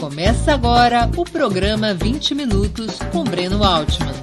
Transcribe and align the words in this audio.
Começa 0.00 0.54
agora 0.54 1.10
o 1.14 1.26
programa 1.26 1.92
20 1.92 2.34
Minutos 2.34 2.98
com 3.12 3.22
Breno 3.22 3.62
Altman. 3.62 4.14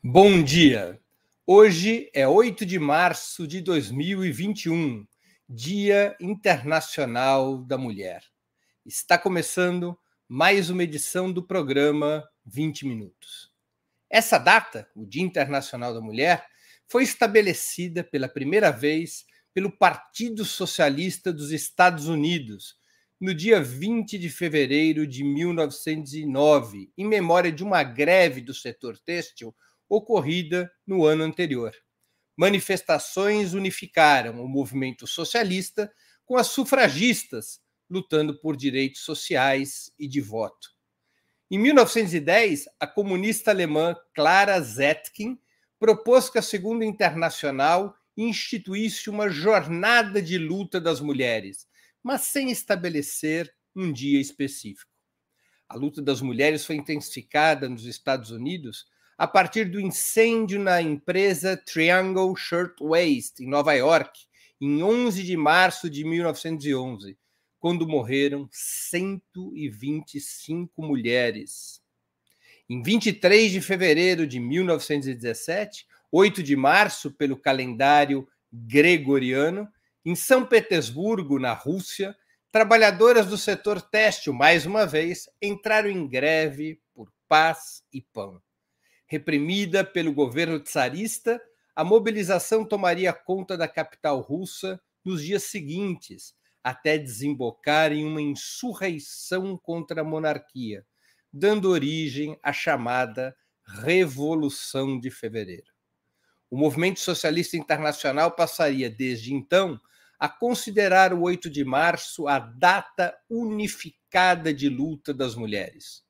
Bom 0.00 0.40
dia! 0.40 1.00
Hoje 1.44 2.08
é 2.14 2.28
8 2.28 2.64
de 2.64 2.78
março 2.78 3.44
de 3.44 3.60
2021, 3.60 5.04
Dia 5.48 6.16
Internacional 6.20 7.58
da 7.58 7.76
Mulher. 7.76 8.22
Está 8.86 9.18
começando 9.18 9.98
mais 10.28 10.70
uma 10.70 10.84
edição 10.84 11.32
do 11.32 11.42
programa 11.42 12.22
20 12.46 12.86
Minutos. 12.86 13.52
Essa 14.08 14.38
data, 14.38 14.88
o 14.94 15.04
Dia 15.04 15.24
Internacional 15.24 15.92
da 15.92 16.00
Mulher, 16.00 16.46
foi 16.86 17.02
estabelecida 17.02 18.04
pela 18.04 18.28
primeira 18.28 18.70
vez 18.70 19.26
pelo 19.54 19.70
Partido 19.70 20.44
Socialista 20.44 21.32
dos 21.32 21.52
Estados 21.52 22.08
Unidos, 22.08 22.74
no 23.20 23.32
dia 23.32 23.62
20 23.62 24.18
de 24.18 24.28
fevereiro 24.28 25.06
de 25.06 25.22
1909, 25.22 26.92
em 26.98 27.06
memória 27.06 27.52
de 27.52 27.62
uma 27.62 27.84
greve 27.84 28.40
do 28.40 28.52
setor 28.52 28.98
têxtil 28.98 29.54
ocorrida 29.88 30.68
no 30.84 31.06
ano 31.06 31.22
anterior. 31.22 31.72
Manifestações 32.36 33.54
unificaram 33.54 34.44
o 34.44 34.48
movimento 34.48 35.06
socialista 35.06 35.90
com 36.26 36.36
as 36.36 36.48
sufragistas, 36.48 37.60
lutando 37.88 38.40
por 38.40 38.56
direitos 38.56 39.02
sociais 39.02 39.92
e 39.96 40.08
de 40.08 40.20
voto. 40.20 40.74
Em 41.48 41.58
1910, 41.58 42.64
a 42.80 42.88
comunista 42.88 43.52
alemã 43.52 43.94
Clara 44.12 44.60
Zetkin 44.60 45.38
propôs 45.78 46.28
que 46.28 46.38
a 46.38 46.42
Segunda 46.42 46.84
Internacional 46.84 47.94
instituísse 48.16 49.10
uma 49.10 49.28
jornada 49.28 50.22
de 50.22 50.38
luta 50.38 50.80
das 50.80 51.00
mulheres, 51.00 51.66
mas 52.02 52.22
sem 52.22 52.50
estabelecer 52.50 53.54
um 53.74 53.92
dia 53.92 54.20
específico. 54.20 54.90
A 55.68 55.76
luta 55.76 56.02
das 56.02 56.20
mulheres 56.20 56.64
foi 56.64 56.76
intensificada 56.76 57.68
nos 57.68 57.84
Estados 57.84 58.30
Unidos 58.30 58.86
a 59.16 59.26
partir 59.26 59.64
do 59.64 59.80
incêndio 59.80 60.60
na 60.60 60.82
empresa 60.82 61.56
Triangle 61.56 62.36
Shirtwaist, 62.36 63.40
em 63.40 63.48
Nova 63.48 63.72
York, 63.72 64.20
em 64.60 64.82
11 64.82 65.22
de 65.22 65.34
março 65.36 65.88
de 65.88 66.04
1911, 66.04 67.16
quando 67.58 67.88
morreram 67.88 68.46
125 68.50 70.82
mulheres. 70.82 71.80
Em 72.68 72.82
23 72.82 73.52
de 73.52 73.60
fevereiro 73.60 74.26
de 74.26 74.40
1917, 74.40 75.86
8 76.16 76.44
de 76.44 76.54
março, 76.54 77.10
pelo 77.10 77.36
calendário 77.36 78.24
gregoriano, 78.52 79.68
em 80.04 80.14
São 80.14 80.46
Petersburgo, 80.46 81.40
na 81.40 81.52
Rússia, 81.52 82.16
trabalhadoras 82.52 83.26
do 83.26 83.36
setor 83.36 83.82
têxtil, 83.82 84.32
mais 84.32 84.64
uma 84.64 84.86
vez, 84.86 85.28
entraram 85.42 85.90
em 85.90 86.06
greve 86.06 86.80
por 86.94 87.12
paz 87.26 87.82
e 87.92 88.00
pão. 88.00 88.40
Reprimida 89.08 89.82
pelo 89.82 90.14
governo 90.14 90.60
tsarista, 90.60 91.42
a 91.74 91.82
mobilização 91.82 92.64
tomaria 92.64 93.12
conta 93.12 93.56
da 93.56 93.66
capital 93.66 94.20
russa 94.20 94.80
nos 95.04 95.20
dias 95.20 95.42
seguintes, 95.42 96.32
até 96.62 96.96
desembocar 96.96 97.90
em 97.90 98.06
uma 98.06 98.22
insurreição 98.22 99.58
contra 99.58 100.02
a 100.02 100.04
monarquia, 100.04 100.86
dando 101.32 101.70
origem 101.70 102.38
à 102.40 102.52
chamada 102.52 103.34
Revolução 103.66 104.96
de 104.96 105.10
Fevereiro. 105.10 105.73
O 106.54 106.56
movimento 106.56 107.00
socialista 107.00 107.56
internacional 107.56 108.30
passaria, 108.30 108.88
desde 108.88 109.34
então, 109.34 109.76
a 110.16 110.28
considerar 110.28 111.12
o 111.12 111.22
8 111.22 111.50
de 111.50 111.64
março 111.64 112.28
a 112.28 112.38
data 112.38 113.12
unificada 113.28 114.54
de 114.54 114.68
luta 114.68 115.12
das 115.12 115.34
mulheres. 115.34 116.04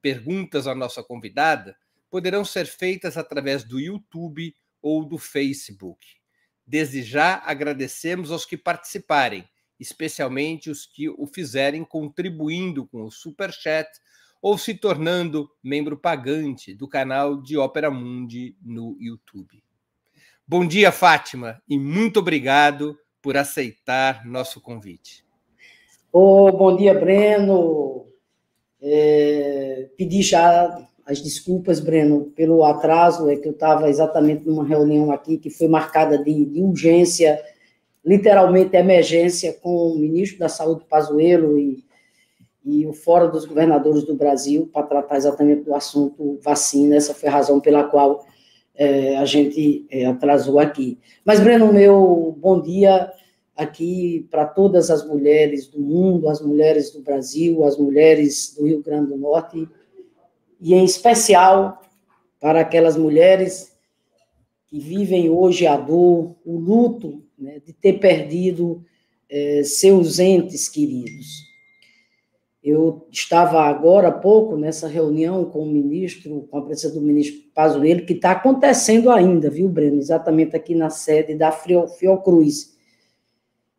Perguntas 0.00 0.66
à 0.66 0.74
nossa 0.74 1.02
convidada 1.02 1.76
poderão 2.10 2.44
ser 2.44 2.66
feitas 2.66 3.16
através 3.16 3.64
do 3.64 3.80
YouTube 3.80 4.54
ou 4.80 5.04
do 5.04 5.18
Facebook. 5.18 6.06
Desde 6.66 7.02
já 7.02 7.42
agradecemos 7.44 8.30
aos 8.30 8.44
que 8.44 8.56
participarem, 8.56 9.48
especialmente 9.80 10.70
os 10.70 10.86
que 10.86 11.08
o 11.08 11.26
fizerem 11.26 11.84
contribuindo 11.84 12.86
com 12.86 13.02
o 13.02 13.10
Super 13.10 13.52
Chat 13.52 13.88
ou 14.40 14.56
se 14.56 14.74
tornando 14.74 15.50
membro 15.62 15.96
pagante 15.96 16.74
do 16.74 16.88
canal 16.88 17.40
de 17.40 17.56
Ópera 17.56 17.90
Mundi 17.90 18.56
no 18.62 18.96
YouTube. 19.00 19.62
Bom 20.46 20.66
dia, 20.66 20.90
Fátima, 20.90 21.60
e 21.68 21.78
muito 21.78 22.20
obrigado 22.20 22.98
por 23.20 23.36
aceitar 23.36 24.24
nosso 24.24 24.60
convite. 24.60 25.24
Oh, 26.12 26.50
bom 26.52 26.74
dia, 26.76 26.94
Breno. 26.94 28.06
É, 28.80 29.88
pedi 29.96 30.22
já 30.22 30.88
as 31.04 31.20
desculpas, 31.20 31.80
Breno, 31.80 32.32
pelo 32.36 32.64
atraso, 32.64 33.28
é 33.28 33.36
que 33.36 33.48
eu 33.48 33.52
estava 33.52 33.88
exatamente 33.88 34.46
numa 34.46 34.64
reunião 34.64 35.10
aqui 35.10 35.36
que 35.36 35.50
foi 35.50 35.66
marcada 35.66 36.22
de, 36.22 36.44
de, 36.44 36.62
urgência, 36.62 37.42
literalmente 38.04 38.76
emergência, 38.76 39.52
com 39.54 39.88
o 39.88 39.98
ministro 39.98 40.38
da 40.38 40.48
Saúde, 40.48 40.84
Pazuello, 40.88 41.58
e, 41.58 41.84
e 42.68 42.86
o 42.86 42.92
Fórum 42.92 43.30
dos 43.30 43.46
Governadores 43.46 44.04
do 44.04 44.14
Brasil, 44.14 44.68
para 44.70 44.82
tratar 44.82 45.16
exatamente 45.16 45.62
do 45.62 45.74
assunto 45.74 46.38
vacina. 46.42 46.96
Essa 46.96 47.14
foi 47.14 47.26
a 47.26 47.32
razão 47.32 47.58
pela 47.60 47.84
qual 47.84 48.26
é, 48.74 49.16
a 49.16 49.24
gente 49.24 49.86
é, 49.90 50.04
atrasou 50.04 50.60
aqui. 50.60 50.98
Mas, 51.24 51.40
Breno, 51.40 51.72
meu 51.72 52.36
bom 52.38 52.60
dia 52.60 53.10
aqui 53.56 54.28
para 54.30 54.44
todas 54.44 54.90
as 54.90 55.04
mulheres 55.06 55.66
do 55.66 55.80
mundo, 55.80 56.28
as 56.28 56.42
mulheres 56.42 56.90
do 56.90 57.00
Brasil, 57.00 57.64
as 57.64 57.78
mulheres 57.78 58.54
do 58.54 58.66
Rio 58.66 58.82
Grande 58.82 59.08
do 59.08 59.16
Norte, 59.16 59.66
e 60.60 60.74
em 60.74 60.84
especial 60.84 61.80
para 62.38 62.60
aquelas 62.60 62.98
mulheres 62.98 63.72
que 64.66 64.78
vivem 64.78 65.30
hoje 65.30 65.66
a 65.66 65.76
dor, 65.78 66.36
o 66.44 66.58
luto 66.58 67.24
né, 67.38 67.60
de 67.64 67.72
ter 67.72 67.94
perdido 67.94 68.84
é, 69.30 69.62
seus 69.64 70.18
entes 70.18 70.68
queridos. 70.68 71.47
Eu 72.68 73.08
estava 73.10 73.62
agora 73.62 74.08
há 74.08 74.12
pouco 74.12 74.54
nessa 74.54 74.86
reunião 74.86 75.42
com 75.46 75.60
o 75.60 75.72
ministro, 75.72 76.46
com 76.50 76.58
a 76.58 76.62
presença 76.62 76.92
do 76.92 77.00
ministro 77.00 77.40
Pazuello, 77.54 78.04
que 78.04 78.12
está 78.12 78.32
acontecendo 78.32 79.10
ainda, 79.10 79.48
viu, 79.48 79.70
Breno? 79.70 79.98
Exatamente 79.98 80.54
aqui 80.54 80.74
na 80.74 80.90
sede 80.90 81.34
da 81.34 81.50
Fiocruz. 81.50 82.76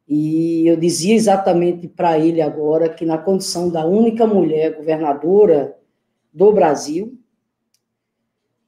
E 0.07 0.67
eu 0.67 0.75
dizia 0.75 1.13
exatamente 1.13 1.87
para 1.87 2.17
ele 2.17 2.41
agora 2.41 2.89
que, 2.89 3.05
na 3.05 3.19
condição 3.19 3.69
da 3.69 3.85
única 3.85 4.25
mulher 4.25 4.75
governadora 4.77 5.77
do 6.33 6.51
Brasil. 6.51 7.15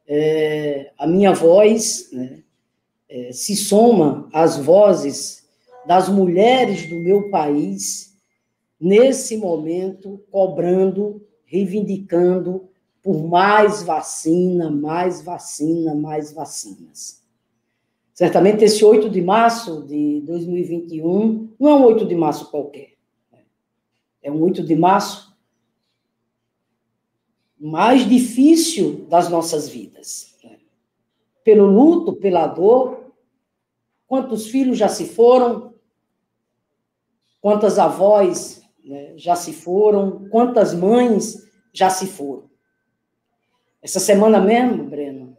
É, 0.08 0.92
a 1.00 1.08
minha 1.08 1.34
voz 1.34 2.12
né, 2.14 2.44
é, 3.10 3.32
se 3.32 3.56
soma 3.56 4.30
às 4.32 4.56
vozes 4.56 5.50
das 5.88 6.08
mulheres 6.10 6.88
do 6.88 6.98
meu 6.98 7.32
país, 7.32 8.11
nesse 8.82 9.38
momento, 9.38 10.24
cobrando, 10.32 11.24
reivindicando 11.46 12.68
por 13.04 13.24
mais 13.24 13.84
vacina, 13.84 14.72
mais 14.72 15.22
vacina, 15.22 15.94
mais 15.94 16.34
vacinas. 16.34 17.22
Certamente 18.14 18.64
esse 18.64 18.84
8 18.84 19.10
de 19.10 19.22
março 19.22 19.84
de 19.84 20.22
2021 20.22 21.50
não 21.60 21.70
é 21.70 21.76
um 21.76 21.86
8 21.86 22.06
de 22.06 22.16
março 22.16 22.50
qualquer. 22.50 22.94
Né. 23.32 23.40
É 24.24 24.32
um 24.32 24.42
8 24.42 24.64
de 24.64 24.76
março 24.76 25.36
mais 27.60 28.08
difícil 28.10 29.06
das 29.08 29.30
nossas 29.30 29.70
vidas. 29.70 30.36
Pelo 31.44 31.66
luto, 31.66 32.14
pela 32.14 32.48
dor, 32.48 33.12
quantos 34.08 34.48
filhos 34.48 34.78
já 34.78 34.88
se 34.88 35.06
foram, 35.06 35.74
quantas 37.40 37.80
avós 37.80 38.61
né, 38.84 39.14
já 39.16 39.36
se 39.36 39.54
foram, 39.54 40.28
quantas 40.30 40.74
mães 40.74 41.48
já 41.74 41.90
se 41.90 42.08
foram. 42.08 42.50
Essa 43.82 44.00
semana 44.00 44.40
mesmo, 44.40 44.84
Breno, 44.84 45.38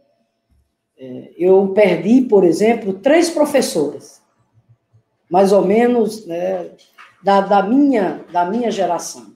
é, 0.97 1.31
eu 1.37 1.69
perdi, 1.69 2.21
por 2.21 2.43
exemplo, 2.43 2.93
três 2.93 3.29
professoras. 3.29 4.21
mais 5.29 5.51
ou 5.51 5.65
menos 5.65 6.27
né, 6.27 6.69
da, 7.23 7.41
da, 7.41 7.63
minha, 7.63 8.23
da 8.31 8.45
minha 8.45 8.69
geração. 8.69 9.33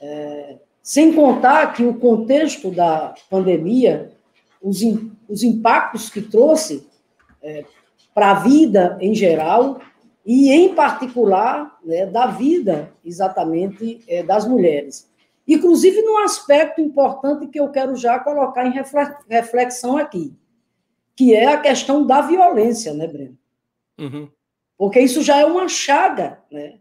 É, 0.00 0.56
sem 0.82 1.12
contar 1.12 1.74
que 1.74 1.84
o 1.84 1.94
contexto 1.94 2.70
da 2.70 3.14
pandemia, 3.28 4.10
os, 4.60 4.80
os 5.28 5.42
impactos 5.42 6.08
que 6.08 6.22
trouxe 6.22 6.86
é, 7.42 7.64
para 8.14 8.30
a 8.30 8.34
vida 8.34 8.96
em 9.00 9.14
geral 9.14 9.80
e, 10.24 10.50
em 10.50 10.74
particular, 10.74 11.78
né, 11.84 12.06
da 12.06 12.26
vida 12.26 12.92
exatamente 13.04 14.00
é, 14.06 14.22
das 14.22 14.46
mulheres. 14.46 15.10
Inclusive, 15.46 16.00
num 16.02 16.18
aspecto 16.18 16.80
importante 16.80 17.48
que 17.48 17.58
eu 17.58 17.68
quero 17.70 17.96
já 17.96 18.18
colocar 18.20 18.64
em 18.66 18.74
reflexão 19.28 19.96
aqui, 19.96 20.36
que 21.16 21.34
é 21.34 21.46
a 21.46 21.60
questão 21.60 22.06
da 22.06 22.20
violência, 22.20 22.94
né, 22.94 23.06
Breno? 23.08 23.36
Uhum. 23.98 24.28
Porque 24.78 25.00
isso 25.00 25.22
já 25.22 25.38
é 25.38 25.44
uma 25.44 25.68
chaga, 25.68 26.40
né? 26.50 26.78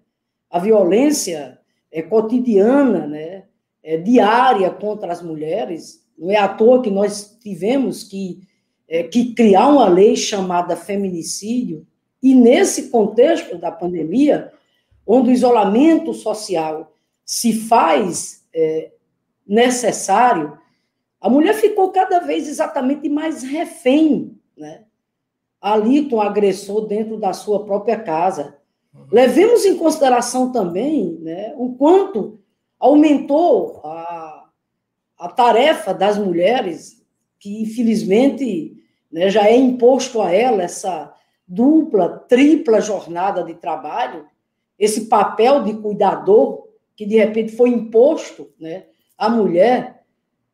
A 0.49 0.59
violência 0.59 1.59
é 1.91 2.01
cotidiana, 2.01 3.07
né? 3.07 3.45
É 3.83 3.97
diária 3.97 4.69
contra 4.69 5.11
as 5.11 5.21
mulheres. 5.21 6.05
Não 6.17 6.29
é 6.29 6.37
à 6.37 6.47
toa 6.47 6.81
que 6.81 6.91
nós 6.91 7.37
tivemos 7.41 8.03
que, 8.03 8.41
é, 8.87 9.03
que 9.03 9.33
criar 9.33 9.67
uma 9.67 9.87
lei 9.87 10.15
chamada 10.15 10.75
feminicídio, 10.75 11.85
e 12.21 12.35
nesse 12.35 12.89
contexto 12.89 13.57
da 13.57 13.71
pandemia, 13.71 14.51
onde 15.05 15.29
o 15.29 15.33
isolamento 15.33 16.13
social 16.13 16.93
se 17.25 17.53
faz 17.53 18.45
é, 18.53 18.91
necessário, 19.47 20.57
a 21.19 21.29
mulher 21.29 21.53
ficou 21.55 21.91
cada 21.91 22.19
vez 22.19 22.47
exatamente 22.47 23.09
mais 23.09 23.43
refém, 23.43 24.37
né? 24.57 24.83
Ali 25.59 26.09
com 26.09 26.19
agressor 26.19 26.87
dentro 26.87 27.17
da 27.17 27.33
sua 27.33 27.63
própria 27.63 27.99
casa. 27.99 28.57
Levemos 29.11 29.63
em 29.65 29.77
consideração 29.77 30.51
também 30.51 31.17
né, 31.21 31.53
o 31.55 31.75
quanto 31.75 32.39
aumentou 32.79 33.79
a, 33.83 34.49
a 35.19 35.29
tarefa 35.29 35.93
das 35.93 36.17
mulheres, 36.17 37.05
que 37.39 37.61
infelizmente 37.61 38.75
né, 39.11 39.29
já 39.29 39.47
é 39.47 39.55
imposto 39.55 40.19
a 40.19 40.31
ela 40.31 40.63
essa 40.63 41.13
dupla, 41.51 42.07
tripla 42.29 42.79
jornada 42.79 43.43
de 43.43 43.53
trabalho, 43.55 44.25
esse 44.79 45.07
papel 45.07 45.63
de 45.65 45.73
cuidador 45.73 46.69
que 46.95 47.05
de 47.05 47.17
repente 47.17 47.57
foi 47.57 47.69
imposto 47.69 48.49
né, 48.57 48.85
à 49.17 49.29
mulher. 49.29 50.01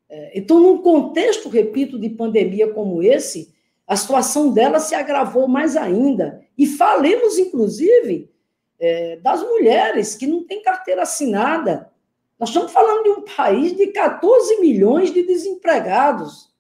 É, 0.10 0.40
então, 0.40 0.60
num 0.60 0.80
contexto, 0.80 1.50
repito, 1.50 2.00
de 2.00 2.10
pandemia 2.10 2.74
como 2.74 3.04
esse, 3.04 3.54
a 3.86 3.96
situação 3.96 4.52
dela 4.52 4.80
se 4.80 4.96
agravou 4.96 5.48
mais 5.48 5.78
ainda. 5.78 6.44
E 6.58 6.66
falemos, 6.66 7.38
inclusive, 7.38 8.32
é, 8.80 9.18
das 9.18 9.44
mulheres 9.44 10.16
que 10.16 10.26
não 10.26 10.46
têm 10.46 10.64
carteira 10.64 11.04
assinada. 11.04 11.92
Nós 12.40 12.50
estamos 12.50 12.72
falando 12.72 13.04
de 13.04 13.10
um 13.10 13.22
país 13.22 13.76
de 13.78 13.88
14 13.88 14.60
milhões 14.60 15.14
de 15.14 15.22
desempregados. 15.22 16.52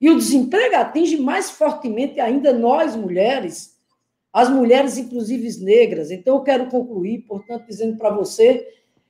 E 0.00 0.10
o 0.10 0.18
desemprego 0.18 0.76
atinge 0.76 1.16
mais 1.16 1.50
fortemente 1.50 2.20
ainda 2.20 2.52
nós, 2.52 2.94
mulheres, 2.94 3.76
as 4.32 4.50
mulheres, 4.50 4.98
inclusive 4.98 5.64
negras. 5.64 6.10
Então, 6.10 6.36
eu 6.36 6.42
quero 6.42 6.66
concluir, 6.66 7.20
portanto, 7.26 7.66
dizendo 7.66 7.96
para 7.96 8.10
você 8.10 8.68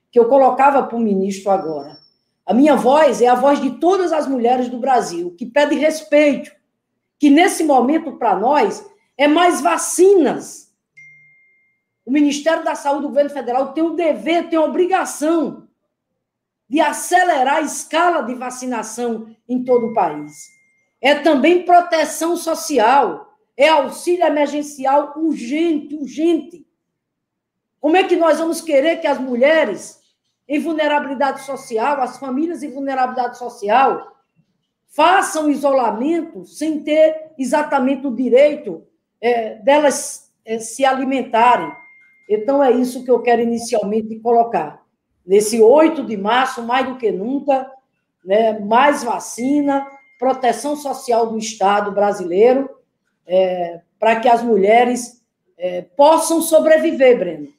que 0.09 0.17
eu 0.17 0.29
colocava 0.29 0.83
para 0.83 0.95
o 0.95 1.01
ministro 1.01 1.51
agora. 1.51 1.97
A 2.45 2.53
minha 2.53 2.77
voz 2.77 3.21
é 3.21 3.27
a 3.27 3.35
voz 3.35 3.59
de 3.59 3.71
todas 3.71 4.13
as 4.13 4.25
mulheres 4.25 4.69
do 4.69 4.79
Brasil, 4.79 5.35
que 5.37 5.45
pede 5.45 5.75
respeito, 5.75 6.49
que 7.19 7.29
nesse 7.29 7.63
momento, 7.65 8.13
para 8.13 8.37
nós, 8.37 8.89
é 9.17 9.27
mais 9.27 9.59
vacinas. 9.59 10.73
O 12.05 12.11
Ministério 12.11 12.63
da 12.63 12.73
Saúde 12.73 13.01
do 13.01 13.09
governo 13.09 13.31
federal 13.31 13.73
tem 13.73 13.83
o 13.83 13.95
dever, 13.95 14.47
tem 14.49 14.57
a 14.57 14.63
obrigação 14.63 15.67
de 16.69 16.79
acelerar 16.79 17.55
a 17.55 17.61
escala 17.61 18.21
de 18.21 18.33
vacinação 18.33 19.27
em 19.47 19.61
todo 19.63 19.87
o 19.87 19.93
país. 19.93 20.56
É 21.01 21.15
também 21.15 21.63
proteção 21.63 22.35
social, 22.35 23.37
é 23.55 23.69
auxílio 23.69 24.25
emergencial 24.25 25.13
urgente, 25.17 25.95
urgente. 25.95 26.65
Como 27.79 27.95
é 27.95 28.03
que 28.03 28.15
nós 28.15 28.39
vamos 28.39 28.61
querer 28.61 28.97
que 28.97 29.07
as 29.07 29.19
mulheres 29.19 29.99
em 30.47 30.59
vulnerabilidade 30.59 31.41
social, 31.41 32.01
as 32.01 32.17
famílias 32.17 32.63
em 32.63 32.71
vulnerabilidade 32.71 33.37
social, 33.37 34.15
façam 34.87 35.49
isolamento 35.49 36.45
sem 36.45 36.81
ter 36.83 37.31
exatamente 37.37 38.07
o 38.07 38.15
direito 38.15 38.83
é, 39.19 39.55
delas 39.55 40.31
é, 40.45 40.57
se 40.59 40.85
alimentarem. 40.85 41.71
Então, 42.29 42.63
é 42.63 42.71
isso 42.71 43.03
que 43.03 43.11
eu 43.11 43.21
quero 43.21 43.41
inicialmente 43.41 44.19
colocar. 44.19 44.81
Nesse 45.25 45.61
8 45.61 46.03
de 46.05 46.15
março, 46.15 46.63
mais 46.63 46.87
do 46.87 46.97
que 46.97 47.11
nunca, 47.11 47.69
né, 48.23 48.59
mais 48.59 49.03
vacina, 49.03 49.85
proteção 50.17 50.75
social 50.75 51.27
do 51.29 51.37
Estado 51.37 51.91
brasileiro, 51.91 52.69
é, 53.25 53.81
para 53.99 54.19
que 54.19 54.27
as 54.27 54.43
mulheres 54.43 55.23
é, 55.57 55.81
possam 55.81 56.41
sobreviver, 56.41 57.17
Breno. 57.17 57.53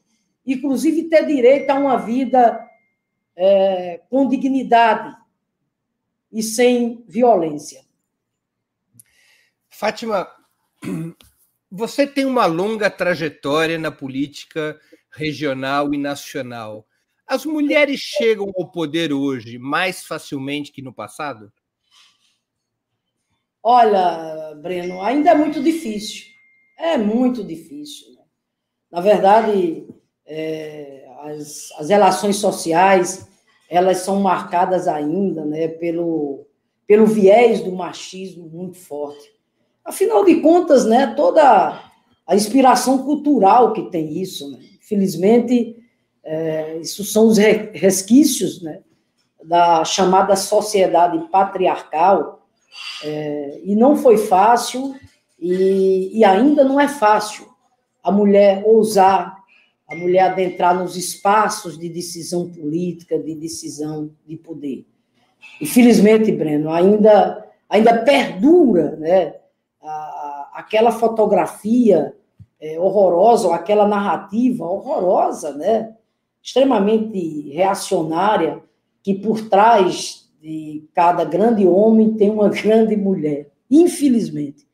Inclusive, 0.47 1.05
ter 1.05 1.27
direito 1.27 1.71
a 1.71 1.75
uma 1.75 1.97
vida 1.97 2.59
é, 3.37 4.01
com 4.09 4.29
dignidade, 4.29 5.17
e 6.33 6.43
sem 6.43 7.05
violência. 7.09 7.85
Fátima, 9.69 10.29
você 11.71 12.07
tem 12.07 12.25
uma 12.25 12.47
longa 12.47 12.91
trajetória 12.91 13.79
na 13.79 13.91
política 13.91 14.79
regional 15.11 15.93
e 15.95 15.99
nacional. 15.99 16.87
As 17.27 17.45
mulheres 17.45 18.01
chegam 18.01 18.51
ao 18.57 18.71
poder 18.71 19.13
hoje 19.13 19.59
mais 19.59 20.05
facilmente 20.05 20.73
que 20.73 20.83
no 20.83 20.93
passado? 20.93 21.53
Olha, 23.71 24.55
Breno, 24.63 25.03
ainda 25.03 25.29
é 25.29 25.35
muito 25.35 25.63
difícil. 25.63 26.25
É 26.79 26.97
muito 26.97 27.45
difícil. 27.45 28.15
Né? 28.15 28.23
Na 28.91 29.03
verdade, 29.03 29.87
é, 30.25 31.07
as, 31.21 31.71
as 31.79 31.91
relações 31.91 32.37
sociais 32.37 33.29
elas 33.69 33.99
são 33.99 34.21
marcadas 34.21 34.89
ainda 34.89 35.45
né, 35.45 35.69
pelo, 35.69 36.47
pelo 36.87 37.05
viés 37.05 37.61
do 37.61 37.71
machismo 37.71 38.49
muito 38.49 38.79
forte. 38.79 39.31
Afinal 39.85 40.25
de 40.25 40.41
contas, 40.41 40.87
né, 40.87 41.09
toda 41.15 41.79
a 42.27 42.35
inspiração 42.35 43.05
cultural 43.05 43.75
que 43.75 43.91
tem 43.91 44.19
isso, 44.19 44.51
né? 44.51 44.61
Felizmente, 44.81 45.77
é, 46.25 46.79
isso 46.79 47.05
são 47.05 47.27
os 47.27 47.37
resquícios 47.37 48.63
né, 48.63 48.81
da 49.45 49.85
chamada 49.85 50.35
sociedade 50.37 51.19
patriarcal, 51.31 52.38
é, 53.05 53.61
e 53.65 53.75
não 53.75 53.97
foi 53.97 54.17
fácil, 54.17 54.95
e, 55.39 56.19
e 56.19 56.25
ainda 56.25 56.65
não 56.65 56.81
é 56.81 56.89
fácil 56.89 57.49
a 58.03 58.11
mulher 58.11 58.63
ousar 58.67 59.39
a 59.89 59.97
mulher 59.97 60.31
adentrar 60.33 60.79
nos 60.79 60.97
espaços 60.97 61.79
de 61.79 61.89
decisão 61.89 62.51
política, 62.51 63.19
de 63.19 63.35
decisão 63.35 64.11
de 64.27 64.37
poder. 64.37 64.87
Infelizmente, 65.61 66.31
Breno, 66.31 66.71
ainda, 66.71 67.49
ainda 67.69 68.05
perdura 68.05 68.97
né, 68.97 69.37
a, 69.83 70.51
aquela 70.53 70.93
fotografia 70.93 72.15
é, 72.61 72.79
horrorosa, 72.79 73.49
ou 73.49 73.55
aquela 73.55 73.89
narrativa 73.89 74.67
horrorosa, 74.67 75.55
né, 75.55 75.97
extremamente 76.43 77.51
reacionária, 77.51 78.63
que 79.03 79.15
por 79.15 79.49
trás 79.49 80.28
de 80.41 80.89
cada 80.95 81.25
grande 81.25 81.67
homem 81.67 82.15
tem 82.15 82.31
uma 82.31 82.49
grande 82.51 82.97
mulher, 82.97 83.51
infelizmente. 83.71 84.67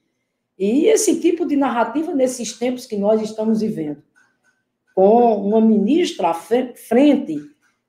E 0.59 0.87
esse 0.87 1.21
tipo 1.21 1.47
de 1.47 1.57
narrativa, 1.57 2.15
nesses 2.15 2.53
tempos 2.53 2.87
que 2.87 2.97
nós 2.97 3.21
estamos 3.21 3.61
vivendo, 3.61 4.03
com 4.95 5.49
uma 5.49 5.61
ministra 5.61 6.29
à 6.29 6.35
frente 6.35 7.37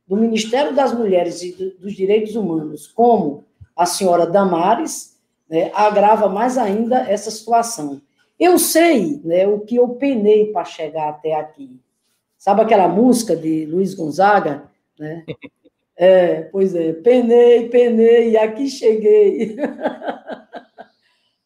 do 0.08 0.18
Ministério 0.18 0.74
das 0.74 0.94
Mulheres 0.94 1.42
e 1.44 1.52
dos 1.80 1.94
Direitos 1.94 2.36
Humanos, 2.36 2.88
como 2.88 3.46
a 3.76 3.86
senhora 3.86 4.26
Damares, 4.26 5.20
né, 5.48 5.72
agrava 5.74 6.28
mais 6.28 6.58
ainda 6.58 6.98
essa 7.10 7.30
situação. 7.30 8.02
Eu 8.40 8.58
sei 8.58 9.22
né, 9.24 9.48
o 9.48 9.60
que 9.60 9.76
eu 9.76 9.90
penei 9.90 10.52
para 10.52 10.66
chegar 10.66 11.10
até 11.10 11.36
aqui. 11.36 11.80
Sabe 12.38 12.62
aquela 12.62 12.88
música 12.88 13.36
de 13.36 13.66
Luiz 13.66 13.94
Gonzaga? 13.94 14.70
Né? 15.00 15.24
É, 15.98 16.42
pois 16.52 16.76
é, 16.76 16.92
penei, 16.94 17.70
penei, 17.70 18.32
e 18.32 18.38
aqui 18.38 18.68
cheguei. 18.70 19.56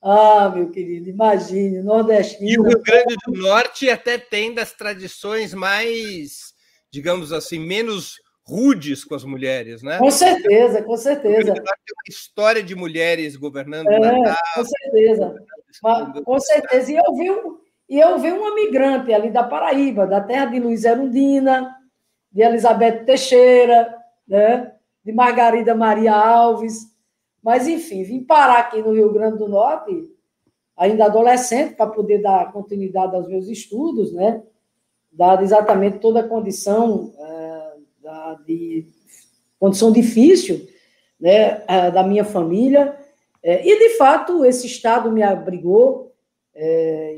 Ah, 0.02 0.50
meu 0.56 0.70
querido, 0.70 1.10
imagine, 1.10 1.84
nordestino. 1.84 2.50
E 2.50 2.58
o 2.58 2.64
Rio 2.64 2.82
Grande 2.82 3.18
do 3.26 3.34
Norte 3.34 3.90
até 3.90 4.18
tem 4.18 4.54
das 4.54 4.72
tradições 4.72 5.54
mais, 5.54 6.54
digamos 6.90 7.34
assim, 7.34 7.60
menos 7.60 8.16
rudes 8.48 9.04
com 9.04 9.14
as 9.14 9.26
mulheres, 9.26 9.84
né? 9.84 9.98
Com 9.98 10.10
certeza, 10.10 10.82
com 10.82 10.96
certeza. 10.96 11.54
Tem 11.54 11.62
uma 11.62 12.10
história 12.10 12.64
de 12.64 12.76
mulheres 12.76 13.36
governando 13.36 13.90
é, 13.90 14.00
Natal. 14.00 14.38
Com 14.56 14.64
certeza. 14.64 15.36
Mas, 15.84 16.24
com 16.24 16.40
certeza. 16.40 16.92
E 16.94 16.96
eu 16.96 17.16
vi, 17.16 17.28
e 17.90 18.00
eu 18.00 18.18
vi 18.20 18.32
uma 18.32 18.56
migrante 18.56 19.14
ali 19.14 19.30
da 19.30 19.44
Paraíba, 19.44 20.08
da 20.08 20.22
terra 20.22 20.46
de 20.46 20.62
Luiz 20.62 20.86
Erundina, 20.86 21.76
de 22.32 22.42
Elizabeth 22.42 23.04
Teixeira, 23.04 23.99
né? 24.30 24.72
de 25.04 25.12
Margarida 25.12 25.74
Maria 25.74 26.14
Alves. 26.14 26.88
Mas, 27.42 27.68
enfim, 27.68 28.04
vim 28.04 28.24
parar 28.24 28.60
aqui 28.60 28.82
no 28.82 28.94
Rio 28.94 29.12
Grande 29.12 29.38
do 29.38 29.48
Norte, 29.48 30.08
ainda 30.78 31.06
adolescente, 31.06 31.76
para 31.76 31.88
poder 31.88 32.22
dar 32.22 32.52
continuidade 32.52 33.16
aos 33.16 33.28
meus 33.28 33.48
estudos, 33.48 34.14
né? 34.14 34.44
dada 35.12 35.44
exatamente 35.44 36.00
toda 36.00 36.20
a 36.20 36.28
condição 36.28 37.12
é, 37.18 37.74
da, 38.02 38.34
de 38.46 38.86
condição 39.60 39.92
difícil 39.92 40.68
né, 41.20 41.64
é, 41.68 41.92
da 41.92 42.04
minha 42.04 42.24
família. 42.24 42.96
É, 43.42 43.68
e, 43.68 43.80
de 43.80 43.98
fato, 43.98 44.46
esse 44.46 44.68
Estado 44.68 45.12
me 45.12 45.24
abrigou, 45.24 46.08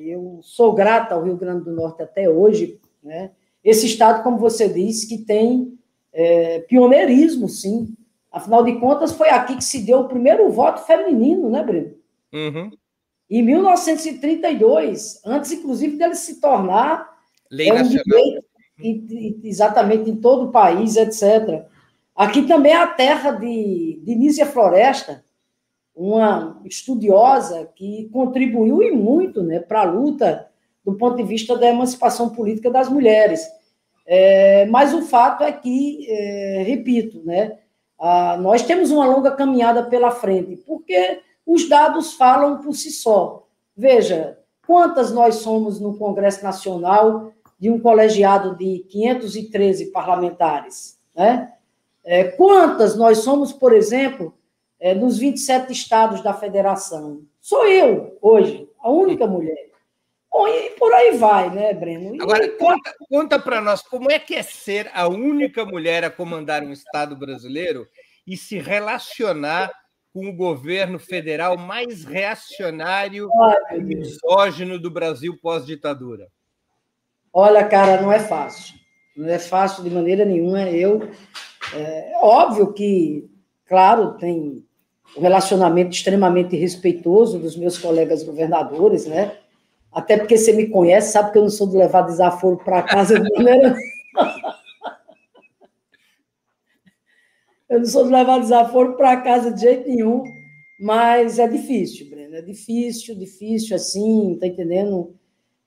eu 0.04 0.40
sou 0.44 0.72
grata 0.72 1.16
ao 1.16 1.24
Rio 1.24 1.36
Grande 1.36 1.66
do 1.66 1.72
Norte 1.72 2.04
até 2.04 2.30
hoje. 2.30 2.80
Né? 3.02 3.32
Esse 3.64 3.88
Estado, 3.88 4.22
como 4.22 4.38
você 4.38 4.70
disse, 4.70 5.08
que 5.08 5.18
tem 5.18 5.80
é, 6.14 6.60
pioneirismo, 6.60 7.48
sim. 7.48 7.96
Afinal 8.32 8.64
de 8.64 8.80
contas, 8.80 9.12
foi 9.12 9.30
aqui 9.30 9.58
que 9.58 9.64
se 9.64 9.80
deu 9.80 10.02
o 10.02 10.08
primeiro 10.08 10.50
voto 10.50 10.86
feminino, 10.86 11.50
né, 11.50 11.64
Breno? 11.64 11.94
Uhum. 12.34 12.72
Em 13.30 13.42
1932, 13.44 15.22
antes, 15.26 15.52
inclusive, 15.52 15.98
dele 15.98 16.16
se 16.16 16.40
tornar 16.40 17.10
Lei 17.50 17.70
é 17.70 17.74
um 17.74 17.78
nacional. 17.78 18.04
Direito, 18.06 19.46
exatamente 19.46 20.10
em 20.10 20.16
todo 20.16 20.46
o 20.46 20.52
país, 20.52 20.96
etc. 20.96 21.66
Aqui 22.16 22.44
também 22.44 22.72
é 22.72 22.78
a 22.78 22.88
terra 22.88 23.32
de, 23.32 24.02
de 24.04 24.16
Nízia 24.16 24.46
Floresta, 24.46 25.24
uma 25.96 26.62
estudiosa 26.66 27.70
que 27.76 28.10
contribuiu 28.12 28.82
e 28.82 28.92
muito 28.92 29.44
né, 29.44 29.60
para 29.60 29.82
a 29.82 29.86
luta 29.86 30.48
do 30.84 30.96
ponto 30.96 31.18
de 31.18 31.24
vista 31.24 31.58
da 31.58 31.68
emancipação 31.68 32.30
política 32.30 32.72
das 32.72 32.90
mulheres. 32.90 33.46
É, 34.06 34.66
mas 34.66 34.94
o 34.94 35.04
fato 35.04 35.44
é 35.44 35.52
que, 35.52 36.06
é, 36.10 36.64
repito, 36.66 37.22
né, 37.24 37.60
a, 38.00 38.38
nós 38.38 38.64
temos 38.64 38.92
uma 38.92 39.06
longa 39.06 39.32
caminhada 39.32 39.84
pela 39.84 40.12
frente, 40.12 40.58
porque 40.58 41.22
os 41.46 41.70
dados 41.70 42.14
falam 42.14 42.58
por 42.60 42.74
si 42.74 42.92
só. 42.92 43.48
Veja, 43.76 44.38
quantas 44.66 45.12
nós 45.12 45.36
somos 45.36 45.80
no 45.80 45.98
Congresso 45.98 46.44
Nacional 46.44 47.32
de 47.60 47.70
um 47.70 47.80
colegiado 47.80 48.56
de 48.56 48.80
513 48.90 49.92
parlamentares? 49.92 50.98
Né? 51.16 51.52
É, 52.04 52.24
quantas 52.24 52.96
nós 52.96 53.20
somos, 53.20 53.54
por 53.54 53.74
exemplo, 53.74 54.34
é, 54.82 54.96
nos 54.96 55.20
27 55.20 55.72
estados 55.72 56.22
da 56.22 56.34
federação. 56.34 57.22
Sou 57.40 57.68
eu, 57.68 58.18
hoje, 58.20 58.68
a 58.80 58.90
única 58.90 59.28
mulher. 59.28 59.71
Bom, 60.32 60.48
e 60.48 60.70
por 60.72 60.94
aí 60.94 61.18
vai, 61.18 61.50
né, 61.50 61.74
Breno? 61.74 62.16
E, 62.16 62.22
Agora, 62.22 62.48
conta, 62.58 62.96
conta 63.10 63.40
para 63.40 63.60
nós 63.60 63.82
como 63.82 64.10
é 64.10 64.18
que 64.18 64.34
é 64.34 64.42
ser 64.42 64.90
a 64.94 65.08
única 65.08 65.66
mulher 65.66 66.06
a 66.06 66.10
comandar 66.10 66.64
um 66.64 66.72
Estado 66.72 67.18
brasileiro 67.18 67.86
e 68.26 68.38
se 68.38 68.58
relacionar 68.58 69.72
com 70.14 70.28
o 70.28 70.36
governo 70.36 71.00
federal 71.00 71.58
mais 71.58 72.06
reacionário 72.06 73.30
e 73.74 73.80
misógino 73.82 74.80
do 74.80 74.90
Brasil 74.90 75.38
pós-ditadura? 75.42 76.28
Olha, 77.34 77.66
cara, 77.66 78.02
não 78.02 78.12
é 78.12 78.20
fácil. 78.20 78.76
Não 79.16 79.28
é 79.30 79.40
fácil 79.40 79.84
de 79.84 79.90
maneira 79.90 80.24
nenhuma. 80.24 80.62
Eu, 80.70 81.10
é, 81.74 82.14
é 82.14 82.18
óbvio 82.22 82.72
que, 82.74 83.30
claro, 83.66 84.18
tem 84.18 84.66
um 85.16 85.22
relacionamento 85.22 85.92
extremamente 85.92 86.56
respeitoso 86.56 87.38
dos 87.38 87.58
meus 87.58 87.78
colegas 87.78 88.24
governadores, 88.24 89.06
né? 89.06 89.38
Até 89.92 90.18
porque 90.18 90.38
você 90.38 90.54
me 90.54 90.68
conhece, 90.68 91.12
sabe 91.12 91.32
que 91.32 91.38
eu 91.38 91.44
não 91.44 91.50
sou 91.50 91.68
de 91.68 91.76
levar 91.76 92.04
desaforo 92.04 92.58
para 92.58 92.82
casa 92.82 93.20
de 93.20 93.30
maneira. 93.34 93.76
eu 97.70 97.80
não 97.80 97.86
sou 97.86 98.06
de 98.06 98.12
levar 98.12 98.40
desaforo 98.40 98.96
para 98.96 99.22
casa 99.22 99.52
de 99.52 99.62
jeito 99.62 99.90
nenhum, 99.90 100.24
mas 100.80 101.40
é 101.40 101.48
difícil, 101.48 102.10
Breno, 102.10 102.36
é 102.36 102.42
difícil, 102.42 103.16
difícil 103.16 103.76
assim, 103.76 104.38
tá 104.40 104.48
entendendo? 104.48 105.14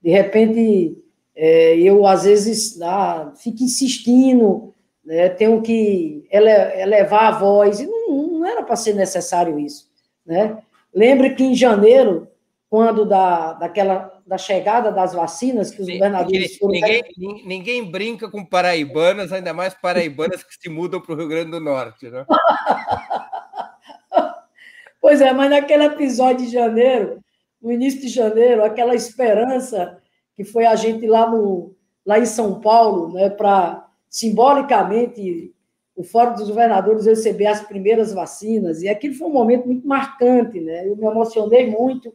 De 0.02 0.10
repente, 0.10 0.98
é, 1.36 1.76
eu 1.78 2.06
às 2.06 2.24
vezes 2.24 2.80
ah, 2.80 3.32
fico 3.36 3.62
insistindo, 3.62 4.72
né, 5.04 5.28
tenho 5.28 5.60
que 5.60 6.26
ele, 6.30 6.50
elevar 6.80 7.34
a 7.34 7.38
voz, 7.38 7.80
e 7.80 7.86
não, 7.86 8.38
não 8.38 8.46
era 8.46 8.62
para 8.62 8.76
ser 8.76 8.94
necessário 8.94 9.58
isso. 9.58 9.90
Né? 10.24 10.58
Lembre 10.92 11.34
que 11.34 11.44
em 11.44 11.54
janeiro, 11.54 12.28
quando 12.74 13.04
da, 13.04 13.52
daquela, 13.52 14.20
da 14.26 14.36
chegada 14.36 14.90
das 14.90 15.14
vacinas, 15.14 15.70
que 15.70 15.80
os 15.80 15.86
Sim, 15.86 15.92
governadores 15.92 16.58
foram. 16.58 16.72
Ninguém, 16.72 17.04
ninguém 17.46 17.88
brinca 17.88 18.28
com 18.28 18.44
paraibanas, 18.44 19.32
ainda 19.32 19.54
mais 19.54 19.74
paraibanas 19.74 20.42
que 20.42 20.56
se 20.60 20.68
mudam 20.68 21.00
para 21.00 21.14
o 21.14 21.16
Rio 21.16 21.28
Grande 21.28 21.52
do 21.52 21.60
Norte. 21.60 22.10
Né? 22.10 22.26
pois 25.00 25.20
é, 25.20 25.32
mas 25.32 25.50
naquele 25.50 25.84
episódio 25.84 26.46
de 26.46 26.52
janeiro, 26.52 27.20
no 27.62 27.70
início 27.70 28.00
de 28.00 28.08
janeiro, 28.08 28.64
aquela 28.64 28.96
esperança 28.96 29.96
que 30.34 30.42
foi 30.42 30.66
a 30.66 30.74
gente 30.74 31.06
lá, 31.06 31.30
no, 31.30 31.76
lá 32.04 32.18
em 32.18 32.26
São 32.26 32.60
Paulo, 32.60 33.12
né, 33.12 33.30
para 33.30 33.86
simbolicamente 34.10 35.54
o 35.94 36.02
Fórum 36.02 36.34
dos 36.34 36.48
Governadores 36.48 37.06
receber 37.06 37.46
as 37.46 37.60
primeiras 37.60 38.12
vacinas, 38.12 38.82
e 38.82 38.88
aquilo 38.88 39.14
foi 39.14 39.28
um 39.28 39.32
momento 39.32 39.64
muito 39.64 39.86
marcante, 39.86 40.60
né? 40.60 40.88
Eu 40.88 40.96
me 40.96 41.06
emocionei 41.06 41.70
muito, 41.70 42.12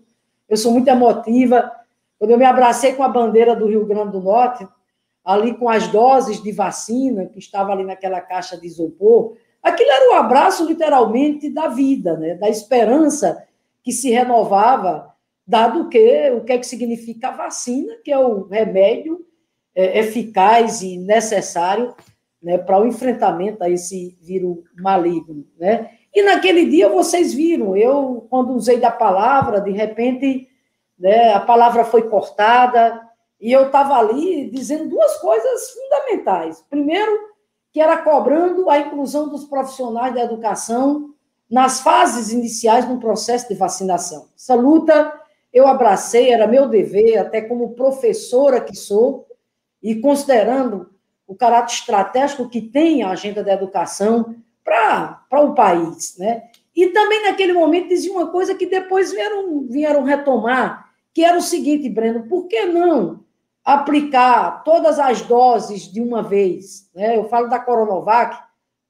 eu 0.49 0.57
sou 0.57 0.71
muito 0.71 0.87
emotiva. 0.87 1.71
Quando 2.17 2.31
eu 2.31 2.37
me 2.37 2.45
abracei 2.45 2.93
com 2.93 3.03
a 3.03 3.07
bandeira 3.07 3.55
do 3.55 3.67
Rio 3.67 3.85
Grande 3.85 4.11
do 4.11 4.21
Norte, 4.21 4.67
ali 5.23 5.53
com 5.53 5.69
as 5.69 5.87
doses 5.87 6.41
de 6.41 6.51
vacina 6.51 7.27
que 7.27 7.39
estava 7.39 7.71
ali 7.71 7.83
naquela 7.83 8.19
caixa 8.19 8.57
de 8.57 8.65
isopor, 8.65 9.37
aquilo 9.61 9.91
era 9.91 10.09
o 10.09 10.13
um 10.13 10.17
abraço 10.17 10.65
literalmente 10.65 11.49
da 11.49 11.67
vida, 11.67 12.17
né? 12.17 12.35
Da 12.35 12.49
esperança 12.49 13.45
que 13.83 13.91
se 13.91 14.09
renovava, 14.09 15.13
dado 15.45 15.87
que 15.87 16.31
o 16.31 16.43
que 16.43 16.53
é 16.53 16.57
que 16.57 16.67
significa 16.67 17.29
a 17.29 17.37
vacina, 17.37 17.95
que 18.03 18.11
é 18.11 18.17
o 18.17 18.43
remédio 18.43 19.25
é, 19.75 19.99
eficaz 19.99 20.81
e 20.81 20.97
necessário 20.97 21.95
né, 22.41 22.57
para 22.57 22.79
o 22.79 22.87
enfrentamento 22.87 23.63
a 23.63 23.69
esse 23.69 24.17
vírus 24.21 24.57
maligno. 24.77 25.45
Né? 25.57 25.91
E 26.13 26.23
naquele 26.23 26.65
dia 26.65 26.89
vocês 26.89 27.33
viram, 27.33 27.75
eu, 27.75 28.25
quando 28.29 28.53
usei 28.53 28.79
da 28.79 28.91
palavra, 28.91 29.61
de 29.61 29.71
repente 29.71 30.47
né, 30.97 31.33
a 31.33 31.39
palavra 31.39 31.85
foi 31.85 32.09
cortada, 32.09 33.07
e 33.39 33.51
eu 33.51 33.67
estava 33.67 33.95
ali 33.95 34.49
dizendo 34.49 34.89
duas 34.89 35.17
coisas 35.17 35.71
fundamentais. 35.71 36.61
Primeiro, 36.69 37.29
que 37.71 37.79
era 37.79 37.97
cobrando 37.97 38.69
a 38.69 38.79
inclusão 38.79 39.29
dos 39.29 39.45
profissionais 39.45 40.13
da 40.13 40.23
educação 40.23 41.13
nas 41.49 41.79
fases 41.79 42.31
iniciais 42.31 42.85
do 42.85 42.99
processo 42.99 43.47
de 43.47 43.55
vacinação. 43.55 44.27
Essa 44.35 44.55
luta 44.55 45.13
eu 45.53 45.67
abracei, 45.67 46.31
era 46.31 46.45
meu 46.45 46.67
dever, 46.67 47.17
até 47.17 47.41
como 47.41 47.73
professora 47.73 48.61
que 48.61 48.75
sou, 48.75 49.25
e 49.81 49.95
considerando 49.95 50.89
o 51.25 51.35
caráter 51.35 51.73
estratégico 51.73 52.49
que 52.49 52.61
tem 52.61 53.03
a 53.03 53.11
agenda 53.11 53.43
da 53.43 53.53
educação 53.53 54.35
para 55.29 55.41
o 55.41 55.53
país. 55.53 56.17
Né? 56.17 56.49
E 56.75 56.87
também, 56.87 57.23
naquele 57.23 57.53
momento, 57.53 57.89
dizia 57.89 58.11
uma 58.11 58.27
coisa 58.27 58.55
que 58.55 58.65
depois 58.65 59.11
vieram, 59.11 59.67
vieram 59.67 60.03
retomar, 60.03 60.89
que 61.13 61.23
era 61.23 61.37
o 61.37 61.41
seguinte, 61.41 61.89
Breno, 61.89 62.27
por 62.27 62.47
que 62.47 62.65
não 62.65 63.23
aplicar 63.63 64.63
todas 64.63 64.99
as 64.99 65.21
doses 65.21 65.91
de 65.91 66.01
uma 66.01 66.23
vez? 66.23 66.89
Né? 66.93 67.17
Eu 67.17 67.27
falo 67.29 67.47
da 67.47 67.59
Coronavac, 67.59 68.37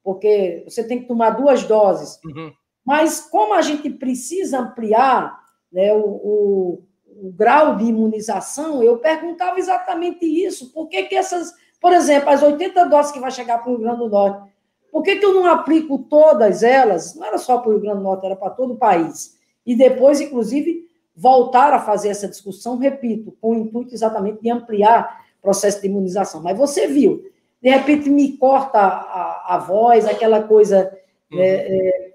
porque 0.02 0.64
você 0.66 0.84
tem 0.84 1.00
que 1.00 1.08
tomar 1.08 1.30
duas 1.30 1.64
doses. 1.64 2.18
Uhum. 2.24 2.52
Mas 2.84 3.20
como 3.20 3.54
a 3.54 3.60
gente 3.60 3.90
precisa 3.90 4.60
ampliar 4.60 5.38
né, 5.72 5.92
o, 5.92 6.04
o 6.04 6.82
o 7.20 7.30
grau 7.30 7.76
de 7.76 7.84
imunização, 7.84 8.82
eu 8.82 8.98
perguntava 8.98 9.58
exatamente 9.58 10.24
isso. 10.24 10.72
Por 10.72 10.88
que, 10.88 11.02
que 11.04 11.14
essas, 11.14 11.52
por 11.80 11.92
exemplo, 11.92 12.30
as 12.30 12.42
80 12.42 12.86
doses 12.86 13.12
que 13.12 13.20
vai 13.20 13.30
chegar 13.30 13.58
para 13.58 13.70
o 13.70 13.76
Rio 13.76 13.82
Grande 13.82 13.98
do 13.98 14.08
Norte, 14.08 14.50
por 14.90 15.02
que, 15.02 15.16
que 15.16 15.24
eu 15.24 15.34
não 15.34 15.46
aplico 15.46 15.98
todas 15.98 16.62
elas? 16.62 17.14
Não 17.14 17.26
era 17.26 17.38
só 17.38 17.58
para 17.58 17.68
o 17.68 17.72
Rio 17.72 17.80
Grande 17.80 17.98
do 17.98 18.04
Norte, 18.04 18.26
era 18.26 18.36
para 18.36 18.50
todo 18.50 18.74
o 18.74 18.78
país. 18.78 19.38
E 19.64 19.74
depois, 19.74 20.20
inclusive, 20.20 20.88
voltar 21.14 21.72
a 21.72 21.78
fazer 21.78 22.08
essa 22.08 22.26
discussão, 22.26 22.78
repito, 22.78 23.36
com 23.40 23.52
o 23.52 23.58
intuito 23.58 23.94
exatamente 23.94 24.40
de 24.40 24.50
ampliar 24.50 25.24
o 25.38 25.42
processo 25.42 25.80
de 25.80 25.86
imunização. 25.86 26.42
Mas 26.42 26.56
você 26.56 26.86
viu, 26.86 27.22
de 27.60 27.68
repente 27.68 28.08
me 28.08 28.36
corta 28.36 28.78
a, 28.78 29.54
a 29.54 29.58
voz, 29.58 30.06
aquela 30.06 30.42
coisa 30.42 30.90
uhum. 31.30 31.38
é, 31.38 31.66
é, 31.68 32.12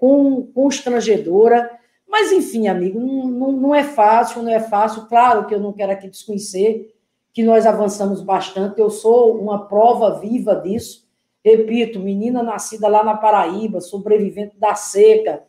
constrangedora. 0.52 1.70
Mas, 2.08 2.32
enfim, 2.32 2.66
amigo, 2.66 2.98
não, 2.98 3.28
não, 3.28 3.52
não, 3.52 3.74
é 3.74 3.84
fácil, 3.84 4.42
não 4.42 4.50
é 4.50 4.60
fácil. 4.60 5.06
Claro 5.06 5.46
que 5.46 5.54
eu 5.54 5.60
não 5.60 5.72
quero 5.72 5.92
aqui 5.92 6.08
desconhecer 6.08 6.92
que 7.32 7.42
nós 7.42 7.64
avançamos 7.64 8.22
bastante. 8.22 8.80
Eu 8.80 8.90
sou 8.90 9.38
uma 9.38 9.66
prova 9.66 10.18
viva 10.18 10.56
disso. 10.56 11.05
Repito, 11.46 12.00
menina 12.00 12.42
nascida 12.42 12.88
lá 12.88 13.04
na 13.04 13.16
Paraíba, 13.16 13.80
sobrevivente 13.80 14.56
da 14.58 14.74
seca, 14.74 15.44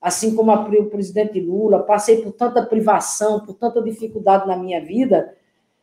assim 0.00 0.36
como 0.36 0.52
o 0.52 0.88
presidente 0.88 1.40
Lula, 1.40 1.82
passei 1.82 2.22
por 2.22 2.30
tanta 2.30 2.64
privação, 2.64 3.40
por 3.40 3.54
tanta 3.54 3.82
dificuldade 3.82 4.46
na 4.46 4.56
minha 4.56 4.80
vida, 4.80 5.34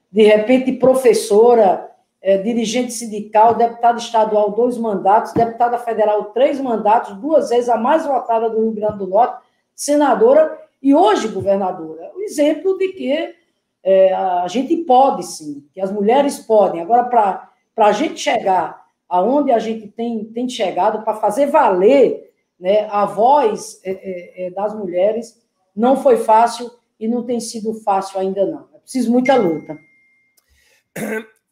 de 0.10 0.24
repente 0.24 0.72
professora, 0.72 1.92
é, 2.22 2.38
dirigente 2.38 2.94
sindical, 2.94 3.56
deputada 3.56 3.98
estadual, 3.98 4.52
dois 4.52 4.78
mandatos, 4.78 5.34
deputada 5.34 5.78
federal, 5.78 6.32
três 6.32 6.62
mandatos, 6.62 7.18
duas 7.18 7.50
vezes 7.50 7.68
a 7.68 7.76
mais 7.76 8.06
votada 8.06 8.50
do 8.50 8.62
Rio 8.62 8.72
Grande 8.72 9.00
do 9.00 9.08
Norte, 9.08 9.44
senadora 9.76 10.58
e 10.82 10.96
hoje 10.96 11.28
governadora. 11.28 12.10
O 12.16 12.22
exemplo 12.22 12.78
de 12.78 12.88
que 12.94 13.36
é, 13.84 14.14
a 14.14 14.48
gente 14.48 14.78
pode 14.78 15.26
sim, 15.26 15.68
que 15.74 15.82
as 15.82 15.92
mulheres 15.92 16.40
podem. 16.40 16.80
Agora, 16.80 17.04
para 17.04 17.86
a 17.86 17.92
gente 17.92 18.18
chegar 18.18 18.87
aonde 19.10 19.52
a 19.52 19.60
gente 19.60 19.88
tem, 19.88 20.26
tem 20.26 20.50
chegado, 20.50 21.04
para 21.04 21.16
fazer 21.16 21.48
valer 21.48 22.32
né, 22.60 22.88
a 22.90 23.06
voz 23.06 23.80
é, 23.84 23.92
é, 23.92 24.48
é, 24.48 24.52
das 24.52 24.74
mulheres, 24.74 25.42
não 25.76 26.02
foi 26.02 26.18
fácil 26.18 26.72
e 27.00 27.08
não 27.08 27.24
tem 27.24 27.40
sido 27.40 27.74
fácil 27.82 28.20
ainda 28.20 28.46
não. 28.46 28.68
É 28.74 28.80
preciso 28.80 29.12
muita 29.12 29.36
luta. 29.36 29.78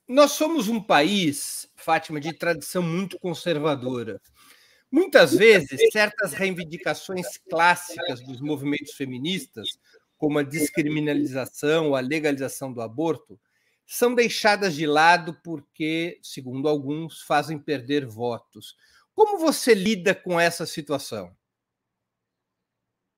Nós 0.07 0.31
somos 0.31 0.67
um 0.67 0.81
país, 0.81 1.67
Fátima, 1.75 2.19
de 2.19 2.33
tradição 2.33 2.81
muito 2.81 3.19
conservadora. 3.19 4.21
Muitas 4.91 5.33
vezes, 5.33 5.91
certas 5.91 6.33
reivindicações 6.33 7.37
clássicas 7.49 8.21
dos 8.21 8.39
movimentos 8.39 8.93
feministas, 8.93 9.67
como 10.17 10.39
a 10.39 10.43
descriminalização, 10.43 11.95
a 11.95 11.99
legalização 11.99 12.71
do 12.71 12.81
aborto, 12.81 13.39
são 13.85 14.13
deixadas 14.13 14.73
de 14.73 14.85
lado 14.85 15.37
porque, 15.43 16.19
segundo 16.21 16.67
alguns, 16.67 17.21
fazem 17.21 17.59
perder 17.59 18.05
votos. 18.05 18.75
Como 19.13 19.37
você 19.37 19.73
lida 19.73 20.13
com 20.13 20.39
essa 20.39 20.65
situação? 20.65 21.31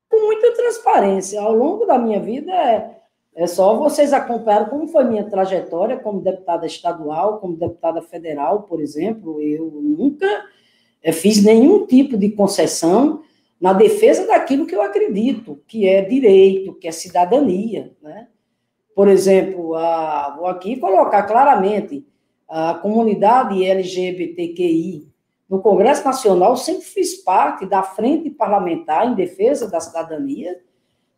Com 0.09 0.19
muita 0.25 0.53
transparência. 0.53 1.41
Ao 1.41 1.53
longo 1.53 1.86
da 1.86 1.97
minha 1.97 2.19
vida, 2.19 2.51
é 2.51 2.97
é 3.38 3.45
só 3.45 3.77
vocês 3.77 4.13
acompanharem 4.13 4.67
como 4.67 4.88
foi 4.88 5.03
minha 5.03 5.24
trajetória 5.29 6.00
como 6.00 6.21
deputada 6.21 6.65
estadual, 6.65 7.39
como 7.39 7.55
deputada 7.55 8.01
federal, 8.01 8.63
por 8.63 8.81
exemplo. 8.81 9.39
Eu 9.39 9.69
nunca 9.69 10.25
eh, 11.03 11.12
fiz 11.12 11.43
nenhum 11.43 11.86
tipo 11.86 12.17
de 12.17 12.31
concessão 12.31 13.21
na 13.62 13.74
defesa 13.74 14.25
daquilo 14.25 14.65
que 14.65 14.74
eu 14.74 14.81
acredito, 14.81 15.62
que 15.67 15.88
é 15.88 16.01
direito, 16.01 16.74
que 16.79 16.88
é 16.88 16.91
cidadania. 16.91 17.95
Né? 18.01 18.27
Por 18.98 19.08
exemplo, 19.08 19.75
a, 19.75 20.36
vou 20.36 20.48
aqui 20.48 20.75
colocar 20.75 21.22
claramente, 21.22 22.04
a 22.50 22.74
comunidade 22.74 23.63
LGBTQI 23.63 25.08
no 25.48 25.62
Congresso 25.62 26.04
Nacional 26.04 26.58
sempre 26.58 26.84
fiz 26.84 27.13
parte 27.13 27.68
da 27.68 27.84
frente 27.84 28.32
parlamentar 28.32 29.08
em 29.08 29.13
defesa 29.13 29.70
da 29.70 29.80
cidadania, 29.80 30.60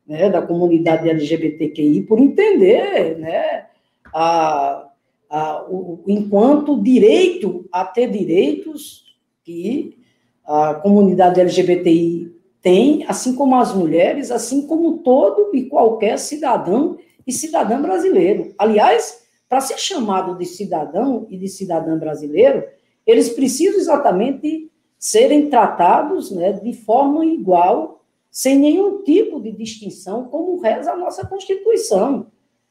né, 0.06 0.30
da 0.30 0.42
comunidade 0.42 1.10
LGBTQI 1.10 2.02
por 2.02 2.20
entender 2.20 3.18
né, 3.18 3.68
a, 4.14 4.90
a, 5.30 5.66
o, 5.70 6.04
enquanto 6.06 6.84
direito 6.84 7.66
a 7.72 7.86
ter 7.86 8.12
direitos 8.12 9.16
que 9.42 9.98
a 10.46 10.74
comunidade 10.74 11.40
LGBTI 11.40 12.30
tem, 12.62 13.06
assim 13.08 13.34
como 13.34 13.56
as 13.56 13.74
mulheres, 13.74 14.32
assim 14.32 14.68
como 14.68 14.98
todo 14.98 15.56
e 15.56 15.64
qualquer 15.70 16.20
cidadão 16.20 16.98
e 17.30 17.32
cidadã 17.32 17.80
brasileiro. 17.80 18.54
Aliás, 18.58 19.24
para 19.48 19.62
ser 19.62 19.78
chamado 19.78 20.36
de 20.36 20.46
cidadão 20.46 21.28
e 21.30 21.38
de 21.38 21.48
cidadã 21.48 21.98
brasileiro, 21.98 22.64
eles 23.06 23.30
precisam 23.30 23.80
exatamente 23.80 24.70
serem 24.98 25.48
tratados 25.50 26.32
né, 26.32 26.54
de 26.54 26.74
forma 26.74 27.24
igual 27.26 28.04
sem 28.32 28.58
nenhum 28.58 29.04
tipo 29.04 29.40
de 29.40 29.52
distinção, 29.52 30.26
como 30.26 30.60
reza 30.60 30.92
a 30.92 30.98
nossa 30.98 31.26
Constituição, 31.26 32.28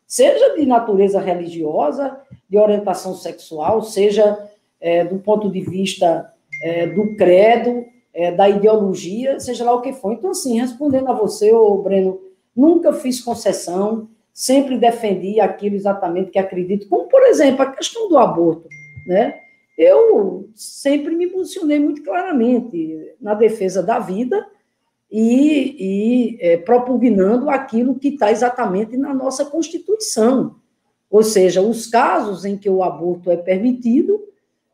seja 0.06 0.56
de 0.56 0.66
natureza 0.66 1.20
religiosa, 1.20 2.20
de 2.48 2.58
orientação 2.58 3.14
sexual, 3.14 3.82
seja 3.82 4.50
é, 4.80 5.04
do 5.04 5.18
ponto 5.18 5.50
de 5.50 5.60
vista 5.60 6.32
é, 6.62 6.86
do 6.86 7.16
credo, 7.16 7.84
é, 8.12 8.32
da 8.32 8.48
ideologia, 8.48 9.38
seja 9.40 9.64
lá 9.64 9.72
o 9.74 9.80
que 9.80 9.92
for. 9.92 10.12
Então, 10.12 10.30
assim, 10.30 10.60
respondendo 10.60 11.08
a 11.08 11.14
você, 11.14 11.52
ô 11.52 11.82
Breno, 11.82 12.20
nunca 12.54 12.92
fiz 12.92 13.20
concessão, 13.20 14.08
sempre 14.38 14.78
defendi 14.78 15.40
aquilo 15.40 15.74
exatamente 15.74 16.30
que 16.30 16.38
acredito, 16.38 16.88
como, 16.88 17.08
por 17.08 17.24
exemplo, 17.24 17.62
a 17.62 17.72
questão 17.72 18.08
do 18.08 18.16
aborto, 18.16 18.68
né? 19.04 19.40
Eu 19.76 20.48
sempre 20.54 21.16
me 21.16 21.26
posicionei 21.26 21.80
muito 21.80 22.04
claramente 22.04 23.16
na 23.20 23.34
defesa 23.34 23.82
da 23.82 23.98
vida, 23.98 24.46
e, 25.10 26.36
e 26.36 26.38
é, 26.40 26.56
propugnando 26.56 27.48
aquilo 27.50 27.98
que 27.98 28.08
está 28.08 28.30
exatamente 28.30 28.96
na 28.96 29.12
nossa 29.12 29.44
Constituição. 29.44 30.56
Ou 31.10 31.22
seja, 31.22 31.60
os 31.60 31.86
casos 31.86 32.44
em 32.44 32.56
que 32.56 32.68
o 32.68 32.82
aborto 32.82 33.30
é 33.30 33.36
permitido, 33.36 34.22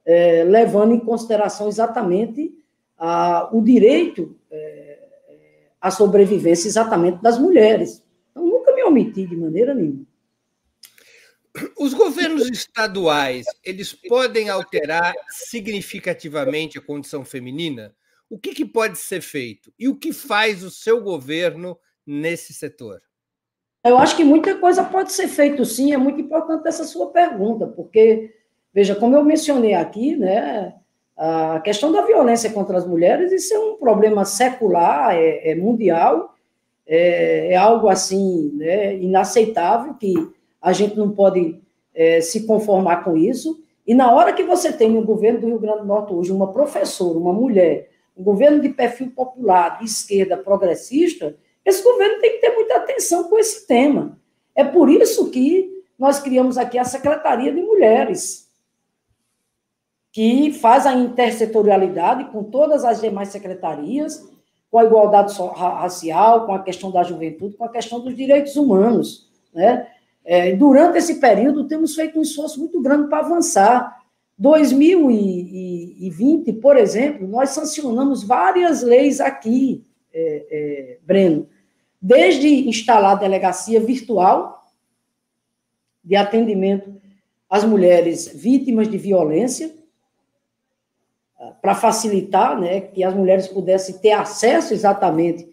é, 0.04 0.44
levando 0.44 0.92
em 0.92 1.00
consideração 1.00 1.68
exatamente 1.68 2.52
a, 2.98 3.48
o 3.50 3.62
direito 3.62 4.36
é, 4.50 4.98
à 5.80 5.90
sobrevivência 5.90 6.68
exatamente 6.68 7.22
das 7.22 7.38
mulheres. 7.38 8.03
Omiti 8.94 9.26
de 9.26 9.36
maneira 9.36 9.74
nenhuma. 9.74 10.06
Os 11.78 11.92
governos 11.92 12.48
estaduais, 12.48 13.44
eles 13.62 13.92
podem 13.92 14.48
alterar 14.48 15.14
significativamente 15.28 16.78
a 16.78 16.80
condição 16.80 17.24
feminina? 17.24 17.94
O 18.30 18.38
que, 18.38 18.54
que 18.54 18.64
pode 18.64 18.98
ser 18.98 19.20
feito? 19.20 19.72
E 19.78 19.88
o 19.88 19.96
que 19.96 20.12
faz 20.12 20.64
o 20.64 20.70
seu 20.70 21.00
governo 21.02 21.78
nesse 22.06 22.52
setor? 22.52 23.02
Eu 23.84 23.98
acho 23.98 24.16
que 24.16 24.24
muita 24.24 24.56
coisa 24.56 24.82
pode 24.82 25.12
ser 25.12 25.28
feito, 25.28 25.64
sim. 25.64 25.92
É 25.92 25.96
muito 25.96 26.20
importante 26.20 26.66
essa 26.66 26.84
sua 26.84 27.10
pergunta, 27.10 27.66
porque, 27.66 28.34
veja, 28.72 28.94
como 28.94 29.14
eu 29.14 29.24
mencionei 29.24 29.74
aqui, 29.74 30.16
né, 30.16 30.74
a 31.16 31.60
questão 31.60 31.92
da 31.92 32.02
violência 32.02 32.50
contra 32.50 32.78
as 32.78 32.86
mulheres, 32.86 33.30
isso 33.30 33.54
é 33.54 33.58
um 33.58 33.76
problema 33.76 34.24
secular, 34.24 35.14
é, 35.14 35.50
é 35.50 35.54
mundial, 35.54 36.33
é, 36.86 37.52
é, 37.52 37.56
algo 37.56 37.88
assim 37.88 38.52
né, 38.54 38.96
inaceitável, 38.96 39.94
que 39.94 40.14
a 40.60 40.72
gente 40.72 40.96
não 40.96 41.10
pode 41.10 41.60
é, 41.94 42.20
se 42.20 42.46
conformar 42.46 43.04
com 43.04 43.16
isso. 43.16 43.62
E 43.86 43.94
na 43.94 44.12
hora 44.12 44.32
que 44.32 44.42
você 44.42 44.72
tem 44.72 44.90
no 44.90 45.04
governo 45.04 45.40
do 45.40 45.46
Rio 45.46 45.58
Grande 45.58 45.80
do 45.80 45.86
Norte 45.86 46.12
hoje 46.12 46.32
uma 46.32 46.52
professora, 46.52 47.18
uma 47.18 47.32
mulher, 47.32 47.90
um 48.16 48.22
governo 48.22 48.60
de 48.60 48.68
perfil 48.68 49.10
popular, 49.10 49.78
de 49.78 49.84
esquerda, 49.84 50.36
progressista, 50.36 51.36
esse 51.64 51.82
governo 51.82 52.20
tem 52.20 52.32
que 52.32 52.38
ter 52.38 52.54
muita 52.54 52.76
atenção 52.76 53.24
com 53.24 53.38
esse 53.38 53.66
tema. 53.66 54.18
É 54.54 54.62
por 54.62 54.88
isso 54.88 55.30
que 55.30 55.82
nós 55.98 56.20
criamos 56.20 56.58
aqui 56.58 56.78
a 56.78 56.84
Secretaria 56.84 57.52
de 57.52 57.60
Mulheres, 57.60 58.48
que 60.12 60.52
faz 60.52 60.86
a 60.86 60.94
intersetorialidade 60.94 62.30
com 62.30 62.44
todas 62.44 62.84
as 62.84 63.00
demais 63.00 63.30
secretarias, 63.30 64.28
com 64.74 64.80
a 64.80 64.84
igualdade 64.84 65.32
racial, 65.54 66.46
com 66.46 66.52
a 66.52 66.60
questão 66.60 66.90
da 66.90 67.04
juventude, 67.04 67.56
com 67.56 67.64
a 67.64 67.68
questão 67.68 68.00
dos 68.00 68.16
direitos 68.16 68.56
humanos. 68.56 69.30
Né? 69.54 69.86
É, 70.24 70.56
durante 70.56 70.98
esse 70.98 71.20
período, 71.20 71.68
temos 71.68 71.94
feito 71.94 72.18
um 72.18 72.22
esforço 72.22 72.58
muito 72.58 72.82
grande 72.82 73.08
para 73.08 73.20
avançar. 73.20 74.02
2020, 74.36 76.54
por 76.54 76.76
exemplo, 76.76 77.28
nós 77.28 77.50
sancionamos 77.50 78.24
várias 78.24 78.82
leis 78.82 79.20
aqui, 79.20 79.86
é, 80.12 80.46
é, 80.50 80.98
Breno, 81.06 81.46
desde 82.02 82.68
instalar 82.68 83.16
delegacia 83.16 83.78
virtual 83.78 84.60
de 86.02 86.16
atendimento 86.16 87.00
às 87.48 87.62
mulheres 87.62 88.26
vítimas 88.26 88.88
de 88.88 88.98
violência, 88.98 89.72
para 91.64 91.74
facilitar 91.74 92.60
né, 92.60 92.82
que 92.82 93.02
as 93.02 93.14
mulheres 93.14 93.48
pudessem 93.48 93.96
ter 93.96 94.10
acesso 94.10 94.74
exatamente 94.74 95.48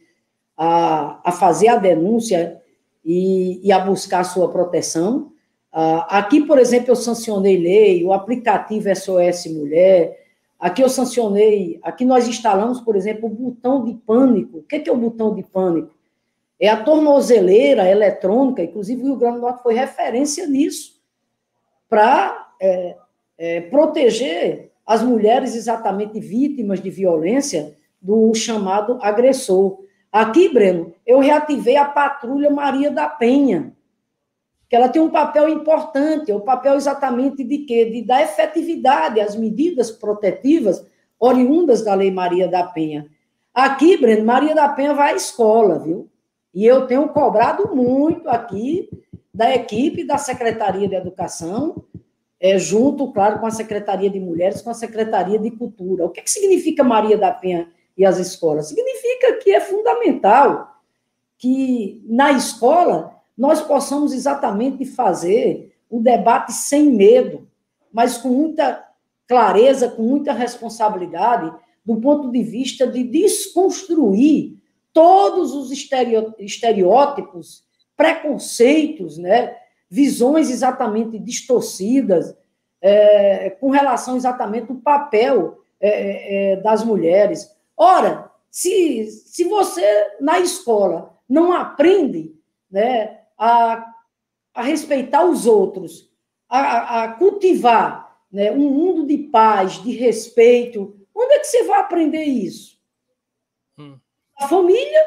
a, 0.58 1.21
a 1.24 1.32
fazer 1.32 1.69
a 1.69 1.78
denúncia 1.78 2.62
e, 3.02 3.65
e 3.65 3.71
a 3.71 3.80
buscar 3.80 4.26
sua 4.26 4.52
proteção. 4.52 5.32
Uh, 5.74 6.04
aqui, 6.10 6.45
por 6.45 6.60
exemplo, 6.60 6.91
eu 6.91 6.97
sancionei 6.97 7.56
lei, 7.56 8.04
o 8.04 8.12
aplicativo 8.12 8.93
SOS 8.93 9.45
Mulher. 9.54 10.26
Aqui 10.60 10.82
eu 10.82 10.89
sancionei, 10.89 11.80
aqui 11.82 12.04
nós 12.04 12.28
instalamos, 12.28 12.82
por 12.82 12.97
exemplo, 12.97 13.28
o 13.28 13.34
botão 13.34 13.82
de 13.86 13.93
pânico. 13.93 14.58
O 14.58 14.63
que 14.63 14.84
é, 14.86 14.91
o 14.91 14.97
botão 14.97 15.34
de 15.34 15.43
pânico? 15.43 15.95
É 16.60 16.67
a 16.67 16.84
tornozeleira 16.84 17.89
eletrônica, 17.89 18.62
inclusive 18.62 19.02
o 19.02 19.06
Rio 19.06 19.15
Grande 19.15 19.38
do 19.38 19.43
Norte 19.43 19.63
foi 19.63 19.76
referência 19.76 20.45
nisso, 20.45 21.02
para 21.88 22.52
é, 22.60 22.97
é, 23.38 23.62
proteger 23.62 24.70
as 24.91 25.01
mulheres 25.01 25.56
exatamente 25.56 26.19
vítimas 26.19 26.82
de 26.82 26.89
violência 26.89 27.77
do 28.01 28.34
chamado 28.34 28.99
agressor. 29.01 29.77
Aqui, 30.12 30.49
Breno, 30.49 30.93
eu 31.08 31.19
reativei 31.19 31.77
a 31.77 31.86
patrulha 31.86 32.49
Maria 32.49 32.91
da 32.91 33.08
Penha, 33.08 33.71
que 34.67 34.75
ela 34.75 34.89
tem 34.89 35.01
um 35.01 35.10
papel 35.10 35.47
importante, 35.47 36.30
é 36.30 36.36
o 36.36 36.41
papel 36.41 36.75
exatamente 36.75 37.41
de 37.41 37.60
quê? 37.60 37.86
De 37.86 38.01
dar 38.01 38.21
efetividade 38.21 39.21
às 39.21 39.34
medidas 39.34 39.89
protetivas 39.89 40.86
oriundas 41.17 41.86
da 41.86 41.93
Lei 41.93 42.12
Maria 42.12 42.49
da 42.49 42.63
Penha. 42.63 43.08
Aqui, 43.54 43.95
Breno, 43.95 44.25
Maria 44.25 44.54
da 44.54 44.67
Penha 44.67 44.93
vai 44.93 45.13
à 45.13 45.15
escola, 45.15 45.80
viu? 45.80 46.10
E 46.54 46.65
eu 46.65 46.86
tenho 46.86 47.08
cobrado 47.08 47.73
muito 47.73 48.27
aqui 48.27 48.89
da 49.34 49.56
equipe 49.56 50.04
da 50.04 50.17
Secretaria 50.17 50.89
de 50.89 50.95
Educação, 50.95 51.82
é, 52.41 52.58
junto, 52.58 53.12
claro, 53.12 53.39
com 53.39 53.45
a 53.45 53.51
Secretaria 53.51 54.10
de 54.10 54.19
Mulheres, 54.19 54.63
com 54.63 54.71
a 54.71 54.73
Secretaria 54.73 55.38
de 55.38 55.51
Cultura. 55.51 56.06
O 56.06 56.10
que, 56.10 56.23
que 56.23 56.32
significa 56.32 56.84
Maria 56.84 57.15
da 57.15 57.32
Penha 57.32 57.69
e 57.95 58.04
as 58.04 58.17
escolas? 58.17 58.69
Significa 58.69 59.34
que 59.38 59.51
é 59.51 59.62
fundamental 59.62 60.82
que 61.38 62.04
na 62.08 62.32
escola 62.32 63.15
nós 63.38 63.62
possamos 63.62 64.12
exatamente 64.12 64.86
fazer 64.86 65.75
o 65.88 65.99
debate 65.99 66.51
sem 66.51 66.91
medo, 66.91 67.47
mas 67.93 68.17
com 68.17 68.30
muita 68.30 68.89
clareza, 69.27 69.89
com 69.89 70.01
muita 70.01 70.34
responsabilidade, 70.34 71.54
do 71.86 71.97
ponto 71.97 72.32
de 72.32 72.41
vista 72.41 72.88
de 72.88 73.04
desconstruir 73.04 74.58
todos 74.91 75.54
os 75.54 75.71
estereótipos, 75.71 77.63
preconceitos, 77.95 79.17
né, 79.17 79.56
visões 79.91 80.49
exatamente 80.49 81.19
distorcidas 81.19 82.34
é, 82.82 83.49
com 83.49 83.69
relação 83.69 84.15
exatamente 84.15 84.71
ao 84.71 84.77
papel 84.77 85.62
é, 85.82 85.89
é, 85.89 86.54
é, 86.54 86.56
das 86.56 86.82
mulheres. 86.82 87.54
Ora, 87.75 88.32
se, 88.49 89.06
se 89.08 89.43
você 89.43 89.84
na 90.21 90.39
escola 90.39 91.17
não 91.27 91.51
aprende 91.51 92.34
né, 92.71 93.19
a, 93.38 93.86
a 94.54 94.63
respeitar 94.63 95.25
os 95.25 95.45
outros, 95.45 96.10
a, 96.47 97.04
a 97.04 97.08
cultivar 97.13 98.17
né, 98.32 98.49
um 98.49 98.69
mundo 98.69 99.06
de 99.06 99.17
paz, 99.17 99.73
de 99.84 99.91
respeito, 99.91 100.95
onde 101.13 101.34
é 101.34 101.39
que 101.39 101.47
você 101.47 101.63
vai 101.63 101.82
aprender 101.82 102.23
isso? 102.23 102.80
Hum. 103.77 103.99
A 104.38 104.47
família 104.47 105.06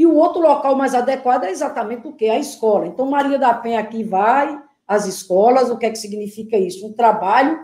e 0.00 0.06
o 0.06 0.14
outro 0.14 0.40
local 0.40 0.74
mais 0.76 0.94
adequado 0.94 1.44
é 1.44 1.50
exatamente 1.50 2.08
o 2.08 2.14
que? 2.14 2.26
A 2.26 2.38
escola. 2.38 2.86
Então, 2.86 3.04
Maria 3.04 3.38
da 3.38 3.52
Penha 3.52 3.80
aqui 3.80 4.02
vai 4.02 4.58
às 4.88 5.06
escolas, 5.06 5.68
o 5.68 5.76
que 5.76 5.84
é 5.84 5.90
que 5.90 5.98
significa 5.98 6.56
isso? 6.56 6.86
Um 6.86 6.94
trabalho 6.94 7.60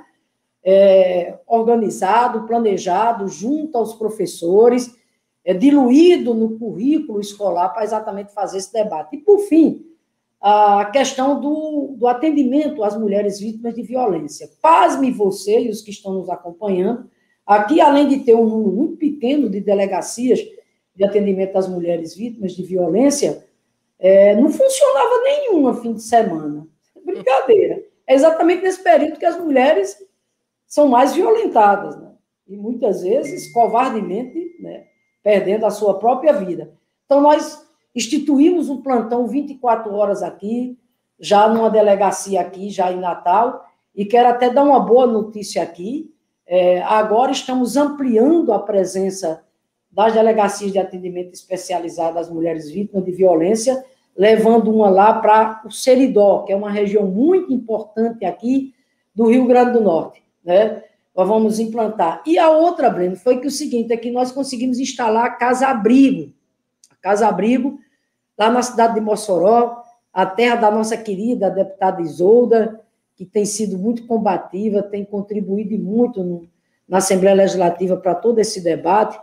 é, 0.62 1.38
organizado, 1.46 2.46
planejado, 2.46 3.26
junto 3.26 3.78
aos 3.78 3.94
professores, 3.94 4.94
é, 5.46 5.54
diluído 5.54 6.34
no 6.34 6.58
currículo 6.58 7.22
escolar 7.22 7.70
para 7.70 7.84
exatamente 7.84 8.34
fazer 8.34 8.58
esse 8.58 8.70
debate. 8.70 9.16
E, 9.16 9.18
por 9.18 9.38
fim, 9.38 9.86
a 10.38 10.84
questão 10.92 11.40
do, 11.40 11.94
do 11.96 12.06
atendimento 12.06 12.84
às 12.84 12.94
mulheres 12.98 13.40
vítimas 13.40 13.74
de 13.74 13.80
violência. 13.80 14.50
Pasme 14.60 15.10
você 15.10 15.62
e 15.62 15.70
os 15.70 15.80
que 15.80 15.90
estão 15.90 16.12
nos 16.12 16.28
acompanhando, 16.28 17.08
aqui, 17.46 17.80
além 17.80 18.06
de 18.06 18.18
ter 18.18 18.34
um 18.34 18.46
número 18.46 18.76
muito 18.76 18.98
pequeno 18.98 19.48
de 19.48 19.58
delegacias 19.58 20.40
de 20.96 21.04
atendimento 21.04 21.56
às 21.56 21.68
mulheres 21.68 22.14
vítimas 22.14 22.52
de 22.52 22.62
violência, 22.62 23.44
é, 23.98 24.34
não 24.34 24.50
funcionava 24.50 25.22
nenhuma 25.22 25.80
fim 25.80 25.92
de 25.92 26.02
semana. 26.02 26.66
Brincadeira. 27.04 27.82
É 28.06 28.14
exatamente 28.14 28.62
nesse 28.62 28.82
período 28.82 29.18
que 29.18 29.26
as 29.26 29.38
mulheres 29.38 29.96
são 30.66 30.88
mais 30.88 31.14
violentadas, 31.14 31.96
né? 32.00 32.12
e 32.46 32.56
muitas 32.56 33.02
vezes, 33.02 33.52
covardemente, 33.52 34.56
né, 34.60 34.84
perdendo 35.22 35.66
a 35.66 35.70
sua 35.70 35.98
própria 35.98 36.32
vida. 36.32 36.72
Então, 37.04 37.20
nós 37.20 37.66
instituímos 37.94 38.68
um 38.68 38.82
plantão 38.82 39.26
24 39.26 39.92
horas 39.92 40.22
aqui, 40.22 40.78
já 41.18 41.48
numa 41.48 41.70
delegacia 41.70 42.40
aqui, 42.40 42.70
já 42.70 42.92
em 42.92 43.00
Natal, 43.00 43.64
e 43.94 44.04
quero 44.04 44.28
até 44.28 44.50
dar 44.50 44.62
uma 44.62 44.78
boa 44.78 45.06
notícia 45.06 45.62
aqui. 45.62 46.12
É, 46.46 46.82
agora 46.82 47.32
estamos 47.32 47.76
ampliando 47.76 48.52
a 48.52 48.58
presença 48.58 49.42
das 49.96 50.12
delegacias 50.12 50.70
de 50.72 50.78
atendimento 50.78 51.32
especializado 51.32 52.18
às 52.18 52.28
mulheres 52.28 52.70
vítimas 52.70 53.02
de 53.02 53.12
violência, 53.12 53.82
levando 54.14 54.70
uma 54.70 54.90
lá 54.90 55.14
para 55.14 55.62
o 55.64 55.70
Seridó, 55.70 56.42
que 56.42 56.52
é 56.52 56.56
uma 56.56 56.70
região 56.70 57.06
muito 57.06 57.50
importante 57.50 58.22
aqui 58.26 58.74
do 59.14 59.24
Rio 59.30 59.46
Grande 59.46 59.72
do 59.72 59.80
Norte, 59.80 60.22
né? 60.44 60.82
Nós 61.16 61.26
vamos 61.26 61.58
implantar. 61.58 62.22
E 62.26 62.38
a 62.38 62.50
outra, 62.50 62.90
Breno, 62.90 63.16
foi 63.16 63.40
que 63.40 63.46
o 63.46 63.50
seguinte, 63.50 63.90
é 63.90 63.96
que 63.96 64.10
nós 64.10 64.30
conseguimos 64.30 64.78
instalar 64.78 65.24
a 65.24 65.30
Casa 65.30 65.68
Abrigo. 65.68 66.30
A 66.90 66.96
Casa 66.96 67.26
Abrigo, 67.26 67.78
lá 68.38 68.50
na 68.50 68.60
cidade 68.60 68.96
de 68.96 69.00
Mossoró, 69.00 69.82
a 70.12 70.26
terra 70.26 70.56
da 70.56 70.70
nossa 70.70 70.94
querida 70.98 71.48
deputada 71.48 72.02
Isolda, 72.02 72.82
que 73.16 73.24
tem 73.24 73.46
sido 73.46 73.78
muito 73.78 74.06
combativa, 74.06 74.82
tem 74.82 75.06
contribuído 75.06 75.82
muito 75.82 76.22
no, 76.22 76.46
na 76.86 76.98
Assembleia 76.98 77.34
Legislativa 77.34 77.96
para 77.96 78.14
todo 78.14 78.38
esse 78.38 78.62
debate. 78.62 79.18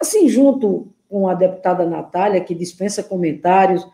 Assim, 0.00 0.28
junto 0.28 0.88
com 1.08 1.28
a 1.28 1.34
deputada 1.34 1.84
Natália, 1.84 2.40
que 2.40 2.54
dispensa 2.54 3.02
comentários, 3.02 3.86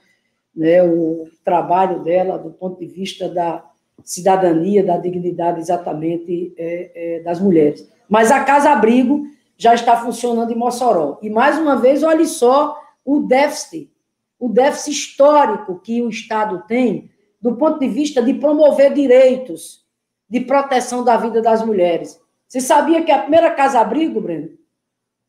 né, 0.55 0.83
o 0.83 1.27
trabalho 1.45 2.03
dela 2.03 2.38
do 2.38 2.51
ponto 2.51 2.79
de 2.79 2.87
vista 2.87 3.29
da 3.29 3.64
cidadania, 4.03 4.85
da 4.85 4.97
dignidade 4.97 5.61
exatamente 5.61 6.55
é, 6.57 6.90
é, 6.95 7.21
das 7.21 7.40
mulheres. 7.40 7.88
Mas 8.09 8.31
a 8.31 8.45
Casa 8.45 8.71
Abrigo 8.71 9.25
já 9.57 9.75
está 9.75 9.97
funcionando 9.97 10.53
em 10.53 10.57
Mossoró. 10.57 11.19
E, 11.23 11.31
mais 11.31 11.59
uma 11.59 11.77
vez, 11.77 12.03
olhe 12.03 12.27
só 12.27 12.79
o 13.05 13.21
déficit, 13.21 13.90
o 14.38 14.49
déficit 14.49 14.90
histórico 14.90 15.81
que 15.81 16.03
o 16.03 16.09
Estado 16.09 16.64
tem 16.67 17.11
do 17.40 17.57
ponto 17.57 17.79
de 17.79 17.88
vista 17.88 18.23
de 18.23 18.35
promover 18.35 18.93
direitos 18.93 19.85
de 20.29 20.40
proteção 20.40 21.05
da 21.05 21.17
vida 21.17 21.43
das 21.43 21.64
mulheres. 21.64 22.21
Você 22.49 22.61
sabia 22.61 23.03
que 23.03 23.12
a 23.12 23.19
primeira 23.19 23.51
casa-abrigo, 23.51 24.21
Breno, 24.21 24.51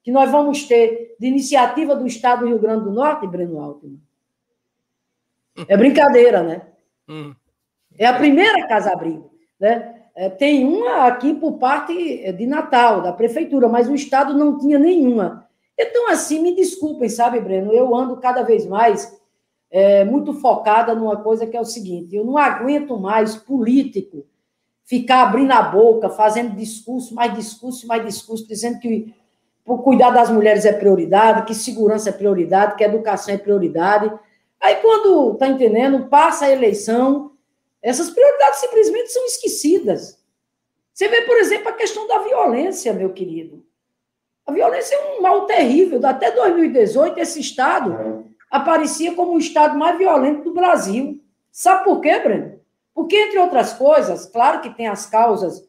que 0.05 0.11
nós 0.11 0.31
vamos 0.31 0.65
ter 0.65 1.15
de 1.19 1.25
iniciativa 1.25 1.95
do 1.95 2.05
Estado 2.05 2.41
do 2.41 2.47
Rio 2.49 2.59
Grande 2.59 2.83
do 2.83 2.91
Norte, 2.91 3.25
Breno 3.25 3.59
Altman. 3.59 3.99
É 5.67 5.75
brincadeira, 5.75 6.43
né? 6.43 6.61
Hum. 7.09 7.33
É 7.97 8.05
a 8.05 8.13
primeira 8.13 8.67
casa-abrigo. 8.67 9.31
Né? 9.59 10.03
É, 10.15 10.29
tem 10.29 10.63
uma 10.63 11.07
aqui 11.07 11.33
por 11.33 11.53
parte 11.53 12.31
de 12.33 12.45
Natal, 12.45 13.01
da 13.01 13.11
prefeitura, 13.11 13.67
mas 13.67 13.89
o 13.89 13.95
Estado 13.95 14.37
não 14.37 14.59
tinha 14.59 14.77
nenhuma. 14.77 15.49
Então, 15.75 16.07
assim, 16.11 16.39
me 16.39 16.55
desculpem, 16.55 17.09
sabe, 17.09 17.39
Breno? 17.39 17.73
Eu 17.73 17.95
ando 17.95 18.17
cada 18.17 18.43
vez 18.43 18.63
mais 18.67 19.19
é, 19.71 20.05
muito 20.05 20.33
focada 20.33 20.93
numa 20.93 21.17
coisa 21.17 21.47
que 21.47 21.57
é 21.57 21.59
o 21.59 21.65
seguinte: 21.65 22.15
eu 22.15 22.23
não 22.23 22.37
aguento 22.37 22.95
mais 22.99 23.35
político 23.35 24.23
ficar 24.83 25.23
abrindo 25.23 25.51
a 25.51 25.63
boca, 25.63 26.09
fazendo 26.09 26.55
discurso, 26.55 27.15
mais 27.15 27.33
discurso, 27.33 27.87
mais 27.87 28.05
discurso, 28.05 28.47
dizendo 28.47 28.77
que 28.77 29.11
por 29.65 29.81
cuidar 29.83 30.11
das 30.11 30.29
mulheres 30.29 30.63
é 30.63 30.71
prioridade, 30.71 31.45
que 31.45 31.55
segurança 31.55 32.09
é 32.09 32.13
prioridade, 32.13 32.75
que 32.75 32.83
educação 32.83 33.33
é 33.33 33.37
prioridade. 33.37 34.13
Aí, 34.61 34.75
quando, 34.75 35.33
tá 35.35 35.47
entendendo, 35.47 36.07
passa 36.07 36.45
a 36.45 36.51
eleição, 36.51 37.31
essas 37.81 38.11
prioridades 38.11 38.59
simplesmente 38.59 39.11
são 39.11 39.25
esquecidas. 39.25 40.23
Você 40.93 41.07
vê, 41.07 41.23
por 41.23 41.37
exemplo, 41.37 41.67
a 41.69 41.73
questão 41.73 42.07
da 42.07 42.19
violência, 42.19 42.93
meu 42.93 43.11
querido. 43.11 43.65
A 44.45 44.51
violência 44.51 44.95
é 44.95 45.17
um 45.17 45.21
mal 45.21 45.47
terrível. 45.47 45.99
Até 46.05 46.29
2018, 46.29 47.19
esse 47.19 47.39
Estado 47.39 48.23
aparecia 48.51 49.15
como 49.15 49.33
o 49.33 49.39
Estado 49.39 49.77
mais 49.77 49.97
violento 49.97 50.43
do 50.43 50.53
Brasil. 50.53 51.19
Sabe 51.51 51.83
por 51.83 52.01
quê, 52.01 52.19
Breno? 52.19 52.59
Porque, 52.93 53.17
entre 53.17 53.39
outras 53.39 53.73
coisas, 53.73 54.27
claro 54.27 54.61
que 54.61 54.69
tem 54.69 54.87
as 54.87 55.07
causas 55.07 55.67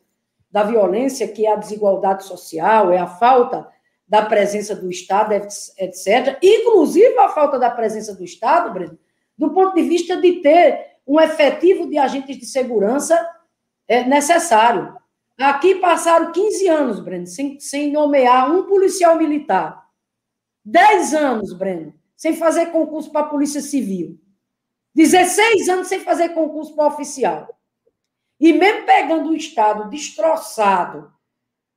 da 0.51 0.63
violência, 0.63 1.27
que 1.27 1.47
é 1.47 1.53
a 1.53 1.57
desigualdade 1.57 2.25
social, 2.25 2.93
é 2.93 2.99
a 2.99 3.07
falta 3.07 3.67
da 4.07 4.25
presença 4.25 4.75
do 4.75 4.89
Estado, 4.89 5.33
etc. 5.35 6.39
Inclusive 6.43 7.19
a 7.19 7.29
falta 7.29 7.59
da 7.59 7.71
presença 7.71 8.15
do 8.15 8.23
Estado, 8.23 8.73
Breno, 8.73 8.99
do 9.37 9.51
ponto 9.51 9.75
de 9.75 9.83
vista 9.83 10.17
de 10.17 10.41
ter 10.41 10.99
um 11.07 11.21
efetivo 11.21 11.89
de 11.89 11.99
agentes 11.99 12.39
de 12.39 12.47
segurança 12.47 13.19
é, 13.89 14.05
necessário. 14.05 14.97
Aqui 15.39 15.75
passaram 15.77 16.33
15 16.33 16.69
anos, 16.69 17.01
Breno, 17.01 17.27
sem, 17.27 17.61
sem 17.61 17.93
nomear 17.93 18.51
um 18.51 18.65
policial 18.65 19.17
militar. 19.17 19.85
10 20.65 21.15
anos, 21.15 21.53
Breno, 21.53 21.93
sem 22.17 22.35
fazer 22.35 22.67
concurso 22.67 23.11
para 23.11 23.27
a 23.27 23.29
Polícia 23.29 23.61
Civil. 23.61 24.19
16 24.95 25.69
anos 25.69 25.89
sem 25.89 26.01
fazer 26.01 26.31
concurso 26.31 26.75
para 26.75 26.87
oficial. 26.87 27.55
E 28.41 28.53
mesmo 28.53 28.87
pegando 28.87 29.31
o 29.31 29.37
Estado 29.37 29.91
destroçado, 29.91 31.13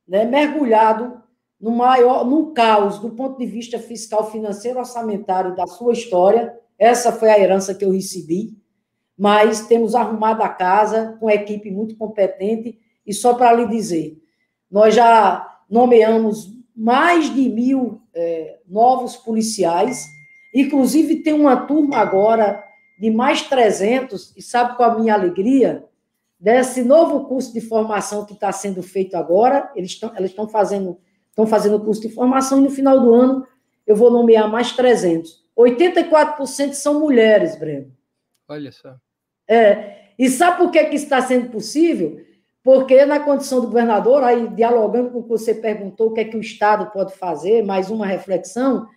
né, 0.08 0.26
mergulhado 0.26 1.22
no 1.60 1.72
maior, 1.72 2.26
no 2.26 2.54
caos 2.54 3.00
do 3.00 3.10
ponto 3.10 3.38
de 3.38 3.46
vista 3.46 3.78
fiscal, 3.78 4.32
financeiro, 4.32 4.80
orçamentário 4.80 5.56
da 5.56 5.68
sua 5.68 5.92
história. 5.92 6.58
Essa 6.78 7.12
foi 7.12 7.30
a 7.30 7.38
herança 7.38 7.76
que 7.76 7.84
eu 7.84 7.92
recebi. 7.92 8.58
Mas 9.18 9.68
temos 9.68 9.96
arrumado 9.96 10.42
a 10.42 10.48
casa 10.48 11.18
com 11.20 11.30
equipe 11.30 11.70
muito 11.70 11.98
competente. 11.98 12.80
E 13.06 13.14
só 13.14 13.34
para 13.34 13.52
lhe 13.52 13.68
dizer, 13.68 14.18
nós 14.72 14.96
já 14.96 15.60
nomeamos 15.70 16.54
mais 16.74 17.34
de 17.34 17.50
mil 17.50 18.02
é, 18.14 18.60
novos 18.66 19.18
policiais. 19.18 20.08
Inclusive, 20.56 21.18
tem 21.18 21.34
uma 21.34 21.58
turma 21.58 21.98
agora 21.98 22.64
de 22.98 23.12
mais 23.12 23.42
300. 23.42 24.34
E 24.38 24.42
sabe 24.42 24.78
qual 24.78 24.92
a 24.92 24.98
minha 24.98 25.14
alegria? 25.14 25.84
Desse 26.40 26.82
novo 26.82 27.26
curso 27.26 27.52
de 27.52 27.60
formação 27.60 28.26
que 28.26 28.32
está 28.32 28.54
sendo 28.54 28.82
feito 28.82 29.16
agora. 29.16 29.70
Eles 29.76 30.00
estão 30.22 30.48
fazendo 30.48 30.98
estão 31.30 31.48
fazendo 31.48 31.80
curso 31.80 32.02
de 32.02 32.10
formação 32.10 32.60
e 32.60 32.64
no 32.64 32.70
final 32.70 33.00
do 33.00 33.14
ano 33.14 33.48
eu 33.86 33.96
vou 33.96 34.12
nomear 34.12 34.50
mais 34.50 34.72
300. 34.74 35.44
84% 35.58 36.74
são 36.74 37.00
mulheres, 37.00 37.56
Breno. 37.58 37.92
Olha 38.48 38.72
só. 38.72 38.96
É, 39.48 40.12
e 40.18 40.30
sabe 40.30 40.58
por 40.58 40.72
que, 40.72 40.84
que 40.86 40.96
isso 40.96 41.06
está 41.06 41.22
sendo 41.22 41.50
possível? 41.50 42.20
Porque 42.64 43.06
na 43.06 43.20
condição 43.20 43.62
do 43.62 43.68
governador, 43.68 44.24
aí 44.24 44.48
dialogando 44.50 45.12
com 45.12 45.20
o 45.20 45.24
que 45.24 45.30
você 45.30 45.56
perguntou, 45.56 46.08
o 46.10 46.14
que 46.14 46.22
é 46.22 46.26
que 46.26 46.38
o 46.38 46.42
Estado 46.42 46.92
pode 46.92 47.14
fazer, 47.16 47.64
mais 47.64 47.90
uma 47.90 48.06
reflexão, 48.06 48.88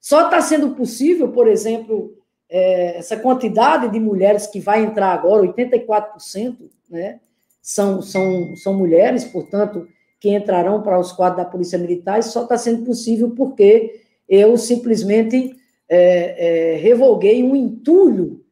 só 0.00 0.26
está 0.26 0.40
sendo 0.40 0.74
possível, 0.74 1.32
por 1.32 1.48
exemplo, 1.48 2.16
é, 2.48 2.96
essa 2.98 3.16
quantidade 3.16 3.90
de 3.90 3.98
mulheres 3.98 4.46
que 4.46 4.60
vai 4.60 4.84
entrar 4.84 5.12
agora, 5.12 5.46
84%, 5.46 6.70
né, 6.88 7.20
são, 7.60 8.00
são, 8.00 8.54
são 8.56 8.74
mulheres, 8.74 9.24
portanto, 9.24 9.86
que 10.20 10.30
entrarão 10.30 10.82
para 10.82 10.98
os 10.98 11.12
quadros 11.12 11.44
da 11.44 11.50
Polícia 11.50 11.78
Militar, 11.78 12.18
e 12.18 12.22
só 12.22 12.42
está 12.42 12.58
sendo 12.58 12.84
possível 12.84 13.30
porque 13.30 14.02
eu 14.28 14.56
simplesmente 14.56 15.56
é, 15.88 16.74
é, 16.74 16.76
revoguei 16.76 17.42
um 17.42 17.56
entulho 17.56 18.44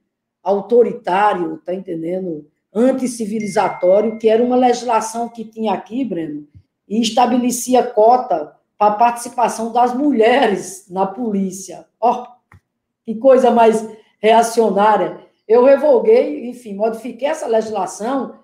autoritário, 0.43 1.61
tá 1.65 1.75
entendendo? 1.75 2.47
Anticivilizatório, 2.73 4.19
que 4.19 4.29
era 4.29 4.43
uma 4.43 4.57
legislação 4.57 5.29
que 5.29 5.45
tinha 5.45 5.73
aqui, 5.73 6.05
Breno, 6.05 6.47
e 6.89 7.01
estabelecia 7.01 7.83
cota 7.83 8.55
para 8.79 8.93
a 8.93 8.97
participação 8.97 9.73
das 9.73 9.95
mulheres 9.95 10.87
na 10.89 11.07
polícia. 11.07 11.87
Ó, 12.01 12.23
oh, 12.23 12.57
que 13.05 13.15
coisa 13.17 13.51
mais 13.51 13.87
reacionária. 14.21 15.21
Eu 15.49 15.65
revoguei, 15.65 16.49
enfim, 16.49 16.75
modifiquei 16.75 17.29
essa 17.29 17.47
legislação 17.47 18.35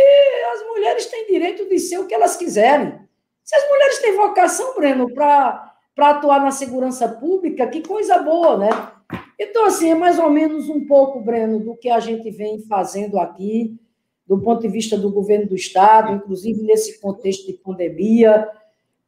e 0.00 0.44
as 0.52 0.66
mulheres 0.66 1.06
têm 1.06 1.26
direito 1.26 1.68
de 1.68 1.78
ser 1.78 1.98
o 1.98 2.06
que 2.06 2.14
elas 2.14 2.36
quiserem. 2.36 2.94
Se 3.42 3.56
as 3.56 3.68
mulheres 3.68 3.98
têm 3.98 4.16
vocação, 4.16 4.74
Breno, 4.74 5.12
para 5.12 5.72
atuar 5.96 6.40
na 6.40 6.50
segurança 6.50 7.08
pública, 7.08 7.66
que 7.66 7.80
coisa 7.80 8.18
boa, 8.18 8.58
né? 8.58 8.68
Então, 9.38 9.66
assim, 9.66 9.90
é 9.90 9.94
mais 9.94 10.18
ou 10.18 10.30
menos 10.30 10.68
um 10.68 10.86
pouco, 10.86 11.20
Breno, 11.20 11.60
do 11.60 11.76
que 11.76 11.88
a 11.88 12.00
gente 12.00 12.30
vem 12.30 12.60
fazendo 12.60 13.18
aqui, 13.18 13.78
do 14.26 14.38
ponto 14.38 14.60
de 14.60 14.68
vista 14.68 14.98
do 14.98 15.10
governo 15.10 15.48
do 15.48 15.54
Estado, 15.54 16.12
inclusive 16.12 16.62
nesse 16.62 17.00
contexto 17.00 17.46
de 17.46 17.54
pandemia, 17.54 18.48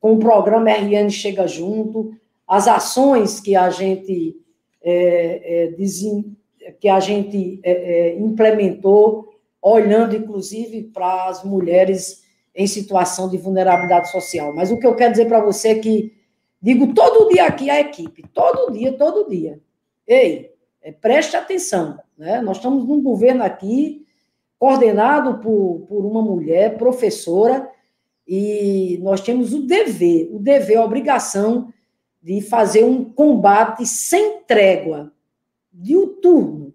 com 0.00 0.14
o 0.14 0.18
programa 0.18 0.70
RN 0.70 1.10
Chega 1.10 1.46
Junto, 1.46 2.14
as 2.48 2.66
ações 2.66 3.38
que 3.38 3.54
a 3.54 3.68
gente, 3.68 4.36
é, 4.82 5.66
é, 5.68 6.72
que 6.80 6.88
a 6.88 6.98
gente 6.98 7.60
é, 7.62 8.14
implementou, 8.14 9.29
olhando 9.62 10.16
inclusive 10.16 10.84
para 10.84 11.28
as 11.28 11.44
mulheres 11.44 12.22
em 12.54 12.66
situação 12.66 13.28
de 13.28 13.38
vulnerabilidade 13.38 14.10
social. 14.10 14.54
Mas 14.54 14.70
o 14.70 14.78
que 14.78 14.86
eu 14.86 14.94
quero 14.94 15.12
dizer 15.12 15.26
para 15.26 15.40
você 15.40 15.68
é 15.68 15.78
que, 15.78 16.12
digo 16.60 16.92
todo 16.94 17.28
dia 17.28 17.46
aqui 17.46 17.70
a 17.70 17.80
equipe, 17.80 18.24
todo 18.32 18.72
dia, 18.72 18.92
todo 18.92 19.28
dia. 19.28 19.60
Ei, 20.06 20.52
é, 20.82 20.90
preste 20.90 21.36
atenção, 21.36 21.98
né? 22.16 22.40
Nós 22.40 22.56
estamos 22.56 22.84
num 22.86 23.02
governo 23.02 23.44
aqui 23.44 24.06
coordenado 24.58 25.38
por, 25.38 25.86
por 25.88 26.04
uma 26.04 26.20
mulher 26.20 26.76
professora 26.76 27.70
e 28.26 28.98
nós 29.02 29.20
temos 29.20 29.52
o 29.52 29.66
dever, 29.66 30.28
o 30.32 30.38
dever, 30.38 30.76
a 30.76 30.84
obrigação 30.84 31.72
de 32.22 32.40
fazer 32.40 32.84
um 32.84 33.04
combate 33.04 33.86
sem 33.86 34.42
trégua, 34.42 35.12
diuturno, 35.72 36.74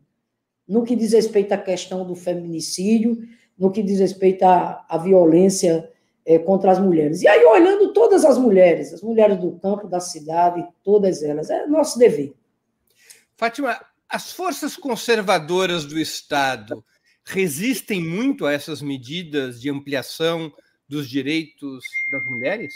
no 0.67 0.84
que 0.84 0.95
diz 0.95 1.13
respeito 1.13 1.51
à 1.54 1.58
questão 1.58 2.06
do 2.06 2.15
feminicídio, 2.15 3.28
no 3.58 3.71
que 3.71 3.84
diz 3.84 3.99
respeito 3.99 4.43
à, 4.43 4.86
à 4.89 4.97
violência 4.97 5.89
é, 6.25 6.39
contra 6.39 6.71
as 6.71 6.80
mulheres. 6.80 7.21
E 7.21 7.28
aí, 7.28 7.43
olhando 7.45 7.93
todas 7.93 8.25
as 8.25 8.38
mulheres, 8.38 8.93
as 8.93 9.01
mulheres 9.01 9.38
do 9.38 9.51
campo, 9.60 9.88
da 9.88 9.99
cidade, 9.99 10.65
todas 10.84 11.21
elas, 11.21 11.49
é 11.49 11.65
nosso 11.67 11.99
dever. 11.99 12.34
Fátima, 13.38 13.80
as 14.10 14.32
forças 14.32 14.75
conservadoras 14.75 15.86
do 15.86 15.99
Estado 15.99 16.84
resistem 17.23 18.04
muito 18.04 18.45
a 18.45 18.54
essas 18.54 18.82
medidas 18.82 19.60
de 19.60 19.69
ampliação 19.69 20.51
dos 20.88 21.10
direitos 21.10 21.84
das 22.12 22.23
mulheres? 22.25 22.73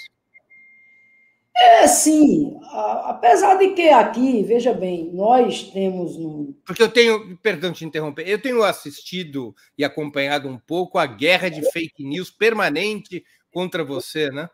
É, 1.59 1.87
sim. 1.87 2.57
Apesar 2.71 3.55
de 3.55 3.71
que 3.71 3.89
aqui, 3.89 4.43
veja 4.43 4.73
bem, 4.73 5.11
nós 5.13 5.63
temos 5.63 6.15
um. 6.15 6.53
Porque 6.65 6.81
eu 6.81 6.89
tenho, 6.89 7.37
perdão 7.37 7.73
te 7.73 7.83
interromper, 7.83 8.27
eu 8.27 8.41
tenho 8.41 8.63
assistido 8.63 9.53
e 9.77 9.83
acompanhado 9.83 10.47
um 10.47 10.57
pouco 10.57 10.97
a 10.97 11.05
guerra 11.05 11.49
de 11.49 11.69
fake 11.71 12.03
news 12.03 12.31
permanente 12.31 13.25
contra 13.51 13.83
você, 13.83 14.29
né? 14.29 14.49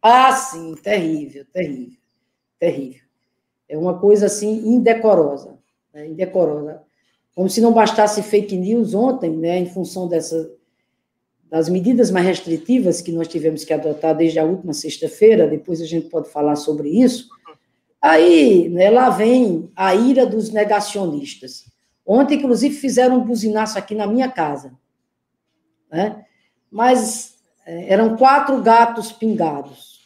Ah, 0.00 0.32
sim, 0.32 0.76
terrível, 0.76 1.44
terrível, 1.52 1.98
terrível. 2.58 3.02
É 3.68 3.76
uma 3.76 3.98
coisa 3.98 4.26
assim 4.26 4.68
indecorosa, 4.68 5.58
né? 5.92 6.06
indecorosa. 6.06 6.82
Como 7.34 7.50
se 7.50 7.60
não 7.60 7.72
bastasse 7.72 8.22
fake 8.22 8.56
news 8.56 8.94
ontem, 8.94 9.30
né, 9.30 9.58
em 9.58 9.66
função 9.66 10.08
dessa, 10.08 10.50
das 11.50 11.68
medidas 11.68 12.10
mais 12.10 12.26
restritivas 12.26 13.00
que 13.00 13.12
nós 13.12 13.26
tivemos 13.26 13.64
que 13.64 13.72
adotar 13.72 14.14
desde 14.14 14.38
a 14.38 14.44
última 14.44 14.72
sexta-feira, 14.72 15.48
depois 15.48 15.80
a 15.80 15.86
gente 15.86 16.08
pode 16.08 16.30
falar 16.30 16.56
sobre 16.56 16.88
isso. 16.88 17.28
Aí, 18.00 18.68
né, 18.68 18.90
lá 18.90 19.10
vem 19.10 19.70
a 19.74 19.94
ira 19.94 20.26
dos 20.26 20.50
negacionistas. 20.50 21.64
Ontem, 22.06 22.38
inclusive, 22.38 22.74
fizeram 22.74 23.18
um 23.18 23.24
buzinaço 23.24 23.78
aqui 23.78 23.94
na 23.94 24.06
minha 24.06 24.30
casa. 24.30 24.72
Né? 25.90 26.24
Mas 26.70 27.38
é, 27.66 27.92
eram 27.92 28.16
quatro 28.16 28.62
gatos 28.62 29.10
pingados. 29.10 29.98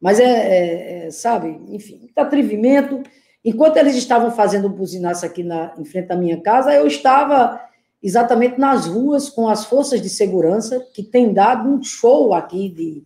Mas 0.00 0.20
é, 0.20 0.24
é, 0.24 1.06
é, 1.06 1.10
sabe, 1.10 1.58
enfim, 1.68 1.98
muito 2.00 2.18
atrevimento. 2.18 3.02
Enquanto 3.44 3.78
eles 3.78 3.96
estavam 3.96 4.30
fazendo 4.30 4.66
o 4.66 4.70
buzinaço 4.70 5.24
aqui 5.24 5.42
na, 5.42 5.74
em 5.78 5.84
frente 5.84 6.12
à 6.12 6.16
minha 6.16 6.40
casa, 6.40 6.74
eu 6.74 6.86
estava 6.86 7.60
exatamente 8.04 8.60
nas 8.60 8.86
ruas 8.86 9.30
com 9.30 9.48
as 9.48 9.64
forças 9.64 10.02
de 10.02 10.10
segurança, 10.10 10.78
que 10.92 11.02
têm 11.02 11.32
dado 11.32 11.66
um 11.66 11.82
show 11.82 12.34
aqui 12.34 12.68
de, 12.68 13.02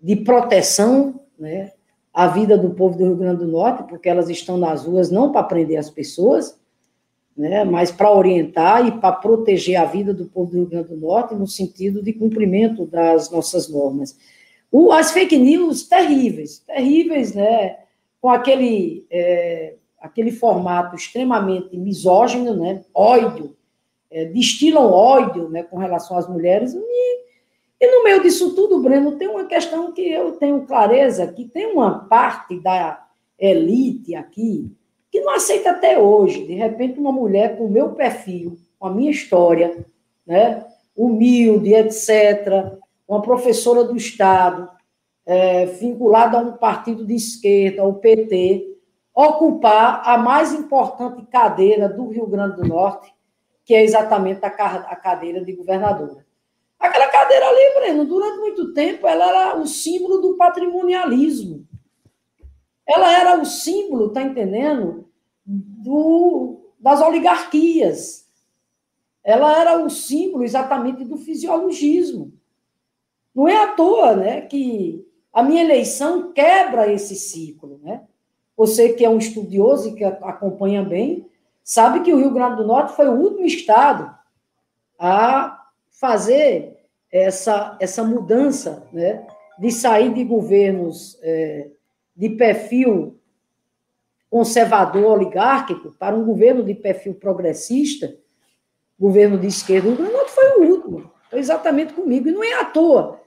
de 0.00 0.14
proteção 0.24 1.22
né, 1.36 1.72
à 2.14 2.28
vida 2.28 2.56
do 2.56 2.70
povo 2.70 2.96
do 2.96 3.04
Rio 3.04 3.16
Grande 3.16 3.44
do 3.44 3.50
Norte, 3.50 3.82
porque 3.88 4.08
elas 4.08 4.30
estão 4.30 4.56
nas 4.56 4.84
ruas 4.84 5.10
não 5.10 5.32
para 5.32 5.42
prender 5.42 5.76
as 5.76 5.90
pessoas, 5.90 6.56
né, 7.36 7.64
mas 7.64 7.90
para 7.90 8.14
orientar 8.14 8.86
e 8.86 8.92
para 8.92 9.10
proteger 9.10 9.74
a 9.74 9.84
vida 9.84 10.14
do 10.14 10.26
povo 10.26 10.52
do 10.52 10.56
Rio 10.58 10.66
Grande 10.66 10.88
do 10.90 10.96
Norte 10.96 11.34
no 11.34 11.48
sentido 11.48 12.00
de 12.00 12.12
cumprimento 12.12 12.86
das 12.86 13.28
nossas 13.28 13.68
normas. 13.68 14.16
O, 14.70 14.92
as 14.92 15.10
fake 15.10 15.36
news 15.36 15.82
terríveis, 15.82 16.60
terríveis, 16.60 17.34
né, 17.34 17.76
com 18.20 18.28
aquele, 18.28 19.04
é, 19.10 19.74
aquele 20.00 20.30
formato 20.30 20.94
extremamente 20.94 21.76
misógino, 21.76 22.54
né, 22.54 22.84
ódio, 22.94 23.56
é, 24.10 24.24
destilam 24.26 24.90
ódio 24.90 25.48
né, 25.48 25.62
com 25.62 25.78
relação 25.78 26.16
às 26.16 26.28
mulheres. 26.28 26.74
E, 26.74 27.24
e 27.80 27.96
no 27.96 28.04
meio 28.04 28.22
disso 28.22 28.54
tudo, 28.54 28.80
Breno, 28.80 29.16
tem 29.16 29.28
uma 29.28 29.44
questão 29.44 29.92
que 29.92 30.02
eu 30.10 30.32
tenho 30.32 30.66
clareza, 30.66 31.26
que 31.32 31.44
tem 31.44 31.72
uma 31.72 32.06
parte 32.06 32.58
da 32.60 33.06
elite 33.38 34.14
aqui 34.14 34.70
que 35.10 35.20
não 35.20 35.34
aceita 35.34 35.70
até 35.70 35.98
hoje. 35.98 36.46
De 36.46 36.54
repente, 36.54 36.98
uma 36.98 37.12
mulher 37.12 37.56
com 37.56 37.64
o 37.64 37.70
meu 37.70 37.90
perfil, 37.90 38.58
com 38.78 38.86
a 38.86 38.94
minha 38.94 39.10
história, 39.10 39.86
né, 40.26 40.66
humilde, 40.94 41.74
etc., 41.74 42.76
uma 43.08 43.22
professora 43.22 43.84
do 43.84 43.96
Estado, 43.96 44.68
é, 45.24 45.66
vinculada 45.66 46.38
a 46.38 46.40
um 46.40 46.52
partido 46.52 47.06
de 47.06 47.14
esquerda, 47.14 47.84
o 47.84 47.94
PT, 47.94 48.76
ocupar 49.14 50.02
a 50.04 50.18
mais 50.18 50.52
importante 50.52 51.24
cadeira 51.26 51.88
do 51.88 52.08
Rio 52.08 52.26
Grande 52.26 52.56
do 52.56 52.68
Norte, 52.68 53.12
que 53.66 53.74
é 53.74 53.82
exatamente 53.82 54.42
a, 54.44 54.48
a 54.48 54.96
cadeira 54.96 55.44
de 55.44 55.52
governadora. 55.52 56.24
Aquela 56.78 57.08
cadeira 57.08 57.48
ali, 57.48 57.74
Breno, 57.74 58.04
durante 58.04 58.38
muito 58.38 58.72
tempo, 58.72 59.08
ela 59.08 59.28
era 59.28 59.58
o 59.58 59.66
símbolo 59.66 60.18
do 60.18 60.36
patrimonialismo. 60.36 61.66
Ela 62.86 63.12
era 63.12 63.40
o 63.40 63.44
símbolo, 63.44 64.10
tá 64.10 64.22
entendendo? 64.22 65.08
Do, 65.44 66.70
das 66.78 67.00
oligarquias. 67.00 68.28
Ela 69.24 69.60
era 69.60 69.84
o 69.84 69.90
símbolo 69.90 70.44
exatamente 70.44 71.04
do 71.04 71.16
fisiologismo. 71.16 72.32
Não 73.34 73.48
é 73.48 73.56
à 73.56 73.72
toa 73.72 74.14
né, 74.14 74.42
que 74.42 75.04
a 75.32 75.42
minha 75.42 75.64
eleição 75.64 76.32
quebra 76.32 76.90
esse 76.92 77.16
ciclo. 77.16 77.80
Né? 77.82 78.02
Você 78.56 78.92
que 78.92 79.04
é 79.04 79.10
um 79.10 79.18
estudioso 79.18 79.88
e 79.88 79.94
que 79.94 80.04
acompanha 80.04 80.84
bem, 80.84 81.26
sabe 81.66 82.00
que 82.00 82.14
o 82.14 82.16
Rio 82.16 82.30
Grande 82.30 82.58
do 82.58 82.66
Norte 82.66 82.94
foi 82.94 83.08
o 83.08 83.18
último 83.18 83.44
estado 83.44 84.14
a 84.96 85.66
fazer 85.90 86.78
essa, 87.10 87.76
essa 87.80 88.04
mudança, 88.04 88.86
né, 88.92 89.26
de 89.58 89.72
sair 89.72 90.14
de 90.14 90.22
governos 90.22 91.18
é, 91.22 91.68
de 92.16 92.30
perfil 92.30 93.20
conservador 94.30 95.06
oligárquico 95.06 95.90
para 95.98 96.14
um 96.14 96.24
governo 96.24 96.62
de 96.62 96.72
perfil 96.72 97.14
progressista, 97.14 98.14
governo 98.98 99.36
de 99.36 99.48
esquerda. 99.48 99.88
O 99.88 99.90
Rio 99.90 99.98
Grande 99.98 100.12
do 100.12 100.18
Norte 100.18 100.32
foi 100.32 100.50
o 100.52 100.70
último, 100.70 101.12
foi 101.28 101.38
exatamente 101.40 101.94
comigo. 101.94 102.28
E 102.28 102.32
não 102.32 102.44
é 102.44 102.60
à 102.60 102.64
toa 102.64 103.20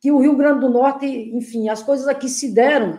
que 0.00 0.10
o 0.10 0.18
Rio 0.18 0.36
Grande 0.36 0.60
do 0.60 0.68
Norte, 0.68 1.06
enfim, 1.06 1.68
as 1.68 1.82
coisas 1.82 2.08
aqui 2.08 2.28
se 2.28 2.52
deram 2.52 2.98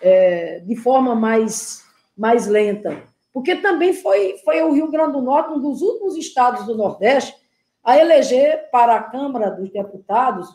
é, 0.00 0.60
de 0.60 0.76
forma 0.76 1.14
mais, 1.14 1.82
mais 2.16 2.46
lenta 2.46 3.07
porque 3.38 3.54
também 3.54 3.92
foi, 3.92 4.36
foi 4.38 4.60
o 4.62 4.72
Rio 4.72 4.90
Grande 4.90 5.12
do 5.12 5.22
Norte 5.22 5.52
um 5.52 5.60
dos 5.60 5.80
últimos 5.80 6.16
estados 6.16 6.66
do 6.66 6.76
Nordeste 6.76 7.36
a 7.84 7.96
eleger 7.96 8.68
para 8.72 8.96
a 8.96 9.02
Câmara 9.02 9.48
dos 9.48 9.70
Deputados 9.70 10.48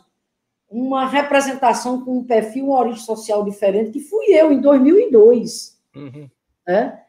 uma 0.68 1.06
representação 1.06 2.04
com 2.04 2.18
um 2.18 2.24
perfil, 2.24 2.66
uma 2.66 2.80
origem 2.80 3.00
social 3.00 3.42
diferente, 3.42 3.90
que 3.90 4.00
fui 4.00 4.26
eu, 4.26 4.52
em 4.52 4.60
2002. 4.60 5.80
Uhum. 5.96 6.28
Né? 6.66 7.00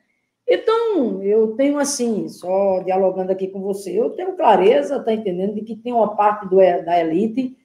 Então, 0.47 1.21
eu 1.21 1.57
tenho 1.57 1.77
assim, 1.77 2.29
só 2.29 2.79
dialogando 2.79 3.33
aqui 3.33 3.49
com 3.49 3.59
você, 3.59 3.99
eu 3.99 4.11
tenho 4.11 4.37
clareza, 4.37 4.95
está 4.95 5.13
entendendo, 5.13 5.55
de 5.55 5.61
que 5.61 5.75
tem 5.75 5.91
uma 5.91 6.15
parte 6.15 6.47
do, 6.47 6.55
da 6.55 7.01
elite 7.01 7.57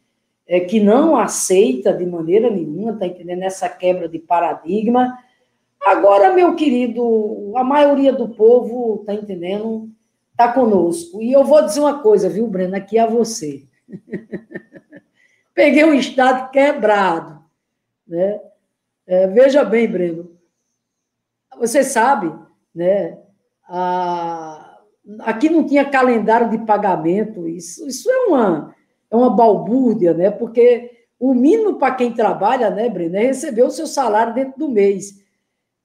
é, 0.49 0.59
que 0.59 0.81
não 0.81 1.17
aceita 1.17 1.93
de 1.93 2.05
maneira 2.05 2.51
nenhuma, 2.51 2.91
está 2.91 3.07
entendendo, 3.07 3.45
essa 3.45 3.69
quebra 3.69 4.09
de 4.09 4.19
paradigma. 4.19 5.17
Agora, 5.83 6.33
meu 6.33 6.55
querido, 6.55 7.53
a 7.57 7.65
maioria 7.65 8.13
do 8.13 8.29
povo, 8.29 8.99
está 9.01 9.15
entendendo, 9.15 9.91
está 10.31 10.53
conosco. 10.53 11.23
E 11.23 11.33
eu 11.33 11.43
vou 11.45 11.63
dizer 11.63 11.81
uma 11.81 12.01
coisa, 12.01 12.29
viu, 12.29 12.47
Breno, 12.47 12.77
aqui 12.77 12.99
a 12.99 13.07
você. 13.07 13.65
Peguei 15.55 15.85
um 15.85 15.95
estado 15.95 16.51
quebrado. 16.51 17.41
Né? 18.07 18.41
É, 19.07 19.27
veja 19.27 19.65
bem, 19.65 19.89
Breno, 19.89 20.31
você 21.59 21.83
sabe, 21.83 22.33
né? 22.75 23.19
A, 23.69 24.79
aqui 25.21 25.49
não 25.49 25.67
tinha 25.67 25.85
calendário 25.85 26.51
de 26.51 26.59
pagamento, 26.59 27.47
isso, 27.49 27.87
isso 27.87 28.11
é 28.11 28.17
uma, 28.27 28.75
é 29.11 29.17
uma 29.17 29.31
balbúrdia, 29.31 30.15
né? 30.15 30.31
Porque 30.31 31.05
o 31.19 31.35
mínimo 31.35 31.79
para 31.79 31.95
quem 31.95 32.13
trabalha, 32.13 32.71
né, 32.71 32.89
Breno, 32.89 33.17
é 33.17 33.27
receber 33.27 33.63
o 33.63 33.71
seu 33.71 33.87
salário 33.87 34.33
dentro 34.33 34.59
do 34.59 34.69
mês. 34.69 35.21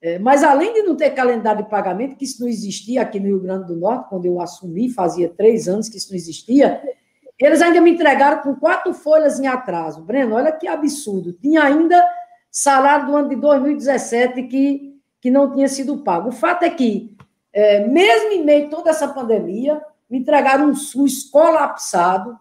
É, 0.05 0.19
mas 0.19 0.43
além 0.43 0.71
de 0.71 0.83
não 0.83 0.95
ter 0.95 1.09
calendário 1.09 1.63
de 1.63 1.69
pagamento, 1.69 2.15
que 2.15 2.25
isso 2.25 2.39
não 2.39 2.47
existia 2.47 3.01
aqui 3.01 3.19
no 3.19 3.25
Rio 3.25 3.39
Grande 3.39 3.65
do 3.65 3.75
Norte, 3.75 4.07
quando 4.07 4.27
eu 4.27 4.39
assumi, 4.39 4.87
fazia 4.87 5.27
três 5.27 5.67
anos 5.67 5.89
que 5.89 5.97
isso 5.97 6.11
não 6.11 6.15
existia, 6.15 6.79
eles 7.39 7.59
ainda 7.59 7.81
me 7.81 7.89
entregaram 7.89 8.43
com 8.43 8.55
quatro 8.55 8.93
folhas 8.93 9.39
em 9.39 9.47
atraso. 9.47 10.03
Breno, 10.03 10.35
olha 10.35 10.51
que 10.51 10.67
absurdo. 10.67 11.33
Tinha 11.33 11.63
ainda 11.63 12.07
salário 12.51 13.07
do 13.07 13.15
ano 13.15 13.29
de 13.29 13.35
2017 13.37 14.43
que, 14.43 14.95
que 15.19 15.31
não 15.31 15.51
tinha 15.51 15.67
sido 15.67 15.97
pago. 16.03 16.29
O 16.29 16.31
fato 16.31 16.61
é 16.61 16.69
que, 16.69 17.17
é, 17.51 17.87
mesmo 17.87 18.31
em 18.31 18.45
meio 18.45 18.67
a 18.67 18.69
toda 18.69 18.91
essa 18.91 19.07
pandemia, 19.07 19.81
me 20.07 20.19
entregaram 20.19 20.69
um 20.69 20.75
SUS 20.75 21.23
colapsado. 21.23 22.37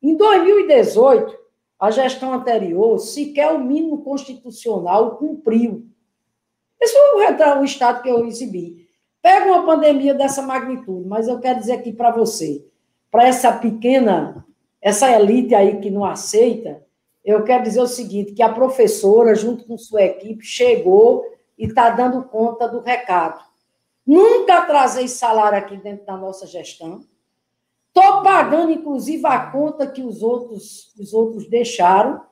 Em 0.00 0.16
2018, 0.16 1.36
a 1.76 1.90
gestão 1.90 2.32
anterior, 2.32 3.00
sequer 3.00 3.50
o 3.50 3.58
mínimo 3.58 4.04
constitucional 4.04 5.16
cumpriu. 5.16 5.89
Esse 6.80 6.94
foi 6.94 7.26
o, 7.26 7.60
o 7.60 7.64
estado 7.64 8.02
que 8.02 8.08
eu 8.08 8.24
recebi. 8.24 8.88
Pega 9.22 9.46
uma 9.46 9.66
pandemia 9.66 10.14
dessa 10.14 10.40
magnitude, 10.40 11.06
mas 11.06 11.28
eu 11.28 11.38
quero 11.38 11.58
dizer 11.58 11.72
aqui 11.72 11.92
para 11.92 12.10
você, 12.10 12.64
para 13.10 13.26
essa 13.26 13.52
pequena, 13.52 14.46
essa 14.80 15.10
elite 15.10 15.54
aí 15.54 15.78
que 15.78 15.90
não 15.90 16.04
aceita, 16.04 16.82
eu 17.22 17.44
quero 17.44 17.62
dizer 17.64 17.80
o 17.80 17.86
seguinte, 17.86 18.32
que 18.32 18.42
a 18.42 18.48
professora, 18.48 19.34
junto 19.34 19.64
com 19.66 19.76
sua 19.76 20.02
equipe, 20.02 20.42
chegou 20.42 21.26
e 21.58 21.66
está 21.66 21.90
dando 21.90 22.24
conta 22.24 22.66
do 22.66 22.80
recado. 22.80 23.44
Nunca 24.06 24.58
atrasei 24.58 25.06
salário 25.06 25.58
aqui 25.58 25.76
dentro 25.76 26.06
da 26.06 26.16
nossa 26.16 26.46
gestão. 26.46 27.04
Estou 27.88 28.22
pagando, 28.22 28.72
inclusive, 28.72 29.26
a 29.26 29.50
conta 29.50 29.86
que 29.86 30.02
os 30.02 30.22
outros, 30.22 30.94
os 30.98 31.12
outros 31.12 31.46
deixaram. 31.46 32.22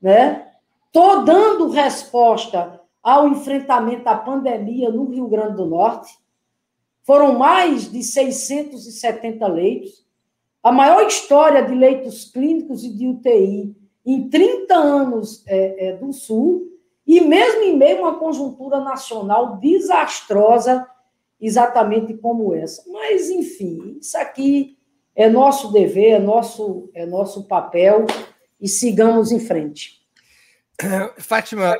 Né? 0.00 0.46
Estou 0.86 1.24
dando 1.24 1.70
resposta 1.70 2.80
ao 3.06 3.28
enfrentamento 3.28 4.08
à 4.08 4.16
pandemia 4.16 4.90
no 4.90 5.04
Rio 5.04 5.28
Grande 5.28 5.54
do 5.54 5.66
Norte. 5.66 6.12
Foram 7.04 7.38
mais 7.38 7.88
de 7.88 8.02
670 8.02 9.46
leitos 9.46 10.04
a 10.60 10.72
maior 10.72 11.06
história 11.06 11.62
de 11.62 11.72
leitos 11.72 12.24
clínicos 12.24 12.82
e 12.82 12.92
de 12.92 13.06
UTI 13.06 13.76
em 14.04 14.28
30 14.28 14.74
anos 14.74 15.44
é, 15.46 15.90
é, 15.90 15.92
do 15.96 16.12
Sul, 16.12 16.66
e 17.06 17.20
mesmo 17.20 17.62
em 17.62 17.76
meio 17.76 17.98
a 17.98 18.08
uma 18.08 18.18
conjuntura 18.18 18.80
nacional 18.80 19.58
desastrosa, 19.58 20.84
exatamente 21.40 22.12
como 22.14 22.52
essa. 22.52 22.82
Mas, 22.90 23.30
enfim, 23.30 23.98
isso 24.00 24.18
aqui 24.18 24.76
é 25.14 25.28
nosso 25.28 25.70
dever, 25.70 26.10
é 26.10 26.18
nosso, 26.18 26.90
é 26.92 27.06
nosso 27.06 27.46
papel, 27.46 28.04
e 28.60 28.66
sigamos 28.66 29.30
em 29.30 29.38
frente. 29.38 30.04
Fátima, 31.18 31.76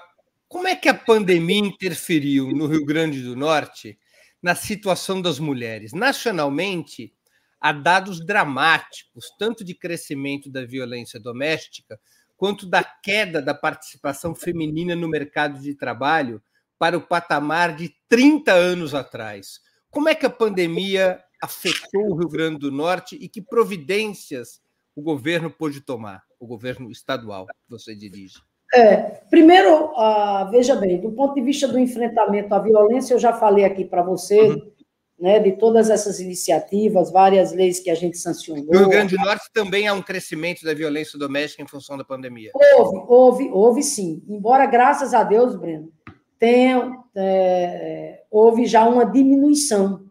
como 0.49 0.69
é 0.69 0.77
que 0.77 0.89
a 0.89 0.95
pandemia 0.95 1.59
interferiu 1.59 2.49
no 2.53 2.67
Rio 2.67 2.85
Grande 2.85 3.23
do 3.23 3.35
Norte 3.35 3.99
na 4.41 4.55
situação 4.55 5.21
das 5.21 5.39
mulheres? 5.39 5.93
Nacionalmente, 5.93 7.13
há 7.61 7.73
dados 7.73 8.25
dramáticos, 8.25 9.27
tanto 9.39 9.65
de 9.65 9.75
crescimento 9.75 10.49
da 10.51 10.65
violência 10.65 11.19
doméstica, 11.19 11.99
quanto 12.37 12.67
da 12.67 12.85
queda 12.85 13.43
da 13.43 13.55
participação 13.55 14.35
feminina 14.35 14.95
no 14.95 15.09
mercado 15.09 15.61
de 15.61 15.75
trabalho 15.75 16.41
para 16.79 16.97
o 16.97 17.01
patamar 17.01 17.75
de 17.75 17.93
30 18.09 18.53
anos 18.53 18.95
atrás. 18.95 19.61
Como 19.91 20.09
é 20.09 20.15
que 20.15 20.27
a 20.27 20.31
pandemia 20.31 21.23
afetou 21.43 22.11
o 22.11 22.17
Rio 22.17 22.29
Grande 22.29 22.59
do 22.59 22.71
Norte 22.71 23.17
e 23.17 23.29
que 23.29 23.43
providências 23.43 24.61
o 24.95 25.03
governo 25.03 25.51
pôde 25.51 25.81
tomar, 25.81 26.23
o 26.39 26.47
governo 26.47 26.91
estadual 26.91 27.47
que 27.47 27.53
você 27.69 27.97
dirige? 27.97 28.37
É, 28.75 28.97
primeiro, 29.31 29.87
uh, 29.93 30.51
veja 30.51 30.75
bem, 30.75 31.01
do 31.01 31.13
ponto 31.13 31.35
de 31.35 31.43
vista 31.43 31.69
do 31.69 31.79
enfrentamento 31.79 32.55
à 32.55 32.59
violência, 32.59 33.15
eu 33.15 33.19
já 33.19 33.33
falei 33.33 33.65
aqui 33.65 33.85
para 33.85 34.03
você, 34.03 34.41
uhum 34.41 34.77
né, 35.19 35.39
de 35.39 35.53
todas 35.53 35.89
essas 35.89 36.21
iniciativas, 36.21 37.11
várias 37.11 37.53
leis 37.53 37.81
que 37.81 37.91
a 37.91 37.95
gente 37.95 38.19
sancionou. 38.19 38.67
No 38.67 38.81
Rio 38.81 38.89
Grande 38.89 39.17
do 39.17 39.25
Norte 39.25 39.51
também 39.53 39.89
há 39.89 39.95
um 39.95 40.03
crescimento 40.03 40.63
da 40.65 40.75
violência 40.75 41.19
doméstica 41.19 41.63
em 41.63 41.67
função 41.67 41.97
da 41.97 42.05
pandemia. 42.05 42.51
Houve, 42.55 43.05
houve, 43.09 43.51
houve 43.51 43.83
sim. 43.83 44.23
Embora, 44.29 44.67
graças 44.67 45.15
a 45.15 45.23
Deus, 45.23 45.57
Breno, 45.57 45.91
tenha, 46.39 46.99
é, 47.15 48.23
houve 48.31 48.67
já 48.67 48.87
uma 48.87 49.05
diminuição, 49.05 50.05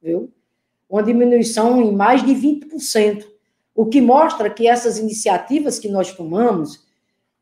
viu? 0.00 0.32
Uma 0.88 1.02
diminuição 1.02 1.82
em 1.82 1.92
mais 1.92 2.24
de 2.24 2.32
20%, 2.32 3.24
o 3.74 3.86
que 3.86 4.00
mostra 4.00 4.50
que 4.50 4.68
essas 4.68 4.98
iniciativas 4.98 5.78
que 5.78 5.88
nós 5.88 6.12
tomamos, 6.12 6.86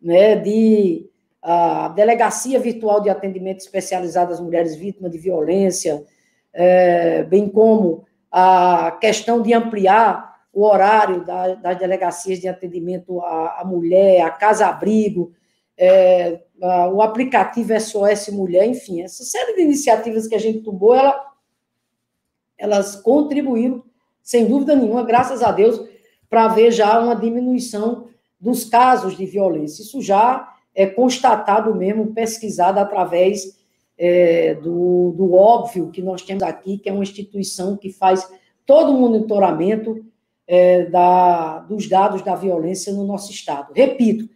né, 0.00 0.36
de 0.36 1.08
a 1.42 1.88
delegacia 1.88 2.58
virtual 2.60 3.00
de 3.00 3.08
atendimento 3.08 3.60
especializado 3.60 4.32
às 4.32 4.40
mulheres 4.40 4.76
vítimas 4.76 5.10
de 5.10 5.18
violência, 5.18 6.04
é, 6.52 7.22
bem 7.22 7.48
como 7.48 8.04
a 8.30 8.98
questão 9.00 9.40
de 9.40 9.52
ampliar 9.54 10.30
o 10.52 10.64
horário 10.64 11.24
da, 11.24 11.54
das 11.54 11.78
delegacias 11.78 12.38
de 12.40 12.48
atendimento 12.48 13.20
à, 13.20 13.60
à 13.60 13.64
mulher, 13.64 14.20
a 14.22 14.30
casa-abrigo, 14.30 15.32
é, 15.78 16.40
o 16.92 17.00
aplicativo 17.00 17.78
SOS 17.80 18.28
Mulher, 18.28 18.66
enfim, 18.66 19.00
essa 19.00 19.24
série 19.24 19.54
de 19.54 19.62
iniciativas 19.62 20.28
que 20.28 20.34
a 20.34 20.38
gente 20.38 20.60
tomou, 20.60 20.94
ela, 20.94 21.32
elas 22.58 22.96
contribuíram, 22.96 23.82
sem 24.22 24.46
dúvida 24.46 24.76
nenhuma, 24.76 25.02
graças 25.02 25.42
a 25.42 25.50
Deus, 25.50 25.80
para 26.28 26.48
ver 26.48 26.70
já 26.70 27.00
uma 27.00 27.16
diminuição 27.16 28.08
dos 28.40 28.64
casos 28.64 29.16
de 29.16 29.26
violência. 29.26 29.82
Isso 29.82 30.00
já 30.00 30.54
é 30.74 30.86
constatado 30.86 31.74
mesmo, 31.74 32.14
pesquisado 32.14 32.78
através 32.78 33.58
é, 33.98 34.54
do, 34.54 35.12
do 35.16 35.34
óbvio 35.34 35.90
que 35.90 36.00
nós 36.00 36.22
temos 36.22 36.42
aqui, 36.42 36.78
que 36.78 36.88
é 36.88 36.92
uma 36.92 37.02
instituição 37.02 37.76
que 37.76 37.92
faz 37.92 38.26
todo 38.64 38.92
o 38.92 38.98
monitoramento 38.98 40.04
é, 40.46 40.86
da, 40.86 41.58
dos 41.60 41.88
dados 41.88 42.22
da 42.22 42.34
violência 42.34 42.92
no 42.92 43.04
nosso 43.04 43.30
Estado. 43.30 43.72
Repito, 43.74 44.28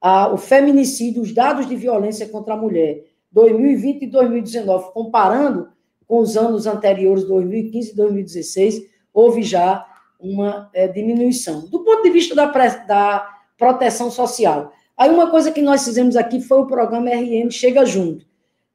a, 0.00 0.32
o 0.32 0.36
feminicídio, 0.36 1.22
os 1.22 1.32
dados 1.32 1.68
de 1.68 1.76
violência 1.76 2.28
contra 2.28 2.54
a 2.54 2.56
mulher, 2.56 3.04
2020 3.30 4.02
e 4.02 4.06
2019, 4.06 4.92
comparando 4.92 5.68
com 6.06 6.18
os 6.18 6.36
anos 6.36 6.66
anteriores, 6.66 7.24
2015 7.24 7.92
e 7.92 7.96
2016, 7.96 8.82
houve 9.12 9.42
já 9.42 9.86
uma 10.18 10.68
é, 10.74 10.88
diminuição. 10.88 11.68
Do 11.68 11.84
ponto 11.84 12.02
de 12.02 12.10
vista 12.10 12.34
da, 12.34 12.46
da 12.46 13.33
proteção 13.56 14.10
social, 14.10 14.72
aí 14.96 15.10
uma 15.10 15.30
coisa 15.30 15.52
que 15.52 15.62
nós 15.62 15.84
fizemos 15.84 16.16
aqui 16.16 16.40
foi 16.40 16.58
o 16.58 16.66
programa 16.66 17.10
RN 17.10 17.50
Chega 17.50 17.84
Junto. 17.84 18.26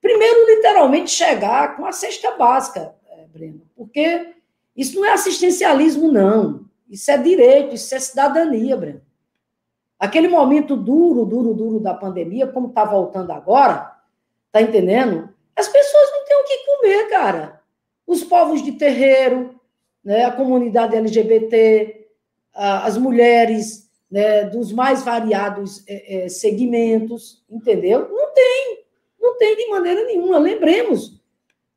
Primeiro, 0.01 0.45
literalmente, 0.47 1.11
chegar 1.11 1.75
com 1.75 1.86
a 1.86 1.91
cesta 1.91 2.32
básica, 2.32 2.95
é, 3.09 3.25
Breno, 3.27 3.61
porque 3.75 4.34
isso 4.75 4.95
não 4.95 5.05
é 5.05 5.11
assistencialismo, 5.11 6.11
não. 6.11 6.65
Isso 6.89 7.11
é 7.11 7.17
direito, 7.17 7.75
isso 7.75 7.93
é 7.93 7.99
cidadania, 7.99 8.77
Breno. 8.77 9.01
Aquele 9.99 10.30
momento 10.30 10.77
duro, 10.77 11.25
duro, 11.25 11.53
duro 11.53 11.80
da 11.82 11.93
pandemia, 11.93 12.47
como 12.47 12.69
está 12.69 12.86
voltando 12.86 13.32
agora, 13.32 13.93
tá 14.49 14.61
entendendo? 14.61 15.30
As 15.53 15.67
pessoas 15.67 16.11
não 16.13 16.25
têm 16.25 16.38
o 16.38 16.45
que 16.45 16.65
comer, 16.65 17.09
cara. 17.09 17.61
Os 18.07 18.23
povos 18.23 18.63
de 18.63 18.71
terreiro, 18.71 19.59
né, 20.03 20.23
a 20.23 20.32
comunidade 20.32 20.95
LGBT, 20.95 22.07
as 22.53 22.97
mulheres 22.97 23.89
né, 24.10 24.45
dos 24.45 24.72
mais 24.72 25.03
variados 25.03 25.84
é, 25.88 26.26
é, 26.26 26.30
segmentos, 26.30 27.43
entendeu? 27.49 28.10
Não 28.10 28.34
tem. 28.34 28.84
Não 29.20 29.38
tem 29.38 29.55
de 29.55 29.68
maneira 29.68 30.03
nenhuma. 30.05 30.39
Lembremos, 30.39 31.20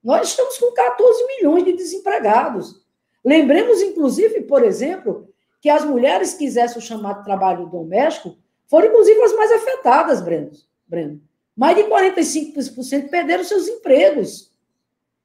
Nós 0.03 0.29
estamos 0.29 0.59
com 0.59 0.73
14 0.73 1.27
milhões 1.27 1.65
de 1.65 1.75
desempregados. 1.75 2.83
Lembremos, 3.25 3.81
inclusive, 3.81 4.43
por 4.43 4.65
exemplo, 4.65 5.29
que 5.61 5.69
as 5.69 5.85
mulheres 5.85 6.33
que 6.33 6.41
quisessem 6.41 6.79
o 6.79 6.81
chamado 6.81 7.23
trabalho 7.23 7.67
doméstico 7.67 8.37
foram, 8.67 8.89
inclusive, 8.89 9.23
as 9.23 9.33
mais 9.35 9.53
afetadas, 9.53 10.21
Breno. 10.21 10.51
Breno. 10.89 11.21
Mais 11.55 11.77
de 11.77 11.85
45% 11.85 13.11
perderam 13.11 13.45
seus 13.45 13.69
empregos. 13.69 14.53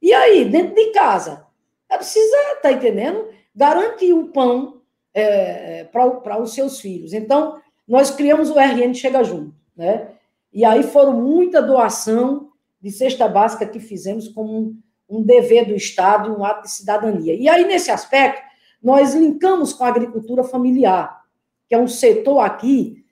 E 0.02 0.14
aí, 0.14 0.46
dentro 0.46 0.76
de 0.76 0.92
casa? 0.92 1.48
É 1.90 1.98
preciso, 1.98 2.36
tá 2.62 2.72
entendendo? 2.72 3.30
Garantir 3.56 4.14
o 4.14 4.28
pão 4.28 4.77
é, 5.20 5.84
para 5.86 6.40
os 6.40 6.54
seus 6.54 6.80
filhos. 6.80 7.12
Então, 7.12 7.60
nós 7.88 8.12
criamos 8.12 8.52
o 8.52 8.60
RN 8.60 8.94
Chega 8.94 9.24
Junto, 9.24 9.56
né? 9.76 10.10
E 10.54 10.64
aí 10.64 10.84
foram 10.84 11.14
muita 11.14 11.62
doação 11.62 12.50
de 12.80 12.92
cesta 12.92 13.28
básica 13.28 13.66
que 13.66 13.80
fizemos 13.80 14.28
como 14.28 14.56
um, 14.56 14.80
um 15.10 15.24
dever 15.24 15.66
do 15.66 15.74
Estado, 15.74 16.32
um 16.32 16.46
ato 16.46 16.64
de 16.64 16.72
cidadania. 16.72 17.34
E 17.34 17.50
aí, 17.50 17.66
nesse 17.66 17.90
aspecto, 17.90 18.42
nós 18.82 19.16
linkamos 19.16 19.74
com 19.74 19.84
a 19.84 19.88
agricultura 19.88 20.44
familiar, 20.44 21.24
que 21.68 21.74
é 21.74 21.80
um 21.80 21.88
setor 21.88 22.40
aqui 22.40 23.04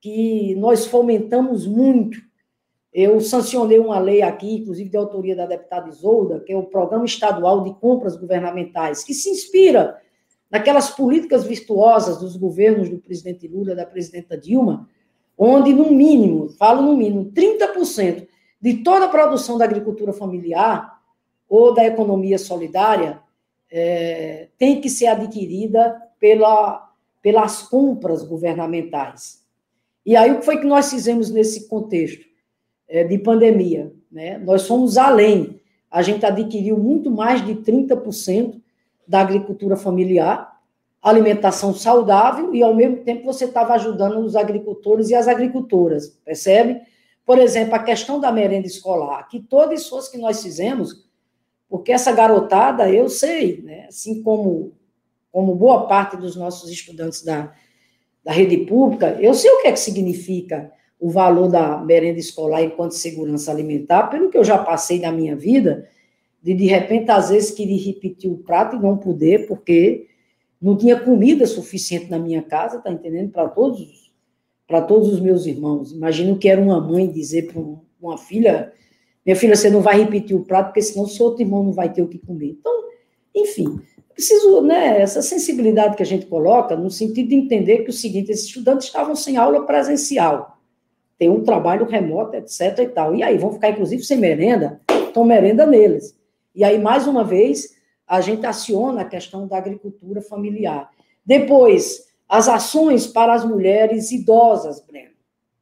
que 0.00 0.54
nós 0.56 0.86
fomentamos 0.86 1.66
muito. 1.66 2.18
Eu 2.92 3.20
sancionei 3.20 3.80
uma 3.80 3.98
lei 3.98 4.22
aqui, 4.22 4.58
inclusive 4.58 4.88
de 4.88 4.96
autoria 4.96 5.34
da 5.34 5.44
deputada 5.44 5.88
Isolda, 5.88 6.40
que 6.40 6.52
é 6.52 6.56
o 6.56 6.64
Programa 6.64 7.04
Estadual 7.04 7.64
de 7.64 7.74
Compras 7.74 8.16
Governamentais, 8.16 9.02
que 9.02 9.12
se 9.12 9.28
inspira 9.28 10.00
naquelas 10.50 10.90
políticas 10.90 11.44
virtuosas 11.44 12.18
dos 12.18 12.36
governos 12.36 12.88
do 12.88 12.98
presidente 12.98 13.46
Lula, 13.46 13.74
da 13.74 13.84
presidenta 13.84 14.36
Dilma, 14.36 14.88
onde, 15.36 15.72
no 15.72 15.90
mínimo, 15.90 16.48
falo 16.50 16.82
no 16.82 16.96
mínimo, 16.96 17.30
30% 17.32 18.26
de 18.60 18.82
toda 18.82 19.04
a 19.04 19.08
produção 19.08 19.56
da 19.56 19.64
agricultura 19.64 20.12
familiar 20.12 21.00
ou 21.48 21.72
da 21.72 21.84
economia 21.84 22.38
solidária 22.38 23.20
é, 23.70 24.48
tem 24.58 24.80
que 24.80 24.90
ser 24.90 25.06
adquirida 25.06 26.00
pela, 26.18 26.92
pelas 27.22 27.62
compras 27.62 28.22
governamentais. 28.22 29.44
E 30.04 30.16
aí, 30.16 30.32
o 30.32 30.38
que 30.38 30.44
foi 30.44 30.58
que 30.58 30.66
nós 30.66 30.90
fizemos 30.90 31.30
nesse 31.30 31.68
contexto 31.68 32.24
é, 32.88 33.04
de 33.04 33.18
pandemia? 33.18 33.92
Né? 34.10 34.38
Nós 34.38 34.66
fomos 34.66 34.96
além. 34.96 35.60
A 35.90 36.02
gente 36.02 36.24
adquiriu 36.24 36.78
muito 36.78 37.10
mais 37.10 37.44
de 37.44 37.54
30% 37.56 38.60
da 39.08 39.20
agricultura 39.20 39.74
familiar, 39.74 40.60
alimentação 41.00 41.72
saudável, 41.72 42.54
e 42.54 42.62
ao 42.62 42.74
mesmo 42.74 42.98
tempo 42.98 43.24
você 43.24 43.46
estava 43.46 43.72
ajudando 43.74 44.18
os 44.18 44.36
agricultores 44.36 45.08
e 45.08 45.14
as 45.14 45.26
agricultoras, 45.26 46.08
percebe? 46.24 46.80
Por 47.24 47.38
exemplo, 47.38 47.74
a 47.74 47.78
questão 47.78 48.20
da 48.20 48.30
merenda 48.30 48.66
escolar, 48.66 49.26
que 49.28 49.40
todo 49.40 49.72
esforço 49.72 50.10
que 50.10 50.18
nós 50.18 50.42
fizemos, 50.42 51.06
porque 51.68 51.92
essa 51.92 52.12
garotada, 52.12 52.90
eu 52.90 53.08
sei, 53.08 53.62
né, 53.62 53.86
assim 53.88 54.22
como, 54.22 54.72
como 55.32 55.54
boa 55.54 55.86
parte 55.86 56.16
dos 56.16 56.36
nossos 56.36 56.70
estudantes 56.70 57.22
da, 57.22 57.52
da 58.24 58.32
rede 58.32 58.58
pública, 58.58 59.16
eu 59.20 59.32
sei 59.34 59.50
o 59.50 59.62
que 59.62 59.68
é 59.68 59.72
que 59.72 59.80
significa 59.80 60.70
o 61.00 61.10
valor 61.10 61.48
da 61.48 61.78
merenda 61.78 62.18
escolar 62.18 62.62
enquanto 62.62 62.92
segurança 62.92 63.50
alimentar, 63.50 64.08
pelo 64.08 64.30
que 64.30 64.36
eu 64.36 64.44
já 64.44 64.58
passei 64.58 65.00
na 65.00 65.12
minha 65.12 65.36
vida, 65.36 65.88
de 66.42 66.54
de 66.54 66.66
repente, 66.66 67.10
às 67.10 67.30
vezes, 67.30 67.50
querer 67.50 67.76
repetir 67.76 68.30
o 68.30 68.38
prato 68.38 68.76
e 68.76 68.78
não 68.78 68.96
poder, 68.96 69.46
porque 69.46 70.06
não 70.60 70.76
tinha 70.76 70.98
comida 70.98 71.46
suficiente 71.46 72.10
na 72.10 72.18
minha 72.18 72.42
casa, 72.42 72.80
tá 72.80 72.90
entendendo? 72.90 73.30
Para 73.30 73.48
todos, 73.48 74.12
para 74.66 74.82
todos 74.82 75.12
os 75.12 75.20
meus 75.20 75.46
irmãos. 75.46 75.92
Imagino 75.92 76.38
que 76.38 76.48
era 76.48 76.60
uma 76.60 76.80
mãe 76.80 77.10
dizer 77.10 77.52
para 77.52 77.62
uma 78.00 78.18
filha: 78.18 78.72
minha 79.24 79.36
filha, 79.36 79.56
você 79.56 79.70
não 79.70 79.80
vai 79.80 79.98
repetir 79.98 80.36
o 80.36 80.44
prato, 80.44 80.66
porque 80.66 80.82
senão 80.82 81.06
seu 81.06 81.26
outro 81.26 81.42
irmão 81.42 81.62
não 81.62 81.72
vai 81.72 81.92
ter 81.92 82.02
o 82.02 82.08
que 82.08 82.18
comer. 82.18 82.56
Então, 82.58 82.72
enfim, 83.34 83.80
preciso, 84.14 84.62
né, 84.62 85.00
essa 85.00 85.22
sensibilidade 85.22 85.96
que 85.96 86.02
a 86.02 86.06
gente 86.06 86.26
coloca, 86.26 86.74
no 86.74 86.90
sentido 86.90 87.28
de 87.28 87.36
entender 87.36 87.84
que 87.84 87.90
o 87.90 87.92
seguinte: 87.92 88.32
esses 88.32 88.46
estudantes 88.46 88.86
estavam 88.86 89.14
sem 89.14 89.36
aula 89.36 89.64
presencial, 89.64 90.58
tem 91.16 91.30
um 91.30 91.42
trabalho 91.44 91.86
remoto, 91.86 92.36
etc. 92.36 92.78
e 92.80 92.88
tal. 92.88 93.14
E 93.14 93.22
aí, 93.22 93.38
vão 93.38 93.52
ficar, 93.52 93.70
inclusive, 93.70 94.02
sem 94.02 94.18
merenda, 94.18 94.80
então 95.08 95.24
merenda 95.24 95.64
neles. 95.64 96.17
E 96.58 96.64
aí, 96.64 96.76
mais 96.76 97.06
uma 97.06 97.22
vez, 97.22 97.76
a 98.04 98.20
gente 98.20 98.44
aciona 98.44 99.02
a 99.02 99.04
questão 99.04 99.46
da 99.46 99.56
agricultura 99.56 100.20
familiar. 100.20 100.90
Depois, 101.24 102.08
as 102.28 102.48
ações 102.48 103.06
para 103.06 103.32
as 103.32 103.44
mulheres 103.44 104.10
idosas, 104.10 104.84
Breno. 104.84 105.12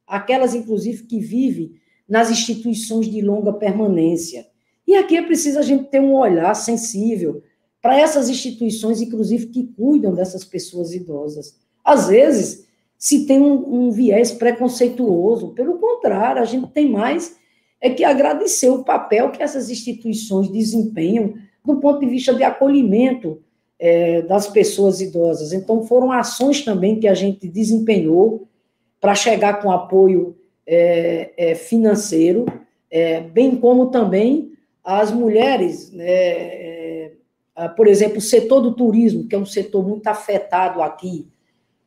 Aquelas, 0.07 0.55
inclusive, 0.55 1.03
que 1.03 1.20
vivem 1.20 1.74
nas 2.09 2.30
instituições 2.30 3.11
de 3.11 3.20
longa 3.20 3.53
permanência. 3.53 4.47
E 4.86 4.94
aqui 4.94 5.18
é 5.18 5.22
preciso 5.22 5.59
a 5.59 5.62
gente 5.62 5.84
ter 5.90 6.01
um 6.01 6.14
olhar 6.14 6.55
sensível 6.55 7.42
para 7.82 8.01
essas 8.01 8.30
instituições, 8.30 9.03
inclusive, 9.03 9.49
que 9.49 9.66
cuidam 9.76 10.14
dessas 10.14 10.47
pessoas 10.47 10.94
idosas. 10.94 11.59
Às 11.84 12.09
vezes, 12.09 12.66
se 12.97 13.26
tem 13.26 13.38
um, 13.38 13.88
um 13.88 13.90
viés 13.90 14.30
preconceituoso, 14.30 15.53
pelo 15.53 15.76
contrário, 15.78 16.40
a 16.40 16.47
gente 16.47 16.68
tem 16.68 16.90
mais 16.90 17.36
é 17.81 17.91
que 17.91 18.05
agradecer 18.05 18.68
o 18.70 18.85
papel 18.85 19.31
que 19.31 19.43
essas 19.43 19.70
instituições 19.70 20.49
desempenham 20.49 21.35
do 21.64 21.77
ponto 21.77 22.01
de 22.01 22.07
vista 22.07 22.35
de 22.35 22.43
acolhimento 22.43 23.43
é, 23.79 24.22
das 24.22 24.47
pessoas 24.47 25.01
idosas. 25.01 25.53
Então, 25.53 25.85
foram 25.85 26.12
ações 26.12 26.64
também 26.64 26.99
que 26.99 27.09
a 27.09 27.14
gente 27.14 27.49
desempenhou 27.49 28.49
para 29.01 29.14
chegar 29.14 29.61
com 29.61 29.70
apoio 29.70 30.37
é, 30.66 31.33
é, 31.37 31.55
financeiro, 31.55 32.47
é, 32.91 33.20
bem 33.20 33.57
como 33.57 33.87
também 33.87 34.53
as 34.83 35.11
mulheres, 35.11 35.93
né, 35.93 36.07
é, 36.07 37.12
por 37.77 37.89
exemplo, 37.89 38.18
o 38.18 38.22
setor 38.22 38.61
do 38.61 38.74
turismo, 38.74 39.27
que 39.27 39.35
é 39.35 39.39
um 39.39 39.47
setor 39.47 39.87
muito 39.87 40.07
afetado 40.07 40.83
aqui, 40.83 41.27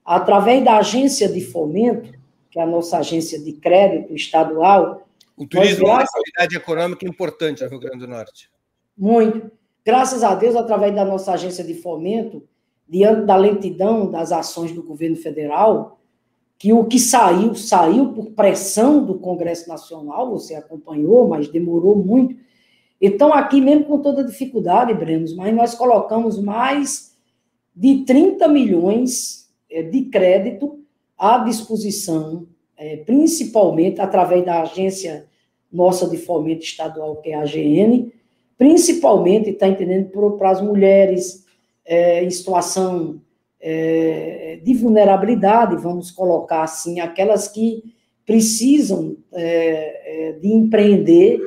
através 0.04 0.64
da 0.64 0.78
agência 0.78 1.30
de 1.30 1.42
fomento, 1.42 2.12
que 2.50 2.60
é 2.60 2.64
a 2.64 2.66
nossa 2.66 2.98
agência 2.98 3.40
de 3.40 3.54
crédito 3.54 4.14
estadual, 4.14 5.08
o 5.40 5.48
turismo 5.48 5.88
é 5.88 5.92
uma 5.92 6.02
atividade 6.02 6.58
econômica 6.58 7.08
importante 7.08 7.64
no 7.64 7.70
Rio 7.70 7.80
Grande 7.80 8.00
do 8.00 8.08
Norte. 8.10 8.52
Muito. 8.98 9.50
Graças 9.86 10.22
a 10.22 10.36
Deus, 10.36 10.54
através 10.54 10.94
da 10.94 11.06
nossa 11.06 11.32
agência 11.32 11.64
de 11.64 11.76
fomento, 11.76 12.44
diante 12.88 13.26
da 13.26 13.38
lentidão 13.38 14.12
das 14.12 14.34
ações 14.34 14.74
do 14.74 14.84
governo 14.84 15.16
federal, 15.16 16.02
que 16.58 16.74
o 16.74 16.84
que 16.84 17.00
saiu, 17.00 17.56
saiu 17.56 18.12
por 18.12 18.32
pressão 18.32 19.06
do 19.06 19.18
Congresso 19.18 19.70
Nacional, 19.70 20.30
você 20.30 20.56
acompanhou, 20.56 21.30
mas 21.30 21.48
demorou 21.48 21.96
muito. 21.96 22.36
Então, 23.00 23.34
aqui, 23.34 23.62
mesmo 23.62 23.86
com 23.86 24.02
toda 24.02 24.26
dificuldade, 24.26 24.94
Brenos, 24.94 25.34
mas 25.34 25.56
nós 25.56 25.74
colocamos 25.74 26.38
mais 26.38 27.18
de 27.74 28.04
30 28.04 28.46
milhões 28.50 29.50
eh, 29.72 29.84
de 29.84 30.02
crédito 30.10 30.84
à 31.18 31.38
disposição, 31.38 32.46
eh, 32.80 33.04
principalmente 33.06 34.00
através 34.00 34.46
da 34.46 34.62
agência 34.62 35.28
nossa 35.72 36.08
de 36.08 36.18
fomento 36.18 36.64
estadual, 36.64 37.18
que 37.18 37.30
é 37.30 37.36
a 37.36 37.42
AGN, 37.42 38.12
principalmente, 38.58 39.52
está 39.52 39.68
entendendo, 39.68 40.10
para 40.38 40.50
as 40.50 40.62
mulheres 40.62 41.46
é, 41.86 42.24
em 42.24 42.30
situação 42.30 43.22
é, 43.60 44.60
de 44.64 44.74
vulnerabilidade, 44.74 45.76
vamos 45.76 46.10
colocar 46.12 46.64
assim, 46.64 47.00
aquelas 47.00 47.48
que 47.48 47.84
precisam 48.26 49.18
é, 49.34 50.30
é 50.30 50.32
de 50.34 50.48
empreender 50.48 51.40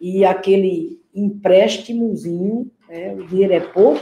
e 0.00 0.24
aquele 0.24 1.00
empréstimozinho, 1.14 2.70
né, 2.88 3.14
o 3.14 3.26
dinheiro 3.26 3.54
é 3.54 3.60
pouco, 3.60 4.00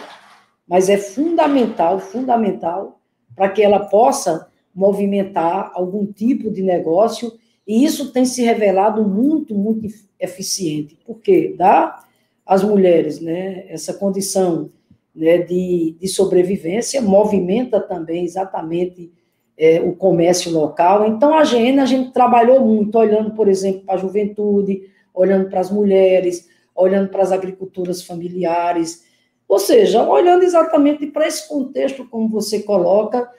mas 0.66 0.88
é 0.88 0.96
fundamental, 0.96 1.98
fundamental, 2.00 3.00
para 3.36 3.48
que 3.48 3.62
ela 3.62 3.80
possa 3.80 4.48
movimentar 4.74 5.70
algum 5.74 6.04
tipo 6.06 6.50
de 6.50 6.62
negócio 6.62 7.32
e 7.66 7.84
isso 7.84 8.12
tem 8.12 8.24
se 8.24 8.42
revelado 8.42 9.04
muito, 9.04 9.54
muito 9.54 9.86
eficiente, 10.20 10.98
porque 11.06 11.54
dá 11.56 12.04
às 12.44 12.62
mulheres 12.62 13.20
né, 13.20 13.64
essa 13.68 13.94
condição 13.94 14.70
né, 15.14 15.38
de, 15.38 15.96
de 15.98 16.08
sobrevivência, 16.08 17.00
movimenta 17.00 17.80
também 17.80 18.24
exatamente 18.24 19.10
é, 19.56 19.80
o 19.80 19.94
comércio 19.94 20.52
local. 20.52 21.06
Então, 21.06 21.34
a 21.34 21.42
GN, 21.42 21.80
a 21.80 21.86
gente 21.86 22.12
trabalhou 22.12 22.60
muito, 22.60 22.98
olhando, 22.98 23.30
por 23.30 23.48
exemplo, 23.48 23.82
para 23.82 23.94
a 23.94 23.98
juventude, 23.98 24.90
olhando 25.14 25.48
para 25.48 25.60
as 25.60 25.70
mulheres, 25.70 26.48
olhando 26.74 27.08
para 27.08 27.22
as 27.22 27.32
agriculturas 27.32 28.02
familiares, 28.02 29.04
ou 29.46 29.58
seja, 29.58 30.02
olhando 30.06 30.42
exatamente 30.42 31.06
para 31.06 31.26
esse 31.26 31.48
contexto, 31.48 32.06
como 32.08 32.28
você 32.28 32.62
coloca, 32.62 33.30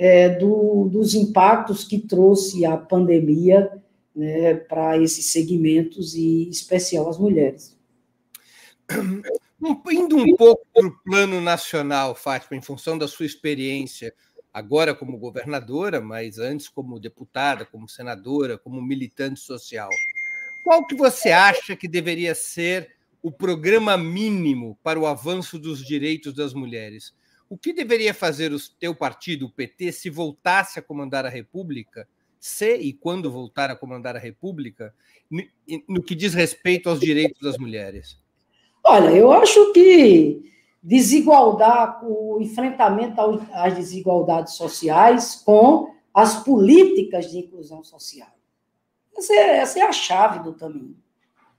é, 0.00 0.30
do, 0.30 0.88
dos 0.88 1.12
impactos 1.12 1.84
que 1.84 1.98
trouxe 1.98 2.64
a 2.64 2.74
pandemia 2.74 3.70
né, 4.16 4.54
para 4.54 4.96
esses 4.96 5.26
segmentos 5.26 6.14
e, 6.14 6.44
em 6.44 6.48
especial, 6.48 7.10
as 7.10 7.18
mulheres. 7.18 7.78
Indo 9.92 10.16
um 10.16 10.34
pouco 10.36 10.66
para 10.72 10.86
o 10.86 10.98
plano 11.04 11.38
nacional, 11.42 12.14
Fátima, 12.14 12.56
em 12.56 12.62
função 12.62 12.96
da 12.96 13.06
sua 13.06 13.26
experiência, 13.26 14.14
agora 14.50 14.94
como 14.94 15.18
governadora, 15.18 16.00
mas 16.00 16.38
antes 16.38 16.66
como 16.66 16.98
deputada, 16.98 17.66
como 17.66 17.86
senadora, 17.86 18.56
como 18.56 18.80
militante 18.80 19.40
social, 19.40 19.90
qual 20.64 20.86
que 20.86 20.94
você 20.94 21.28
acha 21.28 21.76
que 21.76 21.86
deveria 21.86 22.34
ser 22.34 22.96
o 23.22 23.30
programa 23.30 23.98
mínimo 23.98 24.78
para 24.82 24.98
o 24.98 25.06
avanço 25.06 25.58
dos 25.58 25.84
direitos 25.86 26.32
das 26.32 26.54
mulheres. 26.54 27.12
O 27.50 27.58
que 27.58 27.72
deveria 27.72 28.14
fazer 28.14 28.52
o 28.52 28.58
teu 28.78 28.94
partido, 28.94 29.46
o 29.46 29.50
PT, 29.50 29.90
se 29.90 30.08
voltasse 30.08 30.78
a 30.78 30.82
comandar 30.82 31.26
a 31.26 31.28
República, 31.28 32.06
se 32.38 32.76
e 32.76 32.92
quando 32.92 33.30
voltar 33.30 33.70
a 33.70 33.76
comandar 33.76 34.14
a 34.14 34.20
República, 34.20 34.94
no 35.88 36.00
que 36.00 36.14
diz 36.14 36.32
respeito 36.32 36.88
aos 36.88 37.00
direitos 37.00 37.42
das 37.42 37.58
mulheres? 37.58 38.16
Olha, 38.84 39.10
eu 39.10 39.32
acho 39.32 39.72
que 39.72 40.48
desigualdade, 40.80 42.06
o 42.06 42.40
enfrentamento 42.40 43.20
às 43.52 43.74
desigualdades 43.74 44.54
sociais 44.54 45.34
com 45.44 45.92
as 46.14 46.44
políticas 46.44 47.30
de 47.30 47.38
inclusão 47.38 47.82
social. 47.82 48.30
Essa 49.16 49.34
é, 49.34 49.58
essa 49.58 49.78
é 49.80 49.82
a 49.82 49.92
chave 49.92 50.38
do 50.44 50.54
caminho. 50.54 50.96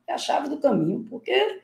É 0.07 0.13
a 0.13 0.17
chave 0.17 0.47
do 0.47 0.57
caminho, 0.57 1.05
porque, 1.09 1.61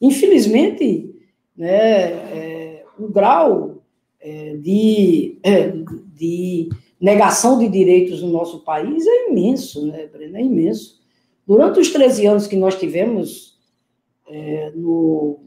infelizmente, 0.00 1.12
né, 1.56 2.12
é, 2.12 2.83
o 2.98 3.08
grau 3.08 3.82
é, 4.20 4.56
de, 4.56 5.38
é, 5.42 5.72
de 6.14 6.68
negação 7.00 7.58
de 7.58 7.68
direitos 7.68 8.22
no 8.22 8.30
nosso 8.30 8.60
país 8.60 9.06
é 9.06 9.30
imenso, 9.30 9.86
né, 9.86 10.06
Breno? 10.06 10.36
É 10.36 10.42
imenso. 10.42 11.00
Durante 11.46 11.80
os 11.80 11.90
13 11.90 12.26
anos 12.26 12.46
que 12.46 12.56
nós 12.56 12.78
tivemos 12.78 13.58
é, 14.26 14.72
no, 14.74 15.40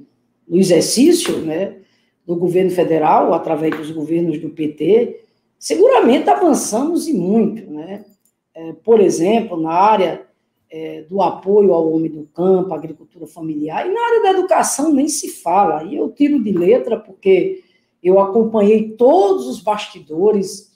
no 0.48 0.58
exercício 0.58 1.40
né, 1.40 1.78
do 2.26 2.36
governo 2.36 2.70
federal, 2.70 3.34
através 3.34 3.76
dos 3.76 3.90
governos 3.90 4.40
do 4.40 4.50
PT, 4.50 5.22
seguramente 5.58 6.30
avançamos 6.30 7.08
e 7.08 7.14
muito. 7.14 7.70
Né? 7.72 8.06
É, 8.54 8.74
por 8.74 9.00
exemplo, 9.00 9.60
na 9.60 9.72
área 9.72 10.27
é, 10.70 11.04
do 11.04 11.22
apoio 11.22 11.74
ao 11.74 11.92
homem 11.92 12.12
do 12.12 12.26
campo, 12.34 12.74
agricultura 12.74 13.26
familiar, 13.26 13.88
e 13.88 13.94
na 13.94 14.02
área 14.06 14.22
da 14.24 14.32
educação 14.32 14.94
nem 14.94 15.08
se 15.08 15.30
fala. 15.30 15.84
E 15.84 15.96
eu 15.96 16.10
tiro 16.12 16.44
de 16.44 16.52
letra 16.52 17.00
porque 17.00 17.64
eu 18.04 18.20
acompanhei 18.20 18.92
todos 18.92 19.48
os 19.48 19.62
bastidores 19.62 20.72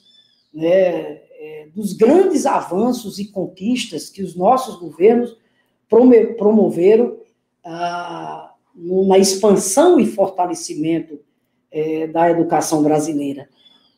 né, 0.52 1.20
é, 1.38 1.68
dos 1.74 1.92
grandes 1.92 2.46
avanços 2.46 3.18
e 3.18 3.30
conquistas 3.30 4.08
que 4.08 4.22
os 4.22 4.34
nossos 4.34 4.76
governos 4.76 5.36
promoveram 6.38 7.18
ah, 7.64 8.54
na 8.74 9.18
expansão 9.18 10.00
e 10.00 10.06
fortalecimento 10.06 11.20
é, 11.70 12.06
da 12.06 12.30
educação 12.30 12.82
brasileira. 12.82 13.48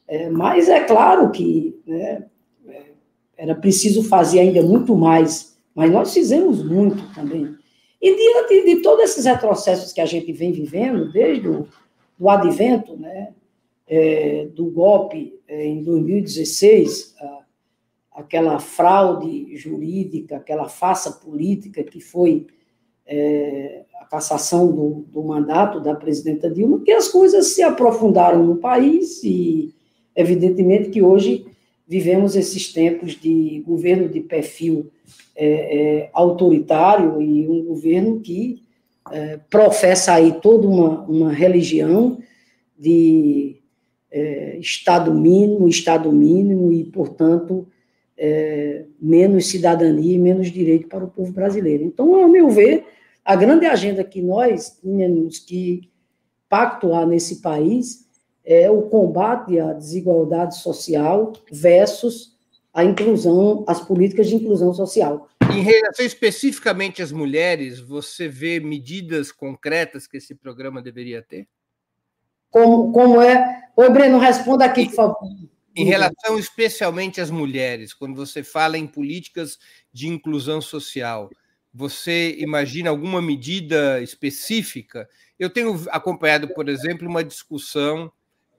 É, 0.06 0.28
mas 0.28 0.68
é 0.68 0.80
claro 0.80 1.30
que 1.30 1.80
né, 1.86 2.24
é, 2.68 2.82
era 3.36 3.54
preciso 3.54 4.02
fazer 4.02 4.40
ainda 4.40 4.62
muito 4.62 4.94
mais, 4.96 5.53
mas 5.74 5.90
nós 5.90 6.12
fizemos 6.12 6.62
muito 6.62 7.12
também. 7.14 7.56
E 8.00 8.14
diante 8.14 8.64
de 8.64 8.82
todos 8.82 9.04
esses 9.04 9.24
retrocessos 9.24 9.92
que 9.92 10.00
a 10.00 10.06
gente 10.06 10.32
vem 10.32 10.52
vivendo, 10.52 11.10
desde 11.10 11.48
o 11.48 11.66
do 12.18 12.28
advento 12.28 12.96
né, 12.96 13.32
é, 13.86 14.46
do 14.54 14.66
golpe 14.66 15.38
é, 15.48 15.66
em 15.66 15.82
2016, 15.82 17.14
a, 17.20 17.38
aquela 18.12 18.58
fraude 18.58 19.56
jurídica, 19.56 20.36
aquela 20.36 20.68
farsa 20.68 21.12
política 21.12 21.82
que 21.82 22.00
foi 22.00 22.46
é, 23.06 23.84
a 24.00 24.06
cassação 24.06 24.70
do, 24.70 25.04
do, 25.08 25.22
mandato 25.22 25.80
da 25.80 25.94
presidenta 25.94 26.48
Dilma, 26.48 26.80
que 26.80 26.92
as 26.92 27.08
coisas 27.08 27.48
se 27.48 27.62
aprofundaram 27.62 28.44
no 28.44 28.56
país 28.56 29.22
e, 29.22 29.74
evidentemente, 30.14 30.90
que 30.90 31.02
hoje 31.02 31.46
vivemos 31.86 32.34
esses 32.34 32.72
tempos 32.72 33.14
de 33.14 33.62
governo 33.66 34.08
de 34.08 34.20
perfil 34.20 34.90
é, 35.36 35.46
é, 35.46 36.10
autoritário 36.12 37.20
e 37.20 37.46
um 37.46 37.64
governo 37.64 38.20
que 38.20 38.62
é, 39.12 39.38
professa 39.50 40.14
aí 40.14 40.32
toda 40.40 40.66
uma, 40.66 41.02
uma 41.02 41.32
religião 41.32 42.18
de 42.78 43.56
é, 44.10 44.58
Estado 44.58 45.12
mínimo, 45.12 45.68
Estado 45.68 46.10
mínimo 46.10 46.72
e, 46.72 46.84
portanto, 46.84 47.66
é, 48.16 48.84
menos 49.00 49.48
cidadania 49.48 50.14
e 50.14 50.18
menos 50.18 50.50
direito 50.50 50.88
para 50.88 51.04
o 51.04 51.10
povo 51.10 51.32
brasileiro. 51.32 51.84
Então, 51.84 52.14
ao 52.14 52.28
meu 52.28 52.48
ver, 52.48 52.84
a 53.24 53.34
grande 53.36 53.66
agenda 53.66 54.04
que 54.04 54.22
nós 54.22 54.78
tínhamos 54.80 55.38
que 55.38 55.90
pactuar 56.48 57.06
nesse 57.06 57.40
país 57.42 58.03
é 58.44 58.70
o 58.70 58.82
combate 58.82 59.58
à 59.58 59.72
desigualdade 59.72 60.58
social 60.58 61.32
versus 61.50 62.34
a 62.72 62.84
inclusão, 62.84 63.64
as 63.66 63.80
políticas 63.80 64.28
de 64.28 64.34
inclusão 64.34 64.74
social. 64.74 65.28
Em 65.52 65.62
relação 65.62 66.04
especificamente 66.04 67.00
às 67.00 67.12
mulheres, 67.12 67.78
você 67.78 68.28
vê 68.28 68.58
medidas 68.58 69.30
concretas 69.30 70.06
que 70.06 70.16
esse 70.16 70.34
programa 70.34 70.82
deveria 70.82 71.22
ter? 71.22 71.46
Como, 72.50 72.92
como 72.92 73.20
é? 73.20 73.68
Oi, 73.76 73.90
Breno, 73.90 74.18
responda 74.18 74.64
aqui, 74.64 74.86
por 74.86 74.94
favor. 74.94 75.28
Em 75.76 75.84
relação 75.84 76.38
especialmente 76.38 77.20
às 77.20 77.30
mulheres, 77.30 77.92
quando 77.92 78.14
você 78.14 78.42
fala 78.42 78.78
em 78.78 78.86
políticas 78.86 79.58
de 79.92 80.08
inclusão 80.08 80.60
social, 80.60 81.30
você 81.72 82.36
imagina 82.38 82.90
alguma 82.90 83.20
medida 83.20 84.00
específica? 84.00 85.08
Eu 85.36 85.50
tenho 85.50 85.84
acompanhado, 85.90 86.48
por 86.54 86.68
exemplo, 86.68 87.08
uma 87.08 87.24
discussão 87.24 88.12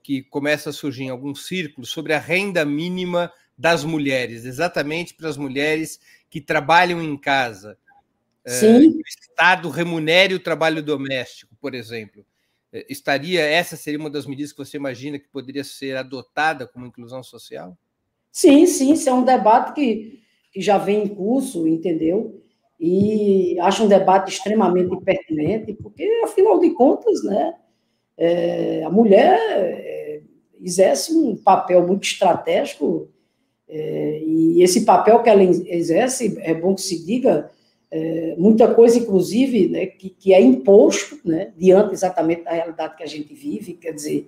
que 0.05 0.21
começa 0.21 0.69
a 0.69 0.73
surgir 0.73 1.05
em 1.05 1.09
alguns 1.09 1.47
círculos 1.47 1.89
sobre 1.89 2.13
a 2.13 2.19
renda 2.19 2.63
mínima 2.63 3.33
das 3.57 3.83
mulheres, 3.83 4.45
exatamente 4.45 5.15
para 5.15 5.27
as 5.27 5.35
mulheres 5.35 5.99
que 6.29 6.39
trabalham 6.39 7.01
em 7.01 7.17
casa. 7.17 7.75
É, 8.45 8.51
Sim. 8.51 8.89
o 8.89 9.01
Estado 9.01 9.67
remunere 9.69 10.35
o 10.35 10.39
trabalho 10.39 10.83
doméstico, 10.83 11.55
por 11.59 11.73
exemplo. 11.73 12.23
É, 12.71 12.85
estaria 12.87 13.41
essa 13.41 13.75
seria 13.75 13.99
uma 13.99 14.11
das 14.11 14.27
medidas 14.27 14.51
que 14.51 14.59
você 14.59 14.77
imagina 14.77 15.17
que 15.17 15.27
poderia 15.27 15.63
ser 15.63 15.97
adotada 15.97 16.67
como 16.67 16.85
inclusão 16.85 17.23
social? 17.23 17.75
Sim, 18.31 18.67
sim, 18.67 18.93
isso 18.93 19.09
é 19.09 19.13
um 19.13 19.25
debate 19.25 19.73
que, 19.73 20.21
que 20.51 20.61
já 20.61 20.77
vem 20.77 21.05
em 21.05 21.07
curso, 21.07 21.67
entendeu? 21.67 22.45
e 22.77 23.57
acho 23.61 23.85
um 23.85 23.87
debate 23.87 24.31
extremamente 24.31 24.95
pertinente, 24.97 25.73
porque, 25.73 26.03
afinal 26.23 26.59
de 26.59 26.71
contas, 26.71 27.23
né, 27.23 27.53
é, 28.17 28.83
a 28.83 28.89
mulher 28.89 29.39
exerce 30.65 31.13
um 31.13 31.35
papel 31.35 31.85
muito 31.85 32.03
estratégico, 32.03 33.07
é, 33.67 34.21
e 34.25 34.63
esse 34.63 34.81
papel 34.83 35.21
que 35.21 35.29
ela 35.29 35.43
exerce, 35.43 36.37
é 36.41 36.53
bom 36.53 36.73
que 36.73 36.81
se 36.81 37.05
diga, 37.05 37.51
é, 37.91 38.35
muita 38.37 38.73
coisa, 38.73 38.97
inclusive, 38.97 39.69
né, 39.69 39.85
que, 39.85 40.09
que 40.09 40.33
é 40.33 40.41
imposto, 40.41 41.19
né, 41.23 41.53
diante 41.55 41.93
exatamente 41.93 42.43
da 42.43 42.51
realidade 42.51 42.95
que 42.97 43.03
a 43.03 43.07
gente 43.07 43.33
vive, 43.33 43.73
quer 43.73 43.91
dizer, 43.91 44.27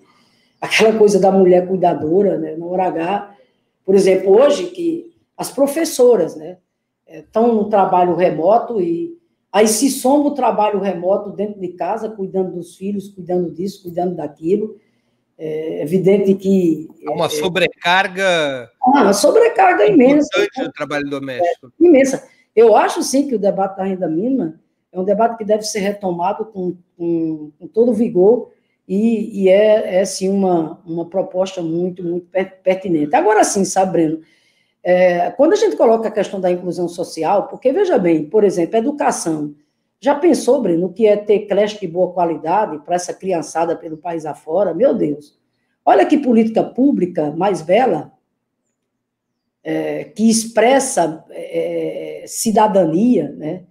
aquela 0.61 0.97
coisa 0.97 1.19
da 1.19 1.31
mulher 1.31 1.67
cuidadora, 1.67 2.37
né, 2.37 2.55
na 2.55 2.65
hora 2.65 2.85
H, 2.85 3.35
por 3.83 3.95
exemplo, 3.95 4.31
hoje, 4.31 4.67
que 4.67 5.15
as 5.35 5.51
professoras, 5.51 6.35
né, 6.35 6.57
estão 7.07 7.55
no 7.55 7.69
trabalho 7.69 8.15
remoto 8.15 8.81
e 8.81 9.17
aí 9.51 9.67
se 9.67 9.89
soma 9.89 10.25
o 10.27 10.33
trabalho 10.33 10.79
remoto 10.79 11.31
dentro 11.31 11.59
de 11.59 11.69
casa, 11.69 12.09
cuidando 12.09 12.51
dos 12.53 12.75
filhos, 12.75 13.09
cuidando 13.09 13.51
disso, 13.51 13.83
cuidando 13.83 14.15
daquilo. 14.15 14.75
É 15.37 15.83
evidente 15.83 16.33
que. 16.33 16.89
Há 17.05 17.11
uma 17.11 17.27
é, 17.27 17.29
sobrecarga. 17.29 18.71
Ah, 18.81 19.03
uma 19.03 19.13
sobrecarga 19.13 19.85
imensa. 19.85 20.29
do 20.57 20.71
trabalho 20.71 21.09
doméstico. 21.09 21.71
É, 21.79 21.85
imensa. 21.85 22.27
Eu 22.55 22.75
acho, 22.75 23.03
sim, 23.03 23.27
que 23.27 23.35
o 23.35 23.39
debate 23.39 23.77
da 23.77 23.83
renda 23.83 24.07
mínima 24.07 24.59
é 24.91 24.99
um 24.99 25.03
debate 25.03 25.37
que 25.37 25.45
deve 25.45 25.63
ser 25.63 25.79
retomado 25.79 26.45
com, 26.45 26.75
com, 26.97 27.51
com 27.59 27.67
todo 27.67 27.93
vigor 27.93 28.51
e, 28.87 29.43
e 29.43 29.49
é, 29.49 29.99
é, 29.99 30.05
sim, 30.05 30.29
uma, 30.29 30.81
uma 30.85 31.05
proposta 31.05 31.61
muito, 31.61 32.03
muito 32.03 32.27
pertinente. 32.63 33.15
Agora 33.15 33.43
sim, 33.43 33.63
sabe, 33.63 33.91
Breno, 33.91 34.21
é, 34.81 35.29
quando 35.31 35.53
a 35.53 35.57
gente 35.57 35.75
coloca 35.75 36.07
a 36.07 36.11
questão 36.11 36.39
da 36.39 36.49
inclusão 36.49 36.87
social, 36.87 37.47
porque 37.47 37.71
veja 37.73 37.99
bem, 37.99 38.25
por 38.25 38.43
exemplo, 38.43 38.77
educação. 38.77 39.53
Já 39.99 40.15
pensou, 40.15 40.61
Breno, 40.61 40.93
que 40.93 41.07
é 41.07 41.17
ter 41.17 41.47
creche 41.47 41.79
de 41.79 41.87
boa 41.87 42.13
qualidade 42.13 42.79
para 42.79 42.95
essa 42.95 43.13
criançada 43.13 43.75
pelo 43.75 43.97
país 43.97 44.25
afora? 44.25 44.73
Meu 44.73 44.93
Deus. 44.93 45.37
Olha 45.83 46.05
que 46.05 46.17
política 46.17 46.63
pública 46.63 47.31
mais 47.31 47.61
bela, 47.61 48.11
é, 49.63 50.03
que 50.05 50.29
expressa 50.29 51.25
é, 51.29 52.23
cidadania, 52.27 53.29
né? 53.31 53.63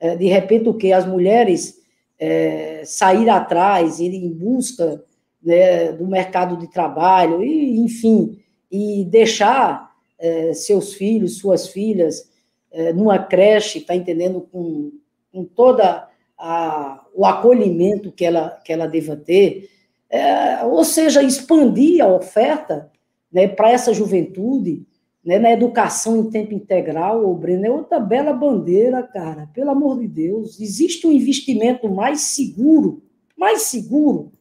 É, 0.00 0.16
de 0.16 0.26
repente, 0.26 0.68
o 0.68 0.74
que? 0.74 0.92
As 0.92 1.06
mulheres 1.06 1.78
é, 2.18 2.82
sair 2.84 3.28
atrás, 3.28 3.98
ir 3.98 4.14
em 4.14 4.32
busca 4.32 5.02
né, 5.42 5.92
do 5.92 6.06
mercado 6.06 6.56
de 6.56 6.70
trabalho, 6.70 7.42
e, 7.42 7.78
enfim, 7.78 8.38
e 8.70 9.04
deixar 9.04 9.90
é, 10.18 10.52
seus 10.52 10.94
filhos, 10.94 11.38
suas 11.38 11.68
filhas, 11.68 12.30
é, 12.70 12.92
numa 12.92 13.18
creche, 13.18 13.78
está 13.78 13.94
entendendo, 13.94 14.40
com, 14.40 14.92
com 15.32 15.44
toda 15.44 16.08
a, 16.38 17.04
o 17.14 17.26
acolhimento 17.26 18.12
que 18.12 18.24
ela, 18.24 18.60
que 18.64 18.72
ela 18.72 18.86
deva 18.86 19.16
ter, 19.16 19.68
é, 20.08 20.64
ou 20.64 20.84
seja, 20.84 21.22
expandir 21.22 22.02
a 22.02 22.08
oferta 22.08 22.90
né, 23.32 23.46
para 23.46 23.70
essa 23.70 23.92
juventude, 23.92 24.86
né, 25.24 25.38
na 25.38 25.52
educação 25.52 26.16
em 26.16 26.30
tempo 26.30 26.54
integral, 26.54 27.28
o 27.28 27.34
Breno, 27.34 27.66
é 27.66 27.70
outra 27.70 28.00
bela 28.00 28.32
bandeira, 28.32 29.02
cara, 29.02 29.48
pelo 29.52 29.70
amor 29.70 29.98
de 29.98 30.08
Deus. 30.08 30.58
Existe 30.60 31.06
um 31.06 31.12
investimento 31.12 31.88
mais 31.88 32.20
seguro, 32.22 33.02
mais 33.36 33.62
seguro, 33.62 34.32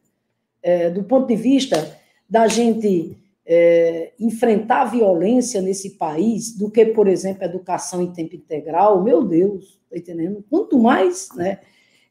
é, 0.64 0.90
do 0.90 1.04
ponto 1.04 1.28
de 1.28 1.36
vista 1.36 1.98
da 2.30 2.48
gente 2.48 3.18
é, 3.50 4.12
enfrentar 4.20 4.82
a 4.82 4.86
violência 4.86 5.62
nesse 5.62 5.92
país 5.92 6.52
do 6.58 6.70
que, 6.70 6.86
por 6.88 7.08
exemplo, 7.08 7.46
educação 7.46 8.04
em 8.04 8.12
tempo 8.12 8.36
integral. 8.36 9.02
Meu 9.02 9.24
Deus, 9.24 9.80
tá 9.90 9.98
entendendo? 9.98 10.44
Quanto 10.50 10.78
mais 10.78 11.30
né, 11.34 11.60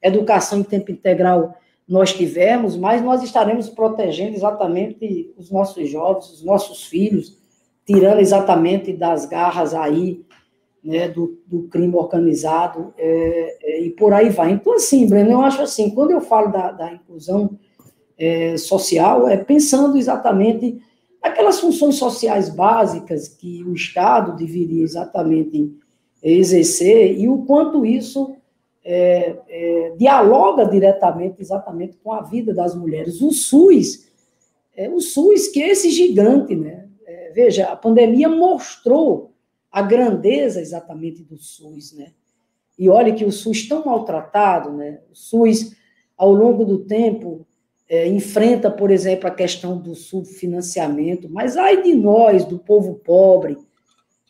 educação 0.02 0.60
em 0.60 0.62
tempo 0.62 0.90
integral 0.90 1.54
nós 1.86 2.12
tivermos, 2.12 2.76
mais 2.76 3.02
nós 3.02 3.22
estaremos 3.22 3.68
protegendo 3.68 4.34
exatamente 4.34 5.32
os 5.36 5.50
nossos 5.50 5.88
jovens, 5.88 6.30
os 6.30 6.42
nossos 6.42 6.84
filhos, 6.84 7.38
tirando 7.84 8.18
exatamente 8.18 8.92
das 8.92 9.26
garras 9.26 9.72
aí 9.72 10.24
né, 10.82 11.06
do, 11.06 11.38
do 11.46 11.64
crime 11.68 11.94
organizado 11.94 12.94
é, 12.96 13.56
é, 13.62 13.80
e 13.82 13.90
por 13.90 14.12
aí 14.12 14.30
vai. 14.30 14.52
Então, 14.52 14.74
assim, 14.74 15.06
Breno, 15.06 15.32
eu 15.32 15.40
acho 15.42 15.60
assim, 15.60 15.90
quando 15.90 16.12
eu 16.12 16.20
falo 16.20 16.50
da, 16.50 16.72
da 16.72 16.92
inclusão 16.92 17.58
é, 18.18 18.56
social, 18.56 19.28
é 19.28 19.36
pensando 19.36 19.96
exatamente 19.96 20.80
aquelas 21.26 21.60
funções 21.60 21.96
sociais 21.96 22.48
básicas 22.48 23.28
que 23.28 23.62
o 23.64 23.72
Estado 23.72 24.36
deveria 24.36 24.82
exatamente 24.82 25.74
exercer 26.22 27.18
e 27.18 27.28
o 27.28 27.44
quanto 27.44 27.84
isso 27.84 28.36
é, 28.84 29.36
é, 29.48 29.94
dialoga 29.98 30.64
diretamente 30.64 31.40
exatamente 31.40 31.96
com 31.96 32.12
a 32.12 32.22
vida 32.22 32.54
das 32.54 32.74
mulheres. 32.74 33.20
O 33.20 33.32
SUS, 33.32 34.08
é, 34.76 34.88
o 34.88 35.00
SUS 35.00 35.48
que 35.48 35.62
é 35.62 35.70
esse 35.70 35.90
gigante, 35.90 36.54
né? 36.54 36.88
É, 37.04 37.32
veja, 37.32 37.66
a 37.66 37.76
pandemia 37.76 38.28
mostrou 38.28 39.32
a 39.70 39.82
grandeza 39.82 40.60
exatamente 40.60 41.22
do 41.22 41.36
SUS, 41.36 41.92
né? 41.92 42.12
E 42.78 42.88
olha 42.88 43.14
que 43.14 43.24
o 43.24 43.32
SUS 43.32 43.68
tão 43.68 43.84
maltratado, 43.84 44.72
né? 44.72 45.00
O 45.10 45.14
SUS, 45.14 45.74
ao 46.16 46.32
longo 46.32 46.64
do 46.64 46.78
tempo, 46.78 47.46
é, 47.88 48.08
enfrenta, 48.08 48.70
por 48.70 48.90
exemplo, 48.90 49.28
a 49.28 49.34
questão 49.34 49.78
do 49.78 49.94
subfinanciamento, 49.94 51.28
mas 51.30 51.56
ai 51.56 51.82
de 51.82 51.94
nós, 51.94 52.44
do 52.44 52.58
povo 52.58 52.94
pobre, 52.94 53.56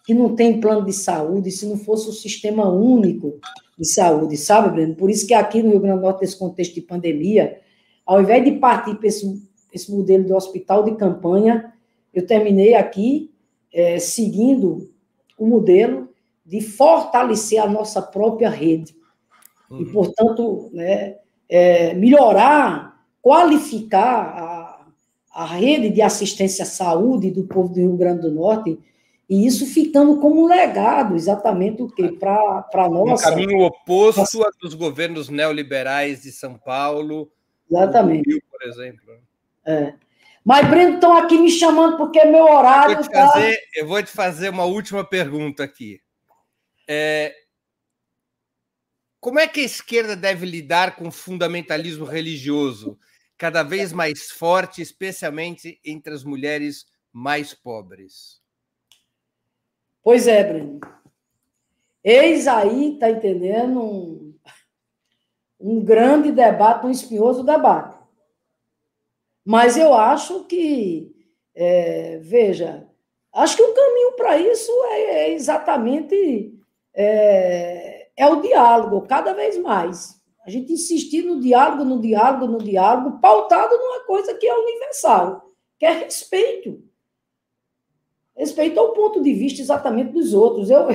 que 0.05 0.15
não 0.15 0.37
tem 0.37 0.61
plano 0.61 0.85
de 0.85 0.93
saúde, 0.93 1.51
se 1.51 1.67
não 1.67 1.77
fosse 1.77 2.09
o 2.09 2.13
sistema 2.13 2.69
único 2.69 3.41
de 3.79 3.87
saúde, 3.87 4.37
sabe, 4.37 4.71
Breno? 4.71 4.95
Por 4.95 5.11
isso 5.11 5.27
que 5.27 5.35
aqui 5.35 5.63
no 5.63 5.71
Rio 5.71 5.81
Grande 5.81 5.99
do 5.99 6.03
Norte, 6.03 6.21
nesse 6.21 6.39
contexto 6.39 6.75
de 6.75 6.83
pandemia, 6.83 7.61
ao 8.05 8.21
invés 8.21 8.45
de 8.45 8.53
partir 8.53 8.95
para 8.97 9.09
esse, 9.09 9.43
esse 9.73 9.91
modelo 9.91 10.25
de 10.25 10.33
hospital 10.33 10.85
de 10.85 10.95
campanha, 10.95 11.73
eu 12.15 12.27
terminei 12.27 12.75
aqui 12.75 13.31
é, 13.73 13.99
seguindo 13.99 14.91
o 15.39 15.47
modelo 15.47 16.09
de 16.45 16.61
fortalecer 16.61 17.61
a 17.61 17.69
nossa 17.69 18.01
própria 18.01 18.49
rede. 18.49 18.95
Uhum. 19.71 19.81
E, 19.81 19.87
portanto, 19.87 20.71
né, 20.73 21.17
é, 21.49 21.95
melhorar 21.95 22.96
qualificar 23.27 24.39
a, 24.39 24.87
a 25.43 25.47
rede 25.47 25.91
de 25.91 26.01
assistência 26.01 26.63
à 26.63 26.67
saúde 26.67 27.33
do 27.33 27.43
povo 27.43 27.75
do 27.75 27.81
Rio 27.81 27.97
Grande 27.97 28.21
do 28.21 28.31
Norte, 28.31 28.79
e 29.29 29.45
isso 29.45 29.67
ficando 29.67 30.21
como 30.21 30.45
um 30.45 30.47
legado, 30.47 31.17
exatamente 31.17 31.83
o 31.83 31.89
quê? 31.89 32.13
Para 32.13 32.65
a 32.73 32.89
nossa. 32.89 33.29
Um 33.29 33.31
caminho 33.33 33.59
oposto 33.63 34.21
nossa... 34.21 34.53
dos 34.63 34.75
governos 34.75 35.29
neoliberais 35.29 36.23
de 36.23 36.31
São 36.31 36.57
Paulo. 36.57 37.29
Exatamente. 37.69 38.31
Rio, 38.31 38.41
por 38.49 38.63
exemplo. 38.63 39.15
É. 39.67 39.95
Mas, 40.45 40.69
Breno, 40.71 40.95
estão 40.95 41.17
aqui 41.17 41.37
me 41.37 41.51
chamando 41.51 41.97
porque 41.97 42.21
é 42.21 42.31
meu 42.31 42.45
horário. 42.45 42.93
Eu 42.93 42.99
vou 42.99 43.03
te, 43.03 43.11
tá... 43.11 43.27
fazer, 43.27 43.59
eu 43.75 43.89
vou 43.89 44.03
te 44.05 44.11
fazer 44.13 44.49
uma 44.51 44.65
última 44.67 45.05
pergunta 45.05 45.65
aqui. 45.65 46.01
É, 46.87 47.35
como 49.19 49.41
é 49.41 49.49
que 49.49 49.59
a 49.59 49.65
esquerda 49.65 50.15
deve 50.15 50.47
lidar 50.47 50.95
com 50.95 51.09
o 51.09 51.11
fundamentalismo 51.11 52.05
religioso? 52.05 52.97
Cada 53.39 53.63
vez 53.63 53.93
mais 53.93 54.31
forte, 54.31 54.81
especialmente 54.81 55.81
entre 55.85 56.13
as 56.15 56.25
mulheres 56.25 56.87
mais 57.13 57.53
pobres. 57.55 58.41
Pois 60.03 60.27
é, 60.27 60.45
Breno. 60.45 60.81
Eis 62.03 62.47
aí, 62.47 62.97
tá 62.99 63.11
entendendo, 63.11 63.83
um, 63.83 64.35
um 65.59 65.85
grande 65.85 66.31
debate, 66.31 66.87
um 66.87 66.91
espinhoso 66.91 67.43
debate. 67.43 67.97
Mas 69.45 69.77
eu 69.77 69.93
acho 69.95 70.45
que, 70.45 71.15
é, 71.55 72.19
veja, 72.19 72.89
acho 73.33 73.57
que 73.57 73.63
o 73.63 73.75
caminho 73.75 74.13
para 74.13 74.39
isso 74.39 74.71
é, 74.85 75.01
é 75.01 75.33
exatamente 75.35 76.55
é, 76.95 78.09
é 78.17 78.27
o 78.29 78.41
diálogo, 78.41 79.07
cada 79.07 79.35
vez 79.35 79.59
mais. 79.59 80.16
A 80.47 80.51
gente 80.51 80.73
insistir 80.73 81.23
no 81.23 81.41
diálogo, 81.41 81.85
no 81.85 82.01
diálogo, 82.01 82.47
no 82.47 82.59
diálogo, 82.59 83.19
pautado 83.19 83.77
numa 83.77 84.05
coisa 84.07 84.33
que 84.35 84.47
é 84.47 84.57
universal, 84.57 85.51
que 85.77 85.85
é 85.85 85.91
respeito. 85.91 86.85
Respeito 88.37 88.79
ao 88.79 88.93
ponto 88.93 89.21
de 89.21 89.35
vista 89.35 89.61
exatamente 89.61 90.13
dos 90.13 90.33
outros. 90.33 90.71
Eu, 90.71 90.87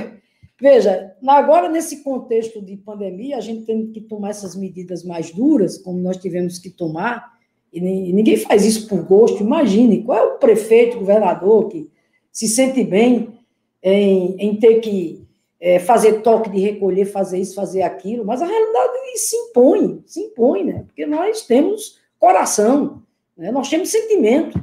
veja, 0.57 1.13
agora 1.27 1.67
nesse 1.67 2.01
contexto 2.01 2.61
de 2.61 2.77
pandemia, 2.77 3.35
a 3.35 3.41
gente 3.41 3.65
tem 3.65 3.91
que 3.91 3.99
tomar 3.99 4.29
essas 4.29 4.55
medidas 4.55 5.03
mais 5.03 5.31
duras, 5.31 5.77
como 5.77 5.99
nós 5.99 6.15
tivemos 6.15 6.57
que 6.57 6.69
tomar, 6.69 7.29
e 7.73 7.81
ninguém 7.81 8.37
faz 8.37 8.65
isso 8.65 8.87
por 8.87 9.03
gosto. 9.03 9.43
Imagine, 9.43 10.03
qual 10.03 10.17
é 10.17 10.23
o 10.23 10.39
prefeito, 10.39 10.99
governador 10.99 11.67
que 11.67 11.91
se 12.31 12.47
sente 12.47 12.85
bem 12.85 13.37
em, 13.83 14.35
em 14.39 14.55
ter 14.57 14.79
que 14.79 15.27
é, 15.61 15.77
fazer 15.77 16.23
toque 16.23 16.49
de 16.49 16.59
recolher, 16.59 17.05
fazer 17.05 17.37
isso, 17.37 17.53
fazer 17.53 17.83
aquilo, 17.83 18.25
mas 18.25 18.41
a 18.41 18.47
realidade 18.47 18.91
se 19.15 19.35
impõe, 19.35 20.01
se 20.07 20.19
impõe, 20.19 20.63
né? 20.63 20.83
Porque 20.87 21.05
nós 21.05 21.45
temos 21.45 21.99
coração, 22.17 23.03
né? 23.37 23.51
nós 23.51 23.69
temos 23.69 23.89
sentimento, 23.89 24.59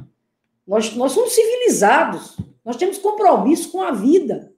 nós, 0.67 0.93
nós 0.95 1.13
somos 1.13 1.31
civilizados, 1.31 2.37
nós 2.65 2.75
temos 2.75 2.97
compromisso 2.97 3.71
com 3.71 3.81
a 3.81 3.91
vida. 3.91 4.53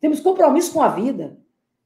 Temos 0.00 0.20
compromisso 0.20 0.72
com 0.72 0.80
a 0.80 0.88
vida. 0.88 1.36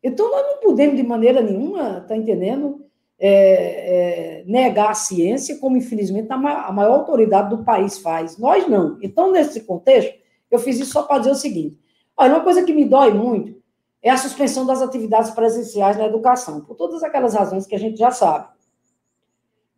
Então, 0.02 0.30
nós 0.30 0.46
não 0.46 0.58
podemos, 0.58 0.96
de 0.96 1.02
maneira 1.02 1.40
nenhuma, 1.40 2.02
tá 2.02 2.14
entendendo? 2.16 2.84
É, 3.18 4.40
é, 4.40 4.44
negar 4.46 4.90
a 4.90 4.94
ciência, 4.94 5.58
como 5.58 5.76
infelizmente 5.76 6.30
a 6.30 6.36
maior, 6.36 6.64
a 6.66 6.72
maior 6.72 6.92
autoridade 6.92 7.50
do 7.50 7.64
país 7.64 7.98
faz. 7.98 8.36
Nós 8.36 8.68
não. 8.68 8.98
Então, 9.00 9.32
nesse 9.32 9.62
contexto, 9.62 10.14
eu 10.50 10.58
fiz 10.58 10.78
isso 10.78 10.92
só 10.92 11.02
para 11.02 11.18
dizer 11.18 11.32
o 11.32 11.36
seguinte: 11.36 11.78
Olha, 12.16 12.34
uma 12.34 12.44
coisa 12.44 12.64
que 12.64 12.72
me 12.72 12.84
dói 12.84 13.12
muito 13.12 13.62
é 14.02 14.10
a 14.10 14.16
suspensão 14.16 14.66
das 14.66 14.82
atividades 14.82 15.30
presenciais 15.30 15.96
na 15.96 16.04
educação, 16.04 16.60
por 16.60 16.76
todas 16.76 17.02
aquelas 17.02 17.34
razões 17.34 17.66
que 17.66 17.74
a 17.74 17.78
gente 17.78 17.96
já 17.96 18.10
sabe. 18.10 18.48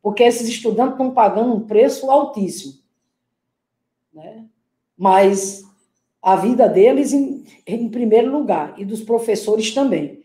Porque 0.03 0.23
esses 0.23 0.49
estudantes 0.49 0.93
estão 0.93 1.13
pagando 1.13 1.55
um 1.55 1.67
preço 1.67 2.11
altíssimo. 2.11 2.75
Né? 4.13 4.47
Mas 4.97 5.65
a 6.21 6.35
vida 6.35 6.69
deles 6.69 7.13
em, 7.13 7.45
em 7.67 7.89
primeiro 7.89 8.31
lugar, 8.33 8.75
e 8.77 8.85
dos 8.85 9.01
professores 9.01 9.73
também. 9.73 10.25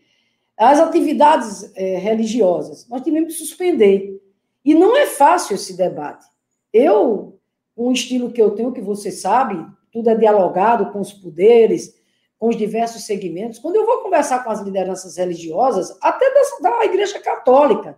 As 0.56 0.80
atividades 0.80 1.72
é, 1.76 1.96
religiosas, 1.96 2.88
nós 2.88 3.02
tivemos 3.02 3.34
que 3.34 3.38
suspender. 3.38 4.20
E 4.64 4.74
não 4.74 4.96
é 4.96 5.06
fácil 5.06 5.54
esse 5.54 5.76
debate. 5.76 6.26
Eu, 6.72 7.38
com 7.76 7.88
o 7.88 7.92
estilo 7.92 8.32
que 8.32 8.42
eu 8.42 8.50
tenho, 8.50 8.72
que 8.72 8.80
você 8.80 9.12
sabe, 9.12 9.64
tudo 9.92 10.10
é 10.10 10.14
dialogado 10.16 10.90
com 10.90 11.00
os 11.00 11.12
poderes, 11.12 12.01
com 12.42 12.48
os 12.48 12.56
diversos 12.56 13.04
segmentos, 13.04 13.60
quando 13.60 13.76
eu 13.76 13.86
vou 13.86 13.98
conversar 13.98 14.42
com 14.42 14.50
as 14.50 14.60
lideranças 14.60 15.16
religiosas, 15.16 15.96
até 16.02 16.28
da, 16.34 16.70
da 16.70 16.84
Igreja 16.84 17.20
Católica, 17.20 17.96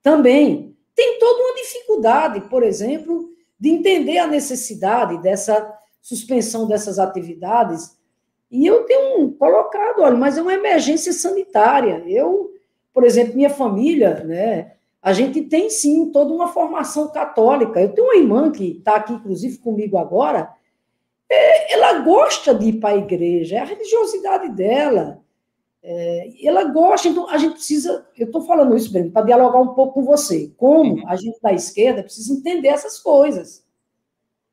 também, 0.00 0.76
tem 0.94 1.18
toda 1.18 1.42
uma 1.42 1.56
dificuldade, 1.56 2.42
por 2.42 2.62
exemplo, 2.62 3.30
de 3.58 3.70
entender 3.70 4.18
a 4.18 4.28
necessidade 4.28 5.20
dessa 5.20 5.76
suspensão 6.00 6.68
dessas 6.68 7.00
atividades. 7.00 7.98
E 8.48 8.64
eu 8.64 8.84
tenho 8.84 9.32
colocado, 9.32 10.02
olha, 10.02 10.16
mas 10.16 10.38
é 10.38 10.42
uma 10.42 10.54
emergência 10.54 11.12
sanitária. 11.12 12.04
Eu, 12.06 12.52
por 12.94 13.02
exemplo, 13.02 13.34
minha 13.34 13.50
família, 13.50 14.22
né, 14.22 14.74
a 15.02 15.12
gente 15.12 15.42
tem 15.42 15.68
sim 15.68 16.12
toda 16.12 16.32
uma 16.32 16.46
formação 16.46 17.08
católica. 17.08 17.80
Eu 17.80 17.92
tenho 17.92 18.06
uma 18.06 18.16
irmã 18.16 18.52
que 18.52 18.76
está 18.78 18.94
aqui, 18.94 19.12
inclusive, 19.12 19.58
comigo 19.58 19.98
agora, 19.98 20.54
é, 21.32 21.72
ela 21.74 22.00
gosta 22.00 22.54
de 22.54 22.68
ir 22.68 22.72
para 22.74 22.90
a 22.90 22.98
igreja, 22.98 23.56
é 23.56 23.58
a 23.60 23.64
religiosidade 23.64 24.50
dela. 24.50 25.22
É, 25.82 26.46
ela 26.46 26.64
gosta, 26.64 27.08
então 27.08 27.28
a 27.28 27.38
gente 27.38 27.54
precisa. 27.54 28.06
Eu 28.16 28.26
estou 28.26 28.42
falando 28.42 28.76
isso, 28.76 28.92
para 29.10 29.26
dialogar 29.26 29.60
um 29.60 29.74
pouco 29.74 29.94
com 29.94 30.04
você. 30.04 30.52
Como 30.56 31.06
a 31.08 31.16
gente 31.16 31.40
da 31.40 31.52
esquerda 31.52 32.02
precisa 32.02 32.32
entender 32.32 32.68
essas 32.68 32.98
coisas. 32.98 33.64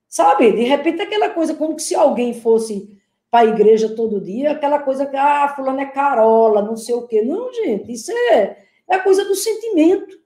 Sabe? 0.08 0.52
De 0.52 0.64
repente, 0.64 1.02
aquela 1.02 1.30
coisa, 1.30 1.54
como 1.54 1.78
se 1.78 1.94
alguém 1.94 2.34
fosse 2.34 2.98
para 3.30 3.42
a 3.42 3.52
igreja 3.52 3.96
todo 3.96 4.20
dia, 4.20 4.52
aquela 4.52 4.80
coisa 4.80 5.06
que, 5.06 5.16
ah, 5.16 5.54
fulano 5.56 5.82
é 5.82 5.86
carola, 5.86 6.64
não 6.64 6.76
sei 6.76 6.96
o 6.96 7.06
quê. 7.06 7.22
Não, 7.22 7.54
gente, 7.54 7.92
isso 7.92 8.12
é, 8.12 8.58
é 8.88 8.96
a 8.96 9.04
coisa 9.04 9.24
do 9.26 9.36
sentimento. 9.36 10.18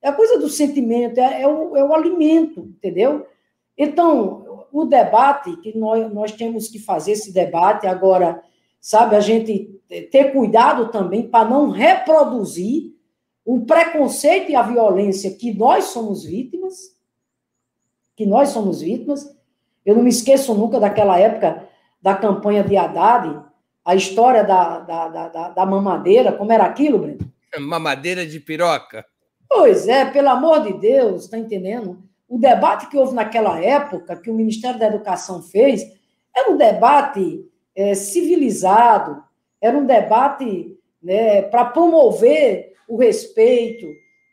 É 0.00 0.08
a 0.08 0.12
coisa 0.12 0.38
do 0.38 0.48
sentimento, 0.48 1.18
é, 1.18 1.42
é, 1.42 1.48
o, 1.48 1.76
é 1.76 1.82
o 1.82 1.92
alimento, 1.92 2.60
entendeu? 2.60 3.26
Então, 3.76 4.47
o 4.72 4.84
debate, 4.84 5.56
que 5.58 5.76
nós, 5.76 6.12
nós 6.12 6.32
temos 6.32 6.68
que 6.68 6.78
fazer 6.78 7.12
esse 7.12 7.32
debate 7.32 7.86
agora, 7.86 8.42
sabe, 8.80 9.16
a 9.16 9.20
gente 9.20 9.80
ter 10.10 10.32
cuidado 10.32 10.90
também 10.90 11.28
para 11.28 11.48
não 11.48 11.70
reproduzir 11.70 12.92
o 13.44 13.64
preconceito 13.64 14.50
e 14.50 14.56
a 14.56 14.62
violência 14.62 15.34
que 15.34 15.54
nós 15.54 15.86
somos 15.86 16.24
vítimas, 16.24 16.94
que 18.14 18.26
nós 18.26 18.50
somos 18.50 18.80
vítimas. 18.80 19.34
Eu 19.86 19.94
não 19.94 20.02
me 20.02 20.10
esqueço 20.10 20.54
nunca 20.54 20.78
daquela 20.78 21.18
época 21.18 21.66
da 22.00 22.14
campanha 22.14 22.62
de 22.62 22.76
Haddad, 22.76 23.42
a 23.84 23.94
história 23.94 24.44
da, 24.44 24.80
da, 24.80 25.08
da, 25.08 25.48
da 25.48 25.66
mamadeira, 25.66 26.32
como 26.32 26.52
era 26.52 26.64
aquilo, 26.64 26.98
Breno? 26.98 27.32
Mamadeira 27.58 28.26
de 28.26 28.38
piroca. 28.38 29.04
Pois 29.48 29.88
é, 29.88 30.04
pelo 30.04 30.28
amor 30.28 30.62
de 30.62 30.74
Deus, 30.74 31.24
está 31.24 31.38
entendendo? 31.38 32.06
O 32.28 32.38
debate 32.38 32.88
que 32.88 32.96
houve 32.96 33.14
naquela 33.14 33.58
época, 33.58 34.16
que 34.16 34.30
o 34.30 34.34
Ministério 34.34 34.78
da 34.78 34.88
Educação 34.88 35.42
fez, 35.42 35.82
era 36.34 36.50
um 36.50 36.56
debate 36.56 37.44
é, 37.74 37.94
civilizado, 37.94 39.22
era 39.60 39.76
um 39.76 39.86
debate 39.86 40.76
né, 41.02 41.42
para 41.42 41.64
promover 41.64 42.74
o 42.88 42.96
respeito, 42.96 43.86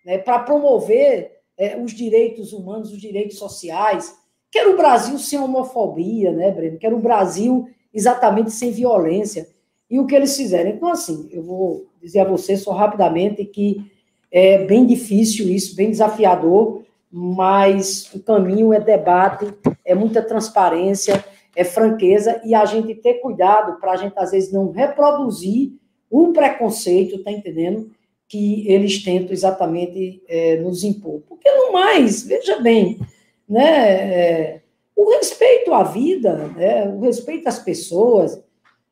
né, 0.06 0.18
para 0.18 0.40
promover 0.40 1.32
é, 1.58 1.78
os 1.78 1.94
direitos 1.94 2.54
humanos, 2.54 2.92
os 2.92 3.00
direitos 3.00 3.38
sociais, 3.38 4.16
que 4.52 4.60
era 4.60 4.70
o 4.70 4.78
Brasil 4.78 5.18
sem 5.20 5.38
homofobia, 5.38 6.32
né, 6.32 6.50
Breno? 6.50 6.78
Que 6.78 6.86
era 6.86 6.96
o 6.96 7.02
Brasil 7.02 7.68
exatamente 7.94 8.52
sem 8.52 8.72
violência. 8.72 9.50
E 9.90 10.00
o 10.00 10.06
que 10.06 10.16
eles 10.16 10.36
fizeram? 10.36 10.70
Então, 10.70 10.90
assim, 10.90 11.28
eu 11.30 11.44
vou 11.44 11.88
dizer 12.02 12.20
a 12.20 12.24
você 12.26 12.56
só 12.56 12.72
rapidamente 12.72 13.44
que 13.46 13.92
é 14.32 14.66
bem 14.66 14.86
difícil 14.86 15.50
isso, 15.50 15.76
bem 15.76 15.90
desafiador, 15.90 16.85
mas 17.18 18.14
o 18.14 18.22
caminho 18.22 18.74
é 18.74 18.80
debate, 18.82 19.48
é 19.86 19.96
muita 19.96 20.22
transparência, 20.22 21.24
é 21.56 21.64
franqueza 21.64 22.42
e 22.44 22.54
a 22.54 22.66
gente 22.66 22.94
ter 22.94 23.22
cuidado 23.22 23.80
para 23.80 23.94
a 23.94 23.96
gente, 23.96 24.12
às 24.18 24.32
vezes, 24.32 24.52
não 24.52 24.70
reproduzir 24.70 25.72
o 26.12 26.34
preconceito, 26.34 27.24
tá 27.24 27.32
entendendo? 27.32 27.90
Que 28.28 28.70
eles 28.70 29.02
tentam 29.02 29.32
exatamente 29.32 30.22
é, 30.28 30.58
nos 30.58 30.84
impor. 30.84 31.22
Porque 31.22 31.50
no 31.50 31.72
mais, 31.72 32.24
veja 32.24 32.60
bem, 32.60 33.00
né? 33.48 33.64
É, 33.64 34.62
o 34.94 35.10
respeito 35.12 35.74
à 35.74 35.84
vida, 35.84 36.36
né, 36.50 36.90
o 36.90 37.00
respeito 37.00 37.48
às 37.48 37.60
pessoas, 37.60 38.44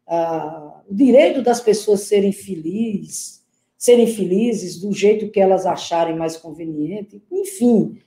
a, 0.07 0.81
o 0.89 0.95
direito 0.95 1.41
das 1.41 1.59
pessoas 1.59 2.01
serem 2.01 2.31
felizes, 2.31 3.43
serem 3.77 4.07
felizes 4.07 4.79
do 4.79 4.93
jeito 4.93 5.29
que 5.29 5.41
elas 5.41 5.65
acharem 5.65 6.15
mais 6.15 6.37
conveniente, 6.37 7.21
enfim, 7.29 7.99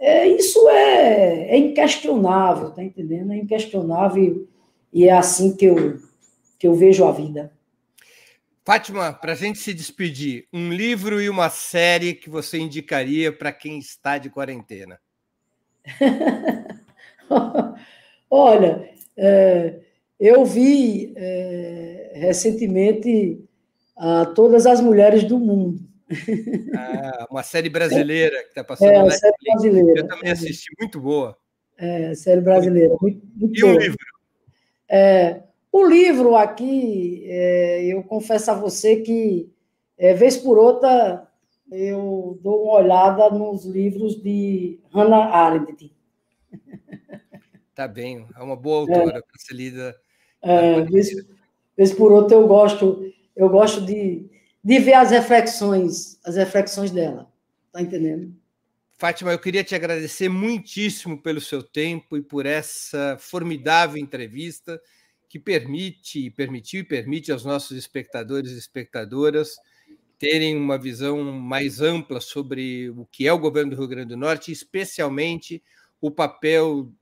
é, 0.00 0.26
isso 0.26 0.66
é, 0.70 1.50
é 1.50 1.58
inquestionável, 1.58 2.70
tá 2.70 2.82
entendendo? 2.82 3.32
É 3.32 3.36
inquestionável 3.36 4.48
e 4.90 5.06
é 5.06 5.12
assim 5.12 5.54
que 5.54 5.66
eu, 5.66 6.00
que 6.58 6.66
eu 6.66 6.74
vejo 6.74 7.04
a 7.04 7.12
vida. 7.12 7.52
Fátima, 8.64 9.12
para 9.12 9.32
a 9.32 9.34
gente 9.34 9.58
se 9.58 9.74
despedir, 9.74 10.46
um 10.52 10.72
livro 10.72 11.20
e 11.20 11.28
uma 11.28 11.50
série 11.50 12.14
que 12.14 12.30
você 12.30 12.58
indicaria 12.58 13.30
para 13.30 13.52
quem 13.52 13.78
está 13.78 14.16
de 14.16 14.30
quarentena? 14.30 14.98
Olha, 18.30 18.90
é, 19.16 19.80
eu 20.18 20.44
vi 20.44 21.12
é, 21.16 22.12
recentemente 22.14 23.42
a 23.96 24.24
Todas 24.26 24.66
as 24.66 24.80
Mulheres 24.80 25.24
do 25.24 25.38
Mundo. 25.38 25.89
Ah, 26.76 27.26
uma 27.30 27.42
série 27.42 27.68
brasileira 27.68 28.42
que 28.42 28.48
está 28.48 28.64
passando 28.64 28.90
é, 28.90 29.10
série 29.10 29.36
brasileira. 29.42 30.00
Eu 30.00 30.08
também 30.08 30.30
assisti, 30.30 30.70
muito 30.80 31.00
boa. 31.00 31.36
É, 31.78 32.14
série 32.14 32.40
brasileira. 32.40 32.96
Muito, 33.00 33.26
muito 33.34 33.58
e 33.58 33.64
o 33.64 33.68
um 33.68 33.78
livro? 33.78 33.98
É, 34.88 35.42
o 35.72 35.86
livro 35.86 36.34
aqui, 36.34 37.24
é, 37.26 37.84
eu 37.84 38.02
confesso 38.02 38.50
a 38.50 38.54
você 38.54 38.96
que, 38.96 39.52
é, 39.96 40.12
vez 40.14 40.36
por 40.36 40.58
outra, 40.58 41.28
eu 41.70 42.38
dou 42.42 42.64
uma 42.64 42.72
olhada 42.74 43.30
nos 43.30 43.64
livros 43.64 44.20
de 44.20 44.80
Hannah 44.92 45.32
Arendt. 45.32 45.92
Tá 47.72 47.86
bem, 47.86 48.26
é 48.36 48.42
uma 48.42 48.56
boa 48.56 48.80
autora 48.80 49.18
é, 49.18 49.22
para 49.22 49.38
ser 49.38 49.54
lida. 49.54 49.96
É, 50.42 50.82
vez, 50.82 51.08
vez 51.76 51.94
por 51.94 52.12
outra 52.12 52.36
eu 52.36 52.46
gosto, 52.46 53.10
eu 53.34 53.48
gosto 53.48 53.80
de, 53.80 54.28
de 54.62 54.78
ver 54.78 54.94
as 54.94 55.10
reflexões, 55.10 56.18
as 56.24 56.36
reflexões 56.36 56.90
dela. 56.90 57.30
Tá 57.72 57.80
entendendo? 57.80 58.34
Fátima, 58.98 59.32
eu 59.32 59.38
queria 59.38 59.64
te 59.64 59.74
agradecer 59.74 60.28
muitíssimo 60.28 61.22
pelo 61.22 61.40
seu 61.40 61.62
tempo 61.62 62.16
e 62.16 62.22
por 62.22 62.44
essa 62.44 63.16
formidável 63.18 63.96
entrevista 63.96 64.80
que 65.28 65.38
permite, 65.38 66.30
permitiu 66.30 66.80
e 66.80 66.84
permite 66.84 67.32
aos 67.32 67.44
nossos 67.44 67.78
espectadores 67.78 68.50
e 68.50 68.58
espectadoras 68.58 69.56
terem 70.18 70.54
uma 70.54 70.76
visão 70.76 71.24
mais 71.32 71.80
ampla 71.80 72.20
sobre 72.20 72.90
o 72.90 73.06
que 73.06 73.26
é 73.26 73.32
o 73.32 73.38
governo 73.38 73.70
do 73.70 73.78
Rio 73.78 73.88
Grande 73.88 74.08
do 74.10 74.18
Norte, 74.18 74.52
especialmente 74.52 75.62
o 75.98 76.10
papel, 76.10 76.92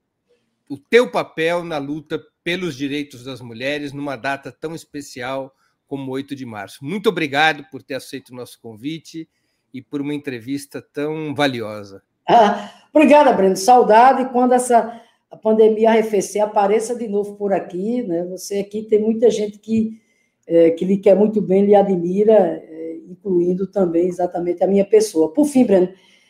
o 0.68 0.78
teu 0.78 1.10
papel 1.10 1.64
na 1.64 1.78
luta 1.78 2.24
pelos 2.44 2.76
direitos 2.76 3.24
das 3.24 3.40
mulheres 3.40 3.92
numa 3.92 4.14
data 4.14 4.52
tão 4.52 4.72
especial 4.72 5.52
como 5.88 6.12
8 6.12 6.36
de 6.36 6.46
março. 6.46 6.84
Muito 6.84 7.08
obrigado 7.08 7.64
por 7.70 7.82
ter 7.82 7.94
aceito 7.94 8.30
o 8.30 8.36
nosso 8.36 8.60
convite 8.60 9.28
e 9.74 9.82
por 9.82 10.00
uma 10.00 10.14
entrevista 10.14 10.80
tão 10.80 11.34
valiosa. 11.34 12.02
Ah, 12.28 12.70
obrigada, 12.94 13.32
Breno. 13.32 13.56
Saudade 13.56 14.30
quando 14.30 14.52
essa 14.52 15.02
a 15.30 15.36
pandemia 15.36 15.90
arrefecer, 15.90 16.42
apareça 16.42 16.94
de 16.94 17.06
novo 17.06 17.36
por 17.36 17.52
aqui. 17.52 18.02
Né? 18.02 18.24
Você 18.26 18.58
aqui 18.60 18.82
tem 18.82 19.00
muita 19.00 19.30
gente 19.30 19.58
que, 19.58 20.00
é, 20.46 20.70
que 20.70 20.84
lhe 20.84 20.98
quer 20.98 21.14
muito 21.14 21.40
bem, 21.40 21.66
lhe 21.66 21.74
admira, 21.74 22.34
é, 22.34 22.96
incluindo 23.08 23.66
também 23.66 24.06
exatamente 24.06 24.62
a 24.64 24.66
minha 24.66 24.84
pessoa. 24.84 25.32
Por 25.32 25.46
fim, 25.46 25.64
Breno, 25.64 25.88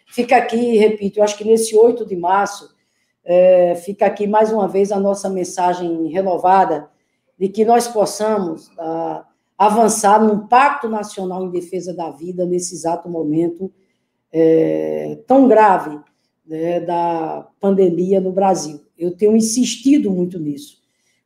fica 0.09 0.37
aqui, 0.37 0.77
repito, 0.77 1.21
eu 1.21 1.25
acho 1.25 1.37
que 1.37 1.45
nesse 1.45 1.77
8 1.77 2.05
de 2.07 2.17
março, 2.17 2.77
é, 3.25 3.75
fica 3.77 4.07
aqui 4.07 4.27
mais 4.27 4.53
uma 4.53 4.67
vez 4.67 4.91
a 4.91 4.99
nossa 4.99 5.29
mensagem 5.29 6.09
renovada 6.09 6.91
de 7.39 7.49
que 7.49 7.65
nós 7.65 7.87
possamos 7.87 8.71
ah, 8.79 9.25
avançar 9.59 10.25
num 10.25 10.47
pacto 10.47 10.89
nacional 10.89 11.45
em 11.45 11.51
defesa 11.51 11.93
da 11.93 12.11
vida 12.11 12.47
nesse 12.47 12.75
exato 12.75 13.09
momento 13.09 13.73
é, 14.33 15.19
tão 15.27 15.49
grave 15.49 15.99
né, 16.47 16.79
da 16.81 17.49
pandemia 17.61 18.21
no 18.21 18.31
Brasil. 18.31 18.81
Eu 18.97 19.11
tenho 19.17 19.37
insistido 19.37 20.11
muito 20.13 20.39
nisso. 20.39 20.79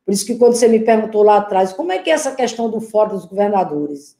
Por 0.03 0.13
isso 0.13 0.25
que 0.25 0.35
quando 0.35 0.55
você 0.55 0.67
me 0.67 0.79
perguntou 0.79 1.21
lá 1.21 1.37
atrás, 1.37 1.71
como 1.71 1.91
é 1.91 1.99
que 1.99 2.09
é 2.09 2.13
essa 2.13 2.35
questão 2.35 2.69
do 2.69 2.81
Fórum 2.81 3.15
dos 3.15 3.25
Governadores? 3.25 4.17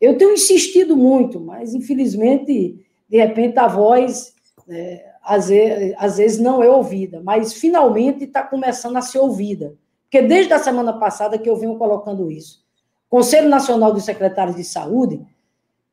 Eu 0.00 0.16
tenho 0.16 0.32
insistido 0.32 0.96
muito, 0.96 1.38
mas 1.38 1.74
infelizmente, 1.74 2.84
de 3.08 3.16
repente, 3.16 3.58
a 3.58 3.68
voz 3.68 4.34
né, 4.66 5.02
às, 5.22 5.48
vezes, 5.48 5.94
às 5.98 6.16
vezes 6.16 6.38
não 6.38 6.62
é 6.62 6.68
ouvida, 6.68 7.20
mas 7.22 7.52
finalmente 7.52 8.24
está 8.24 8.42
começando 8.42 8.96
a 8.96 9.02
ser 9.02 9.18
ouvida. 9.18 9.76
Porque 10.04 10.26
desde 10.26 10.52
a 10.52 10.58
semana 10.58 10.94
passada 10.94 11.38
que 11.38 11.48
eu 11.48 11.56
venho 11.56 11.76
colocando 11.76 12.30
isso. 12.30 12.64
Conselho 13.10 13.48
Nacional 13.48 13.92
dos 13.92 14.04
Secretários 14.04 14.54
de 14.54 14.62
Saúde 14.62 15.20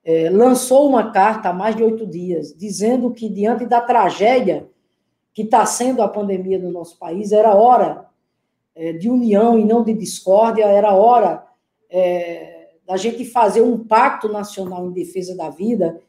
é, 0.06 0.30
lançou 0.30 0.88
uma 0.88 1.12
carta 1.12 1.50
há 1.50 1.54
mais 1.54 1.76
de 1.76 1.84
oito 1.84 2.06
dias, 2.06 2.56
dizendo 2.56 3.12
que, 3.12 3.28
diante 3.28 3.66
da 3.66 3.82
tragédia 3.82 4.70
que 5.34 5.42
está 5.42 5.66
sendo 5.66 6.04
a 6.04 6.08
pandemia 6.08 6.60
no 6.60 6.72
nosso 6.72 6.98
país, 7.00 7.32
era 7.32 7.56
hora 7.56 8.06
é, 8.76 8.94
de 8.94 9.10
união 9.10 9.58
e 9.58 9.66
não 9.66 9.84
de 9.84 9.94
discórdia, 9.94 10.66
era 10.66 10.94
hora 10.94 11.44
é, 11.90 12.70
da 12.86 12.96
gente 12.96 13.26
fazer 13.26 13.62
um 13.62 13.84
pacto 13.84 14.30
nacional 14.30 14.86
em 14.86 14.92
defesa 14.92 15.36
da 15.36 15.50
vida, 15.50 16.00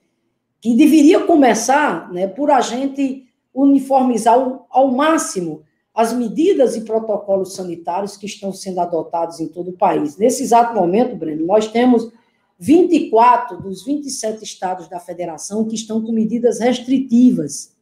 que 0.61 0.77
deveria 0.77 1.25
começar 1.25 2.13
né, 2.13 2.27
por 2.27 2.51
a 2.51 2.61
gente 2.61 3.27
uniformizar 3.55 4.37
ao 4.69 4.89
máximo 4.89 5.63
as 5.99 6.13
medidas 6.13 6.77
e 6.77 6.83
protocolos 6.83 7.55
sanitários 7.55 8.17
que 8.17 8.25
estão 8.25 8.53
sendo 8.53 8.81
adotados 8.81 9.41
em 9.41 9.49
todo 9.49 9.71
o 9.71 9.77
país. 9.77 10.17
Nesse 10.17 10.45
exato 10.45 10.73
momento, 10.73 11.17
Breno, 11.17 11.45
nós 11.45 11.67
temos 11.67 12.13
24 12.57 13.61
dos 13.61 13.85
27 13.85 14.45
estados 14.45 14.87
da 14.87 15.01
federação 15.01 15.65
que 15.65 15.75
estão 15.75 16.01
com 16.01 16.13
medidas 16.13 16.61
restritivas 16.61 17.75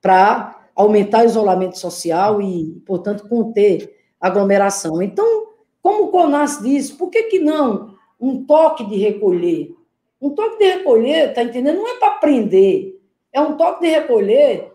para 0.00 0.66
aumentar 0.74 1.24
o 1.24 1.26
isolamento 1.26 1.78
social 1.78 2.40
e, 2.40 2.82
portanto, 2.86 3.28
conter 3.28 3.94
aglomeração. 4.18 5.02
Então, 5.02 5.48
como 5.82 6.04
o 6.04 6.08
CONAS 6.08 6.62
diz, 6.62 6.90
por 6.90 7.10
que, 7.10 7.24
que 7.24 7.38
não 7.38 7.96
um 8.18 8.46
toque 8.46 8.82
de 8.86 8.96
recolher? 8.96 9.76
Um 10.18 10.30
toque 10.30 10.56
de 10.56 10.72
recolher, 10.72 11.34
tá 11.34 11.42
entendendo? 11.42 11.76
Não 11.76 11.96
é 11.96 11.98
para 11.98 12.12
prender, 12.12 12.98
é 13.30 13.42
um 13.42 13.58
toque 13.58 13.82
de 13.82 13.90
recolher 13.90 14.72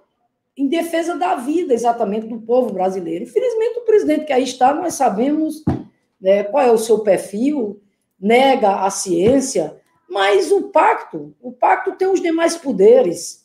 em 0.56 0.68
defesa 0.68 1.18
da 1.18 1.36
vida, 1.36 1.74
exatamente, 1.74 2.28
do 2.28 2.40
povo 2.42 2.74
brasileiro. 2.74 3.24
Infelizmente, 3.24 3.80
o 3.80 3.86
presidente 3.86 4.26
que 4.26 4.34
aí 4.34 4.44
está, 4.44 4.74
nós 4.74 4.96
sabemos 4.96 5.64
né, 6.20 6.44
qual 6.44 6.64
é 6.64 6.72
o 6.72 6.78
seu 6.78 7.00
perfil, 7.00 7.82
nega 8.20 8.82
a 8.82 8.90
ciência, 8.90 9.80
mas 10.10 10.52
o 10.52 10.70
pacto, 10.70 11.34
o 11.42 11.52
pacto 11.52 11.94
tem 11.94 12.08
os 12.08 12.22
demais 12.22 12.58
poderes. 12.58 13.42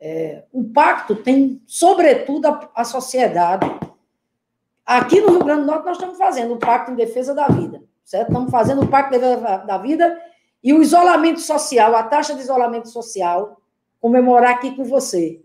É, 0.00 0.44
o 0.50 0.64
pacto 0.64 1.14
tem, 1.14 1.60
sobretudo, 1.66 2.46
a, 2.46 2.70
a 2.74 2.84
sociedade. 2.84 3.70
Aqui 4.84 5.20
no 5.20 5.30
Rio 5.30 5.44
Grande 5.44 5.60
do 5.60 5.66
Norte, 5.66 5.84
nós 5.84 5.96
estamos 5.98 6.16
fazendo 6.16 6.54
o 6.54 6.58
Pacto 6.58 6.90
em 6.90 6.96
Defesa 6.96 7.34
da 7.34 7.46
Vida, 7.46 7.82
certo? 8.02 8.28
Estamos 8.28 8.50
fazendo 8.50 8.82
o 8.82 8.88
Pacto 8.88 9.14
em 9.14 9.20
Defesa 9.20 9.58
da 9.58 9.78
Vida 9.78 10.20
e 10.64 10.72
o 10.72 10.82
isolamento 10.82 11.40
social, 11.40 11.94
a 11.94 12.02
taxa 12.02 12.34
de 12.34 12.40
isolamento 12.40 12.88
social, 12.88 13.60
comemorar 14.00 14.54
aqui 14.54 14.74
com 14.74 14.84
você, 14.84 15.40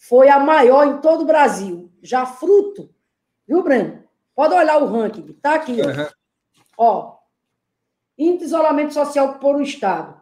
foi 0.00 0.28
a 0.30 0.40
maior 0.40 0.86
em 0.86 1.02
todo 1.02 1.20
o 1.22 1.26
Brasil, 1.26 1.92
já 2.02 2.24
fruto, 2.24 2.88
viu, 3.46 3.62
Breno? 3.62 4.02
Pode 4.34 4.54
olhar 4.54 4.82
o 4.82 4.86
ranking, 4.86 5.30
tá 5.34 5.56
aqui, 5.56 5.76
ó. 5.82 5.86
Uhum. 5.86 6.06
Ó, 6.78 7.18
índice 8.16 8.38
de 8.38 8.44
isolamento 8.46 8.94
social 8.94 9.34
por 9.34 9.56
o 9.56 9.62
Estado, 9.62 10.18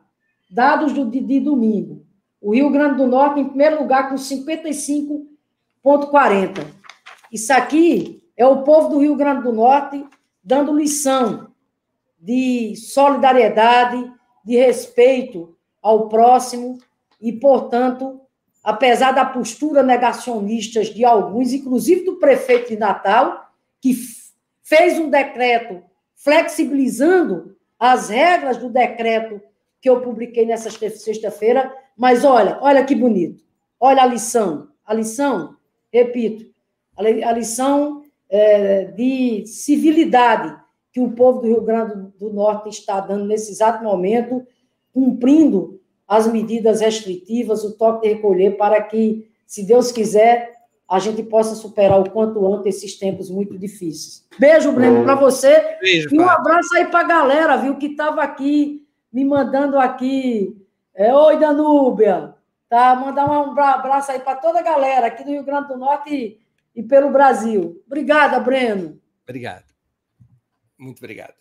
dados 0.50 0.92
do, 0.92 1.08
de, 1.08 1.20
de 1.20 1.38
domingo. 1.38 2.04
O 2.40 2.52
Rio 2.52 2.68
Grande 2.70 2.96
do 2.96 3.06
Norte, 3.06 3.38
em 3.38 3.48
primeiro 3.48 3.80
lugar, 3.80 4.08
com 4.08 4.16
55,40. 4.16 6.66
Isso 7.30 7.52
aqui 7.52 8.28
é 8.36 8.44
o 8.44 8.64
povo 8.64 8.88
do 8.88 8.98
Rio 8.98 9.14
Grande 9.14 9.44
do 9.44 9.52
Norte 9.52 10.04
dando 10.42 10.76
lição 10.76 11.52
de 12.18 12.74
solidariedade, 12.74 14.12
de 14.44 14.56
respeito 14.56 15.56
ao 15.80 16.08
próximo 16.08 16.78
e, 17.20 17.32
portanto, 17.32 18.20
apesar 18.68 19.12
da 19.12 19.24
postura 19.24 19.82
negacionista 19.82 20.84
de 20.84 21.02
alguns, 21.02 21.54
inclusive 21.54 22.04
do 22.04 22.16
prefeito 22.16 22.68
de 22.68 22.76
Natal, 22.76 23.50
que 23.80 23.94
fez 24.62 24.98
um 24.98 25.08
decreto 25.08 25.82
flexibilizando 26.14 27.56
as 27.78 28.10
regras 28.10 28.58
do 28.58 28.68
decreto 28.68 29.40
que 29.80 29.88
eu 29.88 30.02
publiquei 30.02 30.44
nessa 30.44 30.68
sexta-feira, 30.70 31.74
mas 31.96 32.26
olha, 32.26 32.58
olha 32.60 32.84
que 32.84 32.94
bonito. 32.94 33.42
Olha 33.80 34.02
a 34.02 34.06
lição. 34.06 34.68
A 34.84 34.92
lição, 34.92 35.56
repito, 35.90 36.44
a 36.94 37.32
lição 37.32 38.02
é, 38.28 38.84
de 38.84 39.46
civilidade 39.46 40.54
que 40.92 41.00
o 41.00 41.12
povo 41.12 41.40
do 41.40 41.46
Rio 41.46 41.62
Grande 41.62 42.12
do 42.18 42.30
Norte 42.30 42.68
está 42.68 43.00
dando 43.00 43.24
nesse 43.24 43.50
exato 43.50 43.82
momento, 43.82 44.46
cumprindo 44.92 45.80
as 46.08 46.26
medidas 46.26 46.80
restritivas, 46.80 47.62
o 47.62 47.76
toque 47.76 48.08
de 48.08 48.14
recolher, 48.14 48.56
para 48.56 48.82
que, 48.82 49.30
se 49.46 49.62
Deus 49.62 49.92
quiser, 49.92 50.58
a 50.88 50.98
gente 50.98 51.22
possa 51.22 51.54
superar 51.54 52.00
o 52.00 52.10
quanto 52.10 52.50
antes 52.50 52.76
esses 52.76 52.98
tempos 52.98 53.28
muito 53.28 53.58
difíceis. 53.58 54.26
Beijo, 54.38 54.72
Breno, 54.72 55.04
para 55.04 55.14
você. 55.14 55.76
Beijo, 55.82 56.08
e 56.10 56.18
um 56.18 56.24
pai. 56.24 56.34
abraço 56.34 56.74
aí 56.74 56.86
para 56.86 57.00
a 57.00 57.08
galera, 57.08 57.56
viu, 57.58 57.76
que 57.76 57.88
estava 57.88 58.22
aqui, 58.22 58.86
me 59.12 59.22
mandando 59.22 59.78
aqui. 59.78 60.56
É, 60.94 61.14
Oi, 61.14 61.38
Danúbia. 61.38 62.34
Tá? 62.70 62.94
Mandar 62.94 63.26
um 63.30 63.50
abraço 63.60 64.12
aí 64.12 64.18
para 64.18 64.36
toda 64.36 64.60
a 64.60 64.62
galera 64.62 65.08
aqui 65.08 65.24
do 65.24 65.30
Rio 65.30 65.44
Grande 65.44 65.68
do 65.68 65.76
Norte 65.76 66.14
e, 66.14 66.40
e 66.74 66.82
pelo 66.82 67.10
Brasil. 67.10 67.82
Obrigada, 67.86 68.40
Breno. 68.40 68.98
Obrigado. 69.24 69.64
Muito 70.78 70.98
obrigado. 70.98 71.34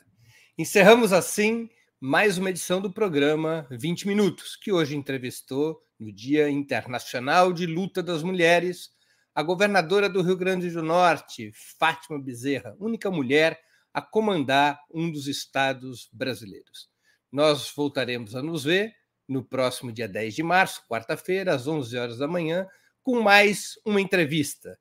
Encerramos 0.58 1.14
assim 1.14 1.70
mais 2.00 2.38
uma 2.38 2.52
edição 2.52 2.80
do 2.80 2.94
programa 2.94 3.68
20 3.72 4.08
Minutos, 4.08 4.56
que 4.56 4.72
hoje 4.72 4.96
entrevistou, 4.96 5.82
no 6.00 6.14
Dia 6.14 6.48
Internacional 6.48 7.52
de 7.52 7.66
Luta 7.66 8.04
das 8.04 8.22
Mulheres, 8.22 8.92
a 9.34 9.42
governadora 9.42 10.08
do 10.08 10.22
Rio 10.22 10.38
Grande 10.38 10.70
do 10.70 10.84
Norte, 10.84 11.52
Fátima 11.80 12.22
Bezerra, 12.22 12.76
única 12.80 13.10
mulher 13.10 13.60
a 13.92 14.00
comandar 14.00 14.80
um 14.94 15.12
dos 15.12 15.28
estados 15.28 16.08
brasileiros. 16.14 16.88
Nós 17.32 17.74
voltaremos 17.76 18.36
a 18.36 18.44
nos 18.44 18.64
ver 18.64 18.94
no 19.28 19.44
próximo 19.44 19.92
dia 19.92 20.08
10 20.08 20.36
de 20.36 20.44
março, 20.44 20.84
quarta-feira, 20.88 21.56
às 21.56 21.66
11 21.66 21.98
horas 21.98 22.18
da 22.20 22.28
manhã, 22.28 22.68
com 23.02 23.22
mais 23.22 23.72
uma 23.84 24.00
entrevista. 24.00 24.78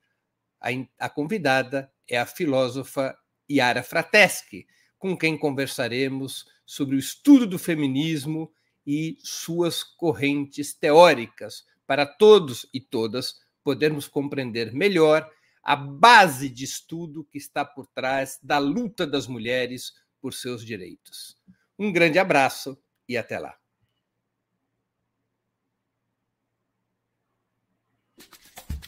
A, 0.61 0.69
a 0.99 1.09
convidada 1.09 1.91
é 2.07 2.19
a 2.19 2.27
filósofa 2.27 3.17
Yara 3.51 3.83
Frateschi, 3.83 4.67
com 4.99 5.17
quem 5.17 5.39
conversaremos 5.39 6.45
sobre 6.67 6.97
o 6.97 6.99
estudo 6.99 7.47
do 7.47 7.59
feminismo 7.59 8.53
e 8.87 9.17
suas 9.23 9.83
correntes 9.83 10.75
teóricas 10.75 11.64
para 11.87 12.05
todos 12.05 12.67
e 12.75 12.81
todas 12.81 13.41
podermos 13.62 14.07
compreender 14.09 14.75
melhor 14.75 15.31
a 15.62 15.75
base 15.75 16.49
de 16.49 16.64
estudo 16.64 17.25
que 17.25 17.39
está 17.39 17.64
por 17.64 17.87
trás 17.87 18.39
da 18.43 18.59
luta 18.59 19.07
das 19.07 19.27
mulheres 19.27 19.95
por 20.21 20.35
seus 20.35 20.64
direitos. 20.64 21.37
Um 21.79 21.93
grande 21.93 22.19
abraço 22.19 22.79
e 23.09 23.17
até 23.17 23.39
lá. 23.39 23.57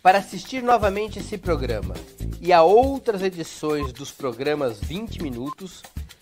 Para 0.01 0.18
assistir 0.18 0.62
novamente 0.62 1.18
esse 1.18 1.37
programa 1.37 1.95
e 2.41 2.53
a 2.53 2.62
outras 2.62 3.20
edições 3.22 3.93
dos 3.93 4.12
programas 4.12 4.81
20 4.81 5.20
Minutos, 5.20 5.83